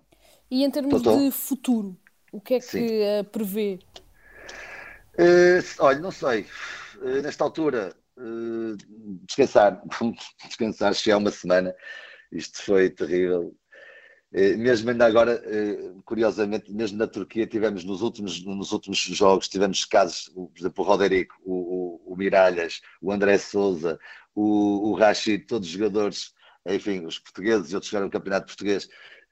E 0.50 0.64
em 0.64 0.70
termos 0.70 1.02
Totó? 1.02 1.18
de 1.18 1.32
futuro, 1.32 1.98
o 2.32 2.40
que 2.40 2.56
é 2.56 2.60
que 2.60 2.78
uh, 2.78 3.24
prevê? 3.26 3.80
Uh, 5.18 5.64
olha, 5.80 6.00
não 6.00 6.12
sei. 6.12 6.46
Uh, 6.98 7.22
nesta 7.22 7.44
altura, 7.44 7.96
uh, 8.17 8.78
descansar. 9.26 9.82
descansar, 10.45 10.95
se 10.95 11.12
é 11.12 11.15
uma 11.15 11.32
semana. 11.32 11.76
Isto 12.32 12.63
foi 12.63 12.89
terrível. 12.89 13.56
mesmo 14.58 14.89
ainda 14.89 15.06
agora, 15.06 15.39
curiosamente, 16.04 16.71
mesmo 16.73 16.97
na 16.97 17.06
Turquia, 17.06 17.45
tivemos 17.45 17.84
nos 17.84 18.02
últimos, 18.02 18.43
nos 18.43 18.71
últimos 18.71 18.97
jogos, 18.97 19.47
tivemos 19.47 19.86
casos, 19.86 20.30
por 20.30 20.52
exemplo, 20.58 20.84
o 20.84 20.88
Roderico, 20.88 21.36
o, 21.43 21.54
o, 22.08 22.13
o 22.13 22.15
Miralhas, 22.17 22.82
o 22.99 23.12
André 23.12 23.38
Souza, 23.38 23.99
o, 24.34 24.89
o 24.89 24.93
Rashid, 24.95 25.45
todos 25.45 25.67
os 25.67 25.73
jogadores, 25.73 26.34
enfim, 26.65 27.06
os 27.06 27.19
portugueses 27.19 27.71
e 27.71 27.76
outros 27.76 27.91
jogaram 27.91 28.08
no 28.08 28.12
Campeonato 28.12 28.47
Português, 28.47 28.89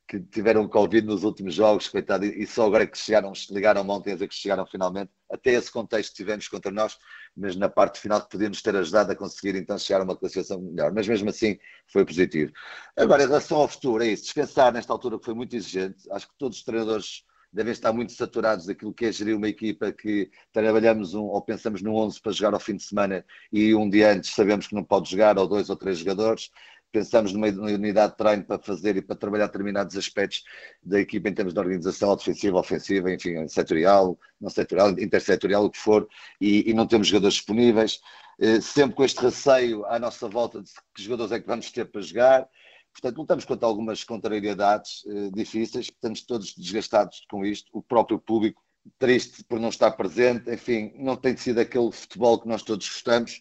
que 0.07 0.19
tiveram 0.19 0.67
Covid 0.67 1.07
nos 1.07 1.23
últimos 1.23 1.53
jogos, 1.53 1.87
coitado, 1.87 2.25
e 2.25 2.45
só 2.45 2.65
agora 2.65 2.85
que 2.85 2.97
chegaram, 2.97 3.31
ligaram 3.49 3.87
ontem 3.89 4.11
a 4.11 4.13
dizer 4.15 4.27
que 4.27 4.35
chegaram 4.35 4.65
finalmente, 4.65 5.09
até 5.31 5.53
esse 5.53 5.71
contexto 5.71 6.13
tivemos 6.13 6.47
contra 6.47 6.71
nós, 6.71 6.97
mas 7.35 7.55
na 7.55 7.69
parte 7.69 7.99
final 7.99 8.21
podíamos 8.27 8.61
ter 8.61 8.75
ajudado 8.75 9.11
a 9.11 9.15
conseguir 9.15 9.55
então 9.55 9.77
chegar 9.77 10.01
a 10.01 10.03
uma 10.03 10.15
classificação 10.15 10.59
melhor, 10.61 10.91
mas 10.93 11.07
mesmo 11.07 11.29
assim 11.29 11.57
foi 11.87 12.05
positivo. 12.05 12.51
Agora, 12.97 13.23
em 13.23 13.27
relação 13.27 13.59
ao 13.59 13.67
futuro, 13.69 14.03
é 14.03 14.07
isso, 14.07 14.23
descansar 14.23 14.73
nesta 14.73 14.91
altura 14.91 15.17
que 15.17 15.25
foi 15.25 15.33
muito 15.33 15.55
exigente, 15.55 16.03
acho 16.11 16.27
que 16.27 16.37
todos 16.37 16.57
os 16.57 16.63
treinadores 16.63 17.23
devem 17.53 17.71
estar 17.71 17.91
muito 17.91 18.13
saturados 18.13 18.65
daquilo 18.65 18.93
que 18.93 19.05
é 19.05 19.11
gerir 19.11 19.35
uma 19.35 19.47
equipa 19.47 19.91
que 19.91 20.29
trabalhamos 20.53 21.13
um, 21.13 21.23
ou 21.23 21.41
pensamos 21.41 21.81
no 21.81 21.95
11 21.95 22.21
para 22.21 22.31
jogar 22.31 22.53
ao 22.53 22.59
fim 22.59 22.75
de 22.75 22.83
semana 22.83 23.25
e 23.51 23.75
um 23.75 23.89
dia 23.89 24.13
antes 24.13 24.33
sabemos 24.33 24.67
que 24.67 24.75
não 24.75 24.83
pode 24.83 25.09
jogar, 25.09 25.37
ou 25.37 25.47
dois 25.47 25.69
ou 25.69 25.75
três 25.75 25.97
jogadores 25.97 26.49
pensamos 26.91 27.34
numa 27.34 27.47
unidade 27.47 28.12
de 28.12 28.17
treino 28.17 28.43
para 28.43 28.62
fazer 28.62 28.97
e 28.97 29.01
para 29.01 29.15
trabalhar 29.15 29.47
determinados 29.47 29.95
aspectos 29.95 30.43
da 30.84 30.99
equipa 30.99 31.30
em 31.30 31.34
termos 31.34 31.54
de 31.54 31.60
organização 31.60 32.15
defensiva, 32.15 32.60
ofensiva, 32.60 33.12
enfim, 33.12 33.47
setorial, 33.47 34.17
não 34.39 34.49
setorial, 34.49 34.89
intersetorial, 34.99 35.65
o 35.65 35.69
que 35.69 35.77
for, 35.77 36.08
e, 36.39 36.69
e 36.69 36.73
não 36.73 36.86
temos 36.88 37.08
jogadores 37.08 37.36
disponíveis, 37.36 37.99
eh, 38.39 38.60
sempre 38.60 38.95
com 38.95 39.04
este 39.04 39.21
receio 39.21 39.86
à 39.86 39.99
nossa 39.99 40.27
volta 40.27 40.62
de 40.62 40.69
que 40.95 41.04
jogadores 41.04 41.32
é 41.32 41.39
que 41.39 41.47
vamos 41.47 41.71
ter 41.71 41.86
para 41.86 42.01
jogar. 42.01 42.49
Portanto, 42.91 43.17
lutamos 43.17 43.45
contra 43.45 43.67
algumas 43.67 44.04
contrariedades 44.04 45.06
eh, 45.08 45.30
difíceis, 45.34 45.86
estamos 45.86 46.21
todos 46.23 46.54
desgastados 46.56 47.25
com 47.30 47.45
isto, 47.45 47.69
o 47.71 47.82
próprio 47.82 48.19
público 48.19 48.62
triste 48.97 49.43
por 49.43 49.60
não 49.60 49.69
estar 49.69 49.91
presente, 49.91 50.51
enfim, 50.51 50.91
não 50.95 51.15
tem 51.15 51.38
sido 51.38 51.60
aquele 51.60 51.91
futebol 51.91 52.39
que 52.39 52.47
nós 52.47 52.63
todos 52.63 52.88
gostamos, 52.88 53.39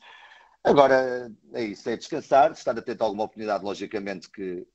Agora 0.62 1.33
é 1.55 1.64
isso, 1.64 1.88
é 1.88 1.96
descansar, 1.96 2.53
estar 2.53 2.79
atento 2.79 3.03
a 3.03 3.07
alguma 3.07 3.25
oportunidade, 3.25 3.64
logicamente, 3.64 4.31
que, 4.31 4.66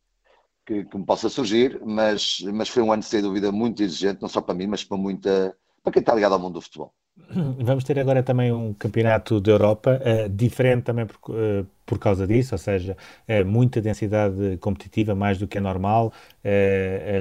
que, 0.65 0.83
que, 0.85 0.97
me 0.97 1.05
possa 1.05 1.29
surgir, 1.29 1.79
mas, 1.85 2.39
mas 2.53 2.69
foi 2.69 2.81
um 2.81 2.91
ano 2.91 3.03
sem 3.03 3.21
dúvida 3.21 3.51
muito 3.51 3.83
exigente, 3.83 4.21
não 4.21 4.29
só 4.29 4.41
para 4.41 4.55
mim, 4.55 4.67
mas 4.67 4.83
para 4.83 4.97
muita 4.97 5.55
para 5.83 5.93
quem 5.93 5.99
está 5.99 6.15
ligado 6.15 6.33
ao 6.33 6.39
mundo 6.39 6.55
do 6.55 6.61
futebol. 6.61 6.91
Vamos 7.59 7.83
ter 7.83 7.97
agora 7.97 8.21
também 8.21 8.51
um 8.51 8.73
campeonato 8.73 9.39
da 9.39 9.51
Europa, 9.51 9.99
uh, 10.01 10.29
diferente 10.29 10.83
também 10.83 11.05
por, 11.05 11.33
uh, 11.33 11.65
por 11.85 11.97
causa 11.97 12.27
disso, 12.27 12.53
ou 12.55 12.57
seja, 12.59 12.97
uh, 13.27 13.45
muita 13.45 13.81
densidade 13.81 14.57
competitiva, 14.57 15.15
mais 15.15 15.37
do 15.37 15.47
que 15.47 15.57
é 15.57 15.61
normal, 15.61 16.11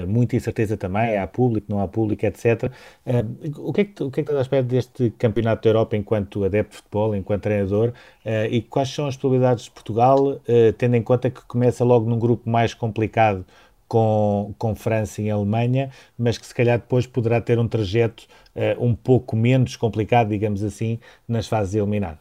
muita 0.08 0.36
incerteza 0.36 0.76
também, 0.76 1.16
há 1.16 1.26
público, 1.26 1.66
não 1.70 1.80
há 1.80 1.88
público, 1.88 2.24
etc. 2.26 2.70
o, 3.58 3.72
que 3.72 3.80
é 3.80 3.84
que, 3.84 4.02
o 4.02 4.10
que 4.10 4.20
é 4.20 4.22
que 4.22 4.30
estás 4.30 4.38
à 4.38 4.42
espera 4.42 4.62
deste 4.62 5.10
campeonato 5.10 5.62
da 5.62 5.70
Europa 5.70 5.96
enquanto 5.96 6.44
adepto 6.44 6.70
de 6.72 6.76
futebol, 6.78 7.14
enquanto 7.14 7.42
treinador, 7.42 7.92
e 8.50 8.62
quais 8.62 8.88
são 8.90 9.06
as 9.06 9.16
probabilidades 9.16 9.64
de 9.64 9.70
Portugal, 9.70 10.40
tendo 10.78 10.96
em 10.96 11.02
conta 11.02 11.30
que 11.30 11.42
começa 11.46 11.84
logo 11.84 12.08
num 12.08 12.18
grupo 12.18 12.48
mais 12.48 12.74
complicado 12.74 13.44
com, 13.88 14.54
com 14.58 14.74
França 14.74 15.22
e 15.22 15.30
Alemanha, 15.30 15.90
mas 16.18 16.38
que 16.38 16.46
se 16.46 16.54
calhar 16.54 16.78
depois 16.78 17.06
poderá 17.06 17.40
ter 17.40 17.58
um 17.58 17.68
trajeto 17.68 18.26
uh, 18.54 18.84
um 18.84 18.94
pouco 18.94 19.36
menos 19.36 19.76
complicado, 19.76 20.28
digamos 20.28 20.62
assim, 20.62 20.98
nas 21.26 21.46
fases 21.46 21.74
eliminadas. 21.74 22.18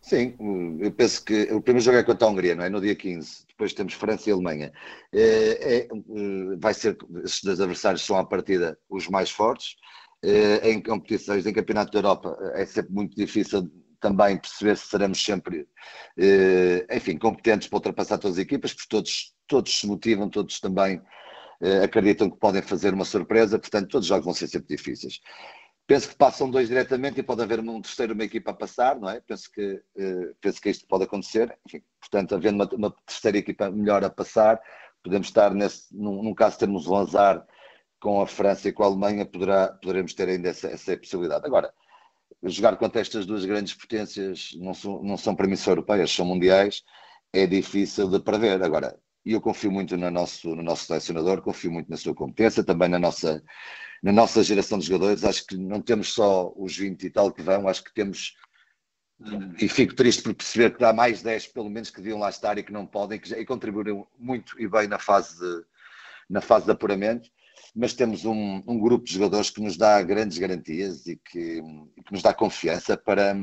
Sim, 0.00 0.36
eu 0.78 0.92
penso 0.92 1.24
que 1.24 1.52
o 1.52 1.60
primeiro 1.60 1.84
jogo 1.84 1.98
é 1.98 2.02
contra 2.04 2.28
a 2.28 2.30
Hungria, 2.30 2.54
não 2.54 2.64
é? 2.64 2.70
No 2.70 2.80
dia 2.80 2.94
15. 2.94 3.44
Depois 3.48 3.72
temos 3.72 3.94
França 3.94 4.30
e 4.30 4.32
Alemanha. 4.32 4.72
É, 5.12 5.78
é, 5.78 5.88
vai 6.58 6.72
ser, 6.74 6.96
esses 7.24 7.42
dois 7.42 7.60
adversários 7.60 8.02
são 8.02 8.16
à 8.16 8.24
partida 8.24 8.78
os 8.88 9.08
mais 9.08 9.30
fortes. 9.30 9.74
É, 10.22 10.70
em 10.70 10.80
competições, 10.80 11.44
em 11.44 11.52
Campeonato 11.52 11.90
da 11.90 11.98
Europa, 11.98 12.38
é 12.54 12.64
sempre 12.64 12.92
muito 12.92 13.16
difícil 13.16 13.68
também 14.00 14.36
perceber 14.38 14.76
se 14.76 14.86
seremos 14.88 15.22
sempre, 15.22 15.66
eh, 16.18 16.86
enfim, 16.92 17.18
competentes 17.18 17.68
para 17.68 17.76
ultrapassar 17.78 18.18
todas 18.18 18.36
as 18.36 18.42
equipas, 18.42 18.72
porque 18.72 18.88
todos, 18.88 19.34
todos 19.46 19.80
se 19.80 19.86
motivam, 19.86 20.28
todos 20.28 20.60
também 20.60 21.00
eh, 21.60 21.84
acreditam 21.84 22.30
que 22.30 22.38
podem 22.38 22.62
fazer 22.62 22.94
uma 22.94 23.04
surpresa, 23.04 23.58
portanto, 23.58 23.88
todos 23.88 24.04
os 24.06 24.08
jogos 24.08 24.24
vão 24.24 24.34
ser 24.34 24.48
sempre 24.48 24.76
difíceis. 24.76 25.20
Penso 25.86 26.08
que 26.08 26.16
passam 26.16 26.50
dois 26.50 26.68
diretamente 26.68 27.20
e 27.20 27.22
pode 27.22 27.42
haver 27.42 27.60
um 27.60 27.80
terceiro, 27.80 28.12
uma 28.12 28.24
equipa 28.24 28.50
a 28.50 28.54
passar, 28.54 28.98
não 28.98 29.08
é? 29.08 29.20
Penso 29.20 29.50
que, 29.52 29.80
eh, 29.96 30.34
penso 30.40 30.60
que 30.60 30.68
isto 30.68 30.86
pode 30.88 31.04
acontecer. 31.04 31.56
Enfim, 31.64 31.80
portanto, 32.00 32.34
havendo 32.34 32.56
uma, 32.56 32.74
uma, 32.74 32.96
terceira 33.06 33.38
equipa 33.38 33.70
melhor 33.70 34.02
a 34.02 34.10
passar, 34.10 34.60
podemos 35.02 35.28
estar 35.28 35.54
nesse, 35.54 35.96
num, 35.96 36.24
num 36.24 36.34
caso 36.34 36.58
termos 36.58 36.88
um 36.88 36.96
azar 36.96 37.46
com 38.00 38.20
a 38.20 38.26
França 38.26 38.68
e 38.68 38.72
com 38.72 38.82
a 38.82 38.86
Alemanha, 38.86 39.24
poderá, 39.24 39.68
poderemos 39.68 40.12
ter 40.12 40.28
ainda 40.28 40.48
essa, 40.48 40.68
essa 40.68 40.96
possibilidade. 40.96 41.46
Agora, 41.46 41.72
jogar 42.42 42.76
contra 42.76 43.00
estas 43.00 43.24
duas 43.24 43.44
grandes 43.44 43.74
potências, 43.74 44.50
não 44.56 44.74
são, 44.74 45.02
não 45.02 45.16
são 45.16 45.36
para 45.36 45.46
mim 45.46 45.56
só 45.56 45.70
europeias, 45.70 46.10
são 46.10 46.26
mundiais, 46.26 46.82
é 47.32 47.46
difícil 47.46 48.08
de 48.08 48.20
prever. 48.20 48.62
Agora, 48.62 48.98
eu 49.32 49.40
confio 49.40 49.70
muito 49.72 49.96
no 49.96 50.10
nosso, 50.10 50.54
no 50.54 50.62
nosso 50.62 50.86
selecionador, 50.86 51.42
confio 51.42 51.72
muito 51.72 51.90
na 51.90 51.96
sua 51.96 52.14
competência, 52.14 52.64
também 52.64 52.88
na 52.88 52.98
nossa, 52.98 53.42
na 54.02 54.12
nossa 54.12 54.42
geração 54.42 54.78
de 54.78 54.86
jogadores. 54.86 55.24
Acho 55.24 55.46
que 55.46 55.56
não 55.56 55.80
temos 55.80 56.12
só 56.12 56.52
os 56.56 56.76
20 56.76 57.02
e 57.04 57.10
tal 57.10 57.32
que 57.32 57.42
vão, 57.42 57.68
acho 57.68 57.82
que 57.82 57.92
temos. 57.92 58.34
E 59.58 59.68
fico 59.68 59.94
triste 59.94 60.22
por 60.22 60.34
perceber 60.34 60.76
que 60.76 60.84
há 60.84 60.92
mais 60.92 61.22
10, 61.22 61.48
pelo 61.48 61.70
menos, 61.70 61.90
que 61.90 61.96
deviam 61.96 62.18
lá 62.18 62.28
estar 62.28 62.58
e 62.58 62.62
que 62.62 62.72
não 62.72 62.86
podem, 62.86 63.18
que 63.18 63.28
já, 63.28 63.38
e 63.38 63.46
contribuíram 63.46 64.06
muito 64.18 64.60
e 64.60 64.68
bem 64.68 64.86
na 64.86 64.98
fase 64.98 65.38
de, 65.38 65.64
na 66.28 66.40
fase 66.40 66.66
de 66.66 66.72
apuramento 66.72 67.30
mas 67.74 67.92
temos 67.92 68.24
um, 68.24 68.62
um, 68.66 68.78
grupo 68.78 69.04
de 69.04 69.12
jogadores 69.12 69.50
que 69.50 69.60
nos 69.60 69.76
dá 69.76 70.00
grandes 70.02 70.38
garantias 70.38 71.06
e 71.06 71.16
que, 71.16 71.62
e 71.96 72.02
que 72.02 72.12
nos 72.12 72.22
dá 72.22 72.32
confiança 72.32 72.96
para, 72.96 73.34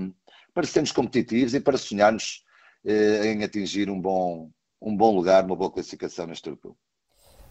para 0.53 0.65
sermos 0.65 0.91
competitivos 0.91 1.53
e 1.53 1.59
para 1.59 1.77
sonharmos 1.77 2.43
eh, 2.83 3.27
em 3.27 3.43
atingir 3.43 3.91
um 3.91 4.01
bom, 4.01 4.51
um 4.83 4.95
bom 4.95 5.15
lugar, 5.15 5.45
uma 5.45 5.55
boa 5.55 5.71
classificação 5.71 6.27
neste 6.27 6.47
europeu. 6.47 6.75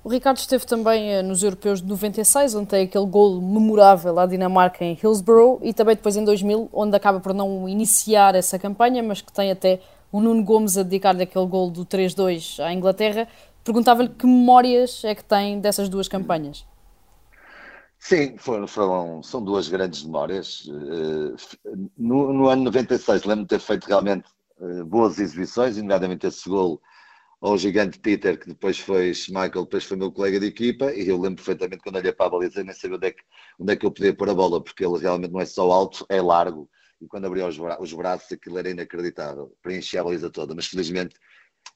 O 0.04 0.08
Ricardo 0.08 0.36
esteve 0.36 0.66
também 0.66 1.12
eh, 1.12 1.22
nos 1.22 1.42
europeus 1.42 1.80
de 1.80 1.88
96, 1.88 2.56
onde 2.56 2.66
tem 2.66 2.84
aquele 2.84 3.06
gol 3.06 3.40
memorável 3.40 4.18
à 4.18 4.26
Dinamarca 4.26 4.84
em 4.84 4.98
Hillsborough, 5.00 5.60
e 5.62 5.72
também 5.72 5.94
depois 5.94 6.16
em 6.16 6.24
2000, 6.24 6.68
onde 6.72 6.96
acaba 6.96 7.20
por 7.20 7.32
não 7.32 7.68
iniciar 7.68 8.34
essa 8.34 8.58
campanha, 8.58 9.02
mas 9.02 9.22
que 9.22 9.32
tem 9.32 9.50
até 9.50 9.80
o 10.10 10.20
Nuno 10.20 10.42
Gomes 10.42 10.76
a 10.76 10.82
dedicar-lhe 10.82 11.22
aquele 11.22 11.46
gol 11.46 11.70
do 11.70 11.86
3-2 11.86 12.60
à 12.62 12.72
Inglaterra. 12.72 13.28
Perguntava-lhe 13.64 14.08
que 14.08 14.26
memórias 14.26 15.04
é 15.04 15.14
que 15.14 15.24
tem 15.24 15.60
dessas 15.60 15.88
duas 15.88 16.08
campanhas. 16.08 16.66
Sim, 17.96 18.36
foram, 18.36 18.66
foram, 18.66 19.22
são 19.22 19.40
duas 19.42 19.68
grandes 19.68 20.02
memórias. 20.02 20.68
Eh, 20.68 21.70
no, 21.96 22.32
no 22.32 22.48
ano 22.48 22.64
96, 22.64 23.22
lembro-me 23.22 23.42
de 23.42 23.48
ter 23.48 23.60
feito 23.60 23.84
realmente 23.86 24.24
eh, 24.60 24.82
boas 24.82 25.20
exibições, 25.20 25.76
nomeadamente 25.76 26.26
esse 26.26 26.48
gol 26.48 26.82
ao 27.42 27.58
gigante 27.58 27.98
Peter, 27.98 28.38
que 28.38 28.46
depois 28.46 28.78
foi 28.78 29.12
Michael, 29.28 29.64
depois 29.64 29.84
foi 29.84 29.96
meu 29.96 30.12
colega 30.12 30.38
de 30.38 30.46
equipa, 30.46 30.92
e 30.94 31.08
eu 31.08 31.20
lembro 31.20 31.44
perfeitamente 31.44 31.82
quando 31.82 31.96
olhei 31.96 32.12
para 32.12 32.26
a 32.26 32.30
baliza, 32.30 32.62
nem 32.62 32.72
sabia 32.72 32.96
onde 32.96 33.08
é, 33.08 33.10
que, 33.10 33.22
onde 33.58 33.72
é 33.72 33.76
que 33.76 33.84
eu 33.84 33.90
podia 33.90 34.14
pôr 34.14 34.30
a 34.30 34.34
bola, 34.34 34.62
porque 34.62 34.84
ele 34.84 34.98
realmente 34.98 35.32
não 35.32 35.40
é 35.40 35.44
só 35.44 35.68
alto, 35.72 36.06
é 36.08 36.22
largo, 36.22 36.70
e 37.00 37.06
quando 37.08 37.26
abriu 37.26 37.46
os, 37.48 37.58
bra 37.58 37.82
os 37.82 37.92
braços 37.92 38.30
aquilo 38.30 38.58
era 38.58 38.70
inacreditável, 38.70 39.52
preenchia 39.60 40.00
a 40.00 40.04
baliza 40.04 40.30
toda, 40.30 40.54
mas 40.54 40.68
felizmente 40.68 41.16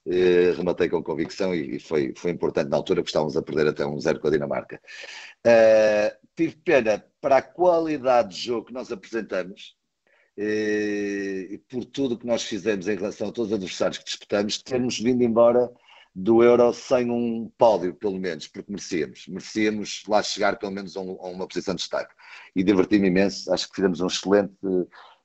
eh, 0.06 0.52
rematei 0.56 0.88
com 0.88 1.02
convicção 1.02 1.52
e, 1.52 1.76
e, 1.76 1.80
foi, 1.80 2.14
foi 2.16 2.30
importante 2.30 2.70
na 2.70 2.76
altura, 2.76 3.00
porque 3.00 3.10
estávamos 3.10 3.36
a 3.36 3.42
perder 3.42 3.66
até 3.66 3.84
um 3.84 4.00
zero 4.00 4.20
com 4.20 4.28
a 4.28 4.30
Dinamarca. 4.30 4.80
Uh, 5.44 6.26
tive 6.36 6.56
pena 6.64 7.04
para 7.20 7.38
a 7.38 7.42
qualidade 7.42 8.36
de 8.36 8.40
jogo 8.46 8.66
que 8.66 8.72
nós 8.72 8.92
apresentamos 8.92 9.75
e 10.38 11.60
por 11.68 11.84
tudo 11.84 12.18
que 12.18 12.26
nós 12.26 12.42
fizemos 12.42 12.88
em 12.88 12.96
relação 12.96 13.28
a 13.28 13.32
todos 13.32 13.50
os 13.50 13.56
adversários 13.56 13.98
que 13.98 14.04
disputamos, 14.04 14.62
termos 14.62 14.98
vindo 14.98 15.22
embora 15.22 15.70
do 16.18 16.42
Euro 16.42 16.72
sem 16.72 17.10
um 17.10 17.52
pódio, 17.58 17.94
pelo 17.94 18.18
menos, 18.18 18.48
porque 18.48 18.72
merecíamos. 18.72 19.28
Merecíamos 19.28 20.02
lá 20.08 20.22
chegar, 20.22 20.58
pelo 20.58 20.72
menos, 20.72 20.96
a, 20.96 21.00
uma 21.02 21.46
posição 21.46 21.74
de 21.74 21.82
destaque. 21.82 22.14
E 22.54 22.64
diverti-me 22.64 23.08
imenso. 23.08 23.52
Acho 23.52 23.68
que 23.68 23.74
fizemos 23.74 24.00
um 24.00 24.06
excelente, 24.06 24.56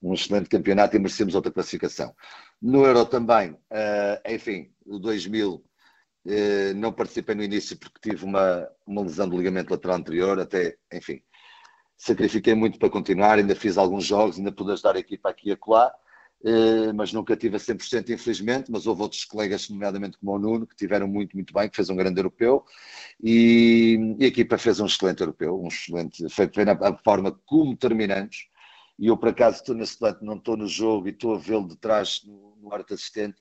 um 0.03 0.13
excelente 0.13 0.49
campeonato 0.49 0.97
e 0.97 0.99
merecemos 0.99 1.33
outra 1.33 1.49
classificação. 1.49 2.13
No 2.61 2.85
Euro 2.85 3.05
também, 3.05 3.51
uh, 3.51 4.29
enfim, 4.29 4.69
o 4.85 4.99
2000 4.99 5.53
uh, 5.53 5.63
eh, 6.27 6.73
não 6.73 6.91
participei 6.91 7.35
no 7.35 7.43
início 7.43 7.77
porque 7.77 8.09
tive 8.09 8.25
uma, 8.25 8.67
uma 8.85 9.01
lesão 9.01 9.29
do 9.29 9.37
ligamento 9.37 9.71
lateral 9.71 9.95
anterior, 9.95 10.39
até, 10.41 10.75
enfim, 10.93 11.21
sacrifiquei 12.01 12.55
muito 12.55 12.79
para 12.79 12.89
continuar, 12.89 13.37
ainda 13.37 13.55
fiz 13.55 13.77
alguns 13.77 14.05
jogos, 14.05 14.37
ainda 14.37 14.51
pude 14.51 14.71
ajudar 14.71 14.95
a 14.95 14.99
equipa 14.99 15.29
aqui 15.29 15.49
e 15.49 15.51
acolá, 15.51 15.93
uh, 16.41 16.91
mas 16.95 17.13
nunca 17.13 17.37
tive 17.37 17.57
a 17.57 17.59
100% 17.59 18.09
infelizmente, 18.09 18.71
mas 18.71 18.87
houve 18.87 19.03
outros 19.03 19.23
colegas, 19.23 19.69
nomeadamente 19.69 20.17
como 20.17 20.31
o 20.31 20.39
Nuno, 20.39 20.65
que 20.65 20.75
tiveram 20.75 21.07
muito, 21.07 21.35
muito 21.35 21.53
bem, 21.53 21.69
que 21.69 21.75
fez 21.75 21.91
um 21.91 21.95
grande 21.95 22.19
europeu, 22.19 22.65
e, 23.23 24.15
e 24.17 24.25
a 24.25 24.27
equipa 24.27 24.57
fez 24.57 24.79
um 24.79 24.87
excelente 24.87 25.21
europeu, 25.21 25.61
um 25.61 25.67
excelente, 25.67 26.27
foi, 26.29 26.49
foi 26.51 26.65
na 26.65 26.75
forma 27.03 27.39
como 27.45 27.77
terminamos, 27.77 28.47
e 28.97 29.05
eu 29.05 29.15
por 29.15 29.29
acaso 29.29 29.57
estou 29.57 29.75
nesse 29.75 29.97
lado, 30.03 30.25
não 30.25 30.37
estou 30.37 30.57
no 30.57 30.67
jogo 30.67 31.07
e 31.07 31.11
estou 31.11 31.35
a 31.35 31.37
vê-lo 31.37 31.67
de 31.67 31.77
trás 31.77 32.23
no, 32.25 32.57
no 32.59 32.73
arte 32.73 32.95
assistente 32.95 33.37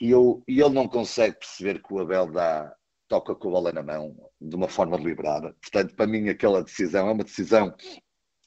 e, 0.00 0.10
eu, 0.10 0.44
e 0.46 0.60
ele 0.60 0.74
não 0.74 0.86
consegue 0.86 1.38
perceber 1.38 1.82
que 1.82 1.92
o 1.92 1.98
Abel 1.98 2.30
dá, 2.30 2.72
toca 3.08 3.34
com 3.34 3.48
a 3.48 3.52
bola 3.52 3.72
na 3.72 3.82
mão 3.82 4.16
de 4.40 4.56
uma 4.56 4.68
forma 4.68 4.98
deliberada. 4.98 5.54
Portanto, 5.60 5.94
para 5.94 6.06
mim 6.06 6.28
aquela 6.28 6.62
decisão 6.62 7.08
é 7.08 7.12
uma 7.12 7.24
decisão 7.24 7.74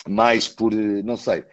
mais 0.07 0.47
por, 0.47 0.73
não 0.73 1.17
sei, 1.17 1.45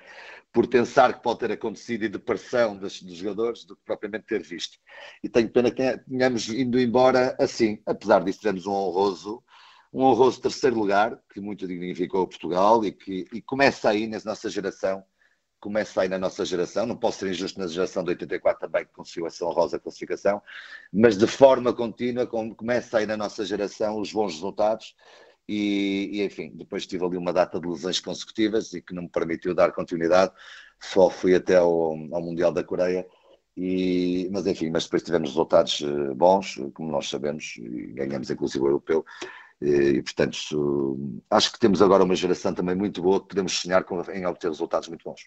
por 0.53 0.67
pensar 0.69 1.15
que 1.15 1.23
pode 1.23 1.41
ter 1.41 1.53
acontecido 1.53 2.05
e 2.05 2.09
de 2.09 2.19
pressão 2.19 2.77
dos, 2.77 3.03
dos 3.03 3.17
jogadores 3.17 3.65
do 3.65 3.77
que 3.77 3.83
propriamente 3.85 4.27
ter 4.27 4.43
visto. 4.43 4.79
E 5.23 5.29
tenho 5.29 5.51
pena 5.51 5.71
que 5.71 5.99
tenhamos 5.99 6.49
indo 6.49 6.81
embora 6.81 7.37
assim, 7.39 7.81
apesar 7.87 8.25
disso 8.25 8.41
tivemos 8.41 8.67
um 8.67 8.73
honroso 8.73 9.43
um 9.93 10.03
honroso 10.03 10.43
terceiro 10.43 10.77
lugar, 10.77 11.19
que 11.33 11.41
muito 11.41 11.67
dignificou 11.67 12.29
Portugal 12.29 12.85
e 12.85 12.93
que 12.93 13.25
e 13.33 13.41
começa 13.41 13.89
aí 13.89 14.07
na 14.07 14.21
nossa 14.27 14.51
geração, 14.51 15.03
começa 15.61 16.03
aí 16.03 16.09
na 16.09 16.19
nossa 16.19 16.45
geração, 16.45 16.87
não 16.87 16.97
posso 16.97 17.21
ser 17.21 17.31
injusto 17.31 17.59
na 17.59 17.67
geração 17.67 18.05
de 18.05 18.11
84 18.11 18.61
também 18.61 18.85
que 18.85 18.93
conseguiu 18.93 19.27
essa 19.27 19.45
honrosa 19.45 19.79
classificação, 19.79 20.43
mas 20.93 21.17
de 21.17 21.27
forma 21.27 21.73
contínua 21.73 22.27
começa 22.27 22.99
aí 22.99 23.07
na 23.07 23.17
nossa 23.17 23.45
geração 23.45 24.01
os 24.01 24.13
bons 24.13 24.35
resultados 24.35 24.95
e, 25.49 26.11
e, 26.13 26.25
enfim, 26.25 26.53
depois 26.55 26.87
tive 26.87 27.05
ali 27.05 27.17
uma 27.17 27.33
data 27.33 27.61
de 27.61 27.67
lesões 27.69 28.01
consecutivas 28.01 28.73
e 28.73 28.83
que 28.83 28.95
não 28.95 29.05
me 29.05 29.09
permitiu 29.09 29.55
dar 29.55 29.73
continuidade, 29.73 30.33
só 30.81 31.09
fui 31.09 31.35
até 31.35 31.57
ao, 31.57 31.93
ao 31.93 32.23
Mundial 32.23 32.53
da 32.53 32.65
Coreia 32.65 33.07
e, 33.57 34.29
mas 34.33 34.47
enfim, 34.47 34.71
mas 34.71 34.85
depois 34.85 35.03
tivemos 35.03 35.31
resultados 35.31 35.81
eh, 35.83 36.15
bons, 36.15 36.61
como 36.75 36.91
nós 36.91 37.09
sabemos, 37.09 37.55
e 37.57 37.93
ganhamos 37.95 38.31
inclusive 38.31 38.63
o 38.63 38.69
europeu, 38.69 39.05
e, 39.61 40.03
portanto, 40.03 40.99
acho 41.31 41.53
que 41.53 41.59
temos 41.59 41.81
agora 41.81 42.05
uma 42.05 42.15
geração 42.15 42.53
também 42.53 42.75
muito 42.75 43.01
boa 43.01 43.21
que 43.21 43.29
podemos 43.29 43.53
sonhar 43.59 43.85
com, 43.85 44.01
em 44.13 44.27
obter 44.27 44.49
resultados 44.49 44.89
muito 44.89 45.03
bons. 45.05 45.23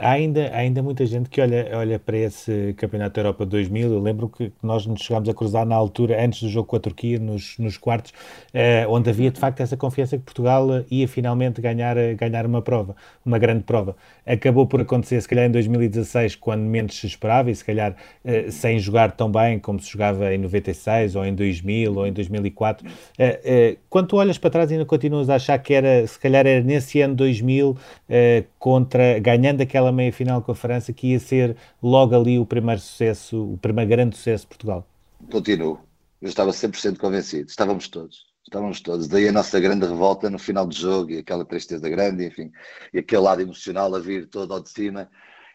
Há 0.00 0.10
ainda, 0.10 0.48
há 0.48 0.58
ainda 0.58 0.82
muita 0.82 1.04
gente 1.06 1.28
que 1.28 1.40
olha, 1.40 1.70
olha 1.74 1.98
para 1.98 2.16
esse 2.16 2.74
Campeonato 2.76 3.14
da 3.14 3.20
Europa 3.20 3.46
2000. 3.46 3.92
Eu 3.92 4.00
lembro 4.00 4.28
que 4.28 4.52
nós 4.62 4.86
nos 4.86 5.02
chegámos 5.02 5.28
a 5.28 5.34
cruzar 5.34 5.66
na 5.66 5.74
altura, 5.74 6.24
antes 6.24 6.42
do 6.42 6.48
jogo 6.48 6.66
com 6.66 6.76
a 6.76 6.80
Turquia, 6.80 7.18
nos, 7.18 7.56
nos 7.58 7.76
quartos, 7.76 8.12
eh, 8.52 8.86
onde 8.88 9.10
havia 9.10 9.30
de 9.30 9.38
facto 9.38 9.60
essa 9.60 9.76
confiança 9.76 10.16
que 10.16 10.24
Portugal 10.24 10.66
ia 10.90 11.08
finalmente 11.08 11.60
ganhar, 11.60 11.96
ganhar 12.14 12.46
uma 12.46 12.62
prova, 12.62 12.96
uma 13.24 13.38
grande 13.38 13.64
prova. 13.64 13.96
Acabou 14.26 14.66
por 14.66 14.80
acontecer, 14.80 15.20
se 15.20 15.28
calhar, 15.28 15.46
em 15.46 15.50
2016, 15.50 16.36
quando 16.36 16.62
menos 16.62 16.98
se 16.98 17.06
esperava, 17.06 17.50
e 17.50 17.54
se 17.54 17.64
calhar 17.64 17.96
eh, 18.24 18.50
sem 18.50 18.78
jogar 18.78 19.12
tão 19.12 19.30
bem 19.30 19.58
como 19.58 19.80
se 19.80 19.90
jogava 19.90 20.32
em 20.34 20.38
96, 20.38 21.16
ou 21.16 21.24
em 21.24 21.34
2000, 21.34 21.94
ou 21.94 22.06
em 22.06 22.12
2004. 22.12 22.86
Eh, 23.18 23.40
eh, 23.44 23.76
quando 23.88 24.08
tu 24.08 24.16
olhas 24.16 24.38
para 24.38 24.50
trás, 24.50 24.70
ainda 24.70 24.84
continuas 24.84 25.28
a 25.28 25.36
achar 25.36 25.58
que 25.58 25.74
era, 25.74 26.06
se 26.06 26.18
calhar, 26.18 26.46
era 26.46 26.62
nesse 26.62 27.00
ano 27.00 27.14
2000, 27.14 27.76
eh, 28.08 28.44
contra 28.58 29.18
ganhando 29.18 29.51
ganhando 29.52 29.60
aquela 29.60 29.92
meia 29.92 30.12
final 30.12 30.42
com 30.42 30.52
a 30.52 30.54
França, 30.54 30.92
que 30.92 31.08
ia 31.08 31.20
ser 31.20 31.56
logo 31.82 32.14
ali 32.14 32.38
o 32.38 32.46
primeiro 32.46 32.80
sucesso, 32.80 33.52
o 33.52 33.58
primeiro 33.58 33.90
grande 33.90 34.16
sucesso 34.16 34.44
de 34.44 34.48
Portugal? 34.48 34.86
Continuo. 35.30 35.78
Eu 36.20 36.28
estava 36.28 36.50
100% 36.50 36.98
convencido. 36.98 37.48
Estávamos 37.48 37.88
todos. 37.88 38.26
Estávamos 38.44 38.80
todos. 38.80 39.08
Daí 39.08 39.28
a 39.28 39.32
nossa 39.32 39.60
grande 39.60 39.86
revolta 39.86 40.30
no 40.30 40.38
final 40.38 40.66
do 40.66 40.74
jogo 40.74 41.10
e 41.10 41.18
aquela 41.18 41.44
tristeza 41.44 41.88
grande, 41.88 42.26
enfim, 42.26 42.50
e 42.92 42.98
aquele 42.98 43.22
lado 43.22 43.42
emocional 43.42 43.94
a 43.94 43.98
vir 43.98 44.26
todo 44.28 44.52
ao 44.54 44.62
de 44.62 44.70
cima. 44.70 45.08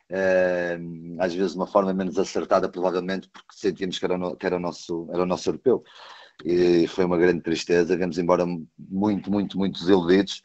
Uh, 0.10 1.18
às 1.20 1.34
vezes 1.34 1.52
de 1.52 1.58
uma 1.58 1.68
forma 1.68 1.94
menos 1.94 2.18
acertada, 2.18 2.70
provavelmente, 2.70 3.30
porque 3.30 3.54
sentíamos 3.54 4.00
que 4.00 4.06
era, 4.06 4.18
no, 4.18 4.38
que 4.38 4.46
era, 4.46 4.56
o, 4.56 4.60
nosso, 4.60 5.08
era 5.12 5.24
o 5.24 5.26
nosso 5.26 5.50
europeu. 5.50 5.84
E 6.46 6.88
foi 6.88 7.04
uma 7.04 7.18
grande 7.18 7.42
tristeza. 7.42 7.98
Viemos 7.98 8.18
embora 8.18 8.46
muito, 8.78 9.32
muito, 9.32 9.58
muito 9.58 9.80
desiludidos 9.80 10.42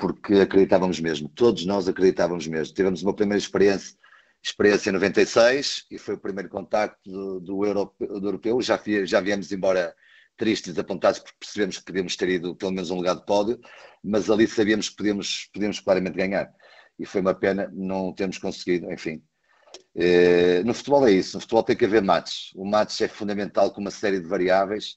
porque 0.00 0.32
acreditávamos 0.36 0.98
mesmo, 0.98 1.28
todos 1.28 1.66
nós 1.66 1.86
acreditávamos 1.86 2.46
mesmo. 2.46 2.74
Tivemos 2.74 3.02
uma 3.02 3.14
primeira 3.14 3.38
experiência, 3.38 3.94
experiência 4.42 4.88
em 4.88 4.94
96 4.94 5.84
e 5.90 5.98
foi 5.98 6.14
o 6.14 6.18
primeiro 6.18 6.48
contacto 6.48 6.98
do, 7.04 7.38
do, 7.38 7.94
do 7.98 8.26
europeu. 8.26 8.62
Já, 8.62 8.80
já 9.04 9.20
viemos 9.20 9.52
embora 9.52 9.94
tristes, 10.38 10.78
apontados, 10.78 11.18
porque 11.18 11.36
percebemos 11.38 11.76
que 11.76 11.84
podíamos 11.84 12.16
ter 12.16 12.30
ido 12.30 12.56
pelo 12.56 12.72
menos 12.72 12.90
um 12.90 12.96
lugar 12.96 13.14
de 13.14 13.26
pódio, 13.26 13.60
mas 14.02 14.30
ali 14.30 14.46
sabíamos 14.46 14.88
que 14.88 14.96
podíamos, 14.96 15.50
podíamos 15.52 15.78
claramente 15.80 16.16
ganhar. 16.16 16.50
E 16.98 17.04
foi 17.04 17.20
uma 17.20 17.34
pena 17.34 17.70
não 17.70 18.14
termos 18.14 18.38
conseguido, 18.38 18.90
enfim. 18.90 19.22
Eh, 19.94 20.62
no 20.64 20.72
futebol 20.72 21.06
é 21.06 21.12
isso, 21.12 21.36
no 21.36 21.42
futebol 21.42 21.62
tem 21.62 21.76
que 21.76 21.84
haver 21.84 22.02
matches. 22.02 22.52
O 22.54 22.64
match 22.64 23.02
é 23.02 23.08
fundamental 23.08 23.70
com 23.70 23.82
uma 23.82 23.90
série 23.90 24.18
de 24.18 24.26
variáveis 24.26 24.96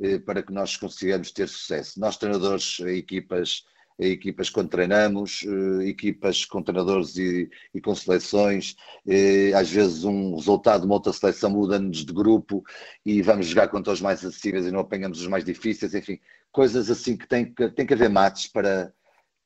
eh, 0.00 0.18
para 0.18 0.42
que 0.42 0.52
nós 0.52 0.76
consigamos 0.76 1.30
ter 1.30 1.48
sucesso. 1.48 2.00
Nós, 2.00 2.16
treinadores, 2.16 2.80
equipas, 2.80 3.62
equipas 4.08 4.48
quando 4.50 4.70
treinamos, 4.70 5.44
eh, 5.46 5.88
equipas 5.88 6.44
com 6.44 6.62
treinadores 6.62 7.16
e, 7.16 7.50
e 7.74 7.80
com 7.80 7.94
seleções, 7.94 8.76
eh, 9.06 9.52
às 9.54 9.70
vezes 9.70 10.04
um 10.04 10.34
resultado 10.34 10.80
de 10.80 10.86
uma 10.86 10.94
outra 10.94 11.12
seleção 11.12 11.50
muda-nos 11.50 12.04
de 12.04 12.12
grupo 12.12 12.62
e 13.04 13.22
vamos 13.22 13.46
jogar 13.46 13.68
contra 13.68 13.92
os 13.92 14.00
mais 14.00 14.24
acessíveis 14.24 14.66
e 14.66 14.70
não 14.70 14.80
apanhamos 14.80 15.20
os 15.20 15.26
mais 15.26 15.44
difíceis, 15.44 15.94
enfim, 15.94 16.18
coisas 16.52 16.90
assim 16.90 17.16
que 17.16 17.26
tem 17.28 17.52
que, 17.52 17.68
tem 17.70 17.86
que 17.86 17.94
haver 17.94 18.08
mates 18.08 18.46
para, 18.46 18.92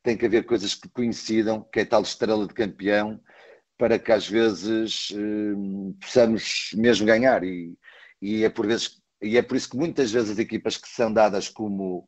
tem 0.02 0.16
que 0.16 0.26
haver 0.26 0.44
coisas 0.44 0.74
que 0.74 0.88
coincidam, 0.90 1.66
que 1.72 1.80
é 1.80 1.84
tal 1.84 2.02
estrela 2.02 2.46
de 2.46 2.54
campeão, 2.54 3.20
para 3.78 3.98
que 3.98 4.12
às 4.12 4.28
vezes 4.28 5.12
eh, 5.14 5.96
possamos 6.00 6.70
mesmo 6.74 7.06
ganhar. 7.06 7.42
E, 7.44 7.76
e, 8.20 8.44
é 8.44 8.50
por 8.50 8.66
vezes, 8.66 9.02
e 9.22 9.36
é 9.36 9.42
por 9.42 9.56
isso 9.56 9.70
que 9.70 9.76
muitas 9.76 10.12
vezes 10.12 10.30
as 10.30 10.38
equipas 10.38 10.76
que 10.76 10.88
são 10.88 11.12
dadas 11.12 11.48
como, 11.48 12.06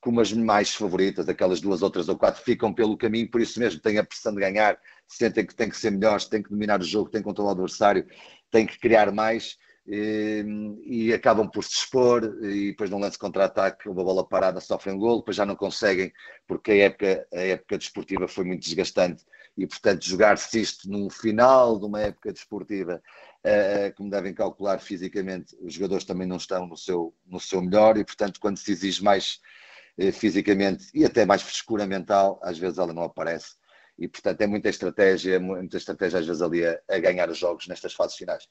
como 0.00 0.20
as 0.20 0.32
mais 0.32 0.74
favoritas, 0.74 1.28
aquelas 1.28 1.60
duas 1.60 1.82
ou 1.82 1.90
três 1.90 2.08
ou 2.08 2.16
quatro, 2.16 2.42
ficam 2.42 2.72
pelo 2.72 2.96
caminho, 2.96 3.30
por 3.30 3.40
isso 3.40 3.58
mesmo 3.58 3.80
têm 3.80 3.98
a 3.98 4.04
pressão 4.04 4.34
de 4.34 4.40
ganhar, 4.40 4.78
sentem 5.06 5.46
que 5.46 5.54
têm 5.54 5.68
que 5.68 5.76
ser 5.76 5.90
melhores, 5.90 6.26
têm 6.26 6.42
que 6.42 6.50
dominar 6.50 6.80
o 6.80 6.84
jogo, 6.84 7.10
têm 7.10 7.20
que 7.20 7.28
controlar 7.28 7.50
o 7.50 7.52
adversário, 7.52 8.06
têm 8.50 8.66
que 8.66 8.78
criar 8.78 9.12
mais 9.12 9.56
e, 9.88 10.44
e 10.84 11.14
acabam 11.14 11.50
por 11.50 11.64
se 11.64 11.78
expor 11.78 12.22
e 12.42 12.70
depois 12.70 12.90
num 12.90 12.98
lance 12.98 13.18
contra-ataque, 13.18 13.88
uma 13.88 14.04
bola 14.04 14.26
parada, 14.26 14.60
sofrem 14.60 14.94
um 14.94 14.98
gol, 14.98 15.20
depois 15.20 15.36
já 15.36 15.46
não 15.46 15.56
conseguem 15.56 16.12
porque 16.46 16.72
a 16.72 16.76
época, 16.76 17.26
a 17.32 17.40
época 17.40 17.78
desportiva 17.78 18.28
foi 18.28 18.44
muito 18.44 18.62
desgastante. 18.62 19.24
E 19.56 19.66
portanto 19.66 20.04
jogar-se 20.04 20.60
isto 20.60 20.88
no 20.88 21.10
final 21.10 21.80
de 21.80 21.86
uma 21.86 22.02
época 22.02 22.32
desportiva, 22.32 23.02
uh, 23.44 23.94
como 23.96 24.10
devem 24.10 24.34
calcular 24.34 24.78
fisicamente, 24.78 25.56
os 25.60 25.72
jogadores 25.72 26.04
também 26.04 26.28
não 26.28 26.36
estão 26.36 26.66
no 26.66 26.76
seu, 26.76 27.14
no 27.26 27.40
seu 27.40 27.62
melhor 27.62 27.96
e 27.96 28.04
portanto 28.04 28.38
quando 28.40 28.58
se 28.58 28.70
exige 28.70 29.02
mais 29.02 29.40
fisicamente 30.12 30.86
e 30.94 31.04
até 31.04 31.24
mais 31.26 31.42
frescura 31.42 31.86
mental, 31.86 32.40
às 32.42 32.58
vezes 32.58 32.78
ela 32.78 32.92
não 32.92 33.02
aparece 33.02 33.56
e 33.98 34.06
portanto 34.06 34.40
é 34.40 34.46
muita 34.46 34.68
estratégia, 34.68 35.40
muita 35.40 35.76
estratégia 35.76 36.20
às 36.20 36.26
vezes 36.26 36.40
ali 36.40 36.64
a, 36.64 36.78
a 36.88 36.98
ganhar 36.98 37.28
os 37.28 37.36
jogos 37.36 37.66
nestas 37.66 37.92
fases 37.92 38.16
finais. 38.16 38.46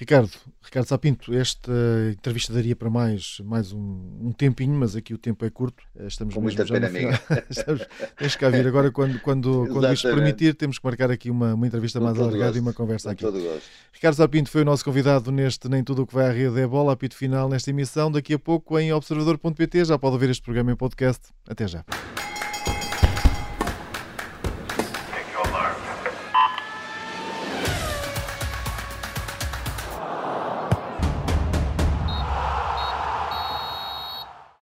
Ricardo, 0.00 0.30
Ricardo 0.62 0.86
Sapinto, 0.86 1.34
esta 1.34 1.70
entrevista 2.10 2.54
daria 2.54 2.74
para 2.74 2.88
mais, 2.88 3.38
mais 3.44 3.70
um, 3.70 4.00
um 4.22 4.32
tempinho, 4.32 4.72
mas 4.72 4.96
aqui 4.96 5.12
o 5.12 5.18
tempo 5.18 5.44
é 5.44 5.50
curto. 5.50 5.84
Eh, 5.94 6.06
estamos 6.06 6.34
Com 6.34 6.40
mesmo 6.40 6.64
já 6.64 6.80
no 6.80 6.88
final. 6.88 7.12
Estamos, 7.50 7.86
tens 8.18 8.34
que 8.34 8.48
vir 8.48 8.66
agora, 8.66 8.90
quando, 8.90 9.20
quando, 9.20 9.68
quando 9.70 9.92
isto 9.92 10.08
permitir, 10.08 10.54
temos 10.54 10.78
que 10.78 10.84
marcar 10.86 11.10
aqui 11.10 11.28
uma, 11.28 11.52
uma 11.52 11.66
entrevista 11.66 11.98
Com 11.98 12.06
mais 12.06 12.18
alargada 12.18 12.56
e 12.56 12.60
uma 12.60 12.72
conversa 12.72 13.14
Com 13.14 13.28
aqui. 13.28 13.60
Ricardo 13.92 14.14
Sapinto 14.14 14.48
foi 14.48 14.62
o 14.62 14.64
nosso 14.64 14.82
convidado 14.82 15.30
neste 15.30 15.68
Nem 15.68 15.84
Tudo 15.84 16.04
o 16.04 16.06
que 16.06 16.14
vai 16.14 16.30
à 16.30 16.32
rede 16.32 16.58
é 16.58 16.66
bola, 16.66 16.94
apito 16.94 17.14
final 17.14 17.46
nesta 17.50 17.68
emissão. 17.68 18.10
Daqui 18.10 18.32
a 18.32 18.38
pouco 18.38 18.78
em 18.78 18.94
observador.pt 18.94 19.84
já 19.84 19.98
pode 19.98 20.14
ouvir 20.14 20.30
este 20.30 20.42
programa 20.42 20.72
em 20.72 20.76
podcast. 20.76 21.28
Até 21.46 21.68
já. 21.68 21.84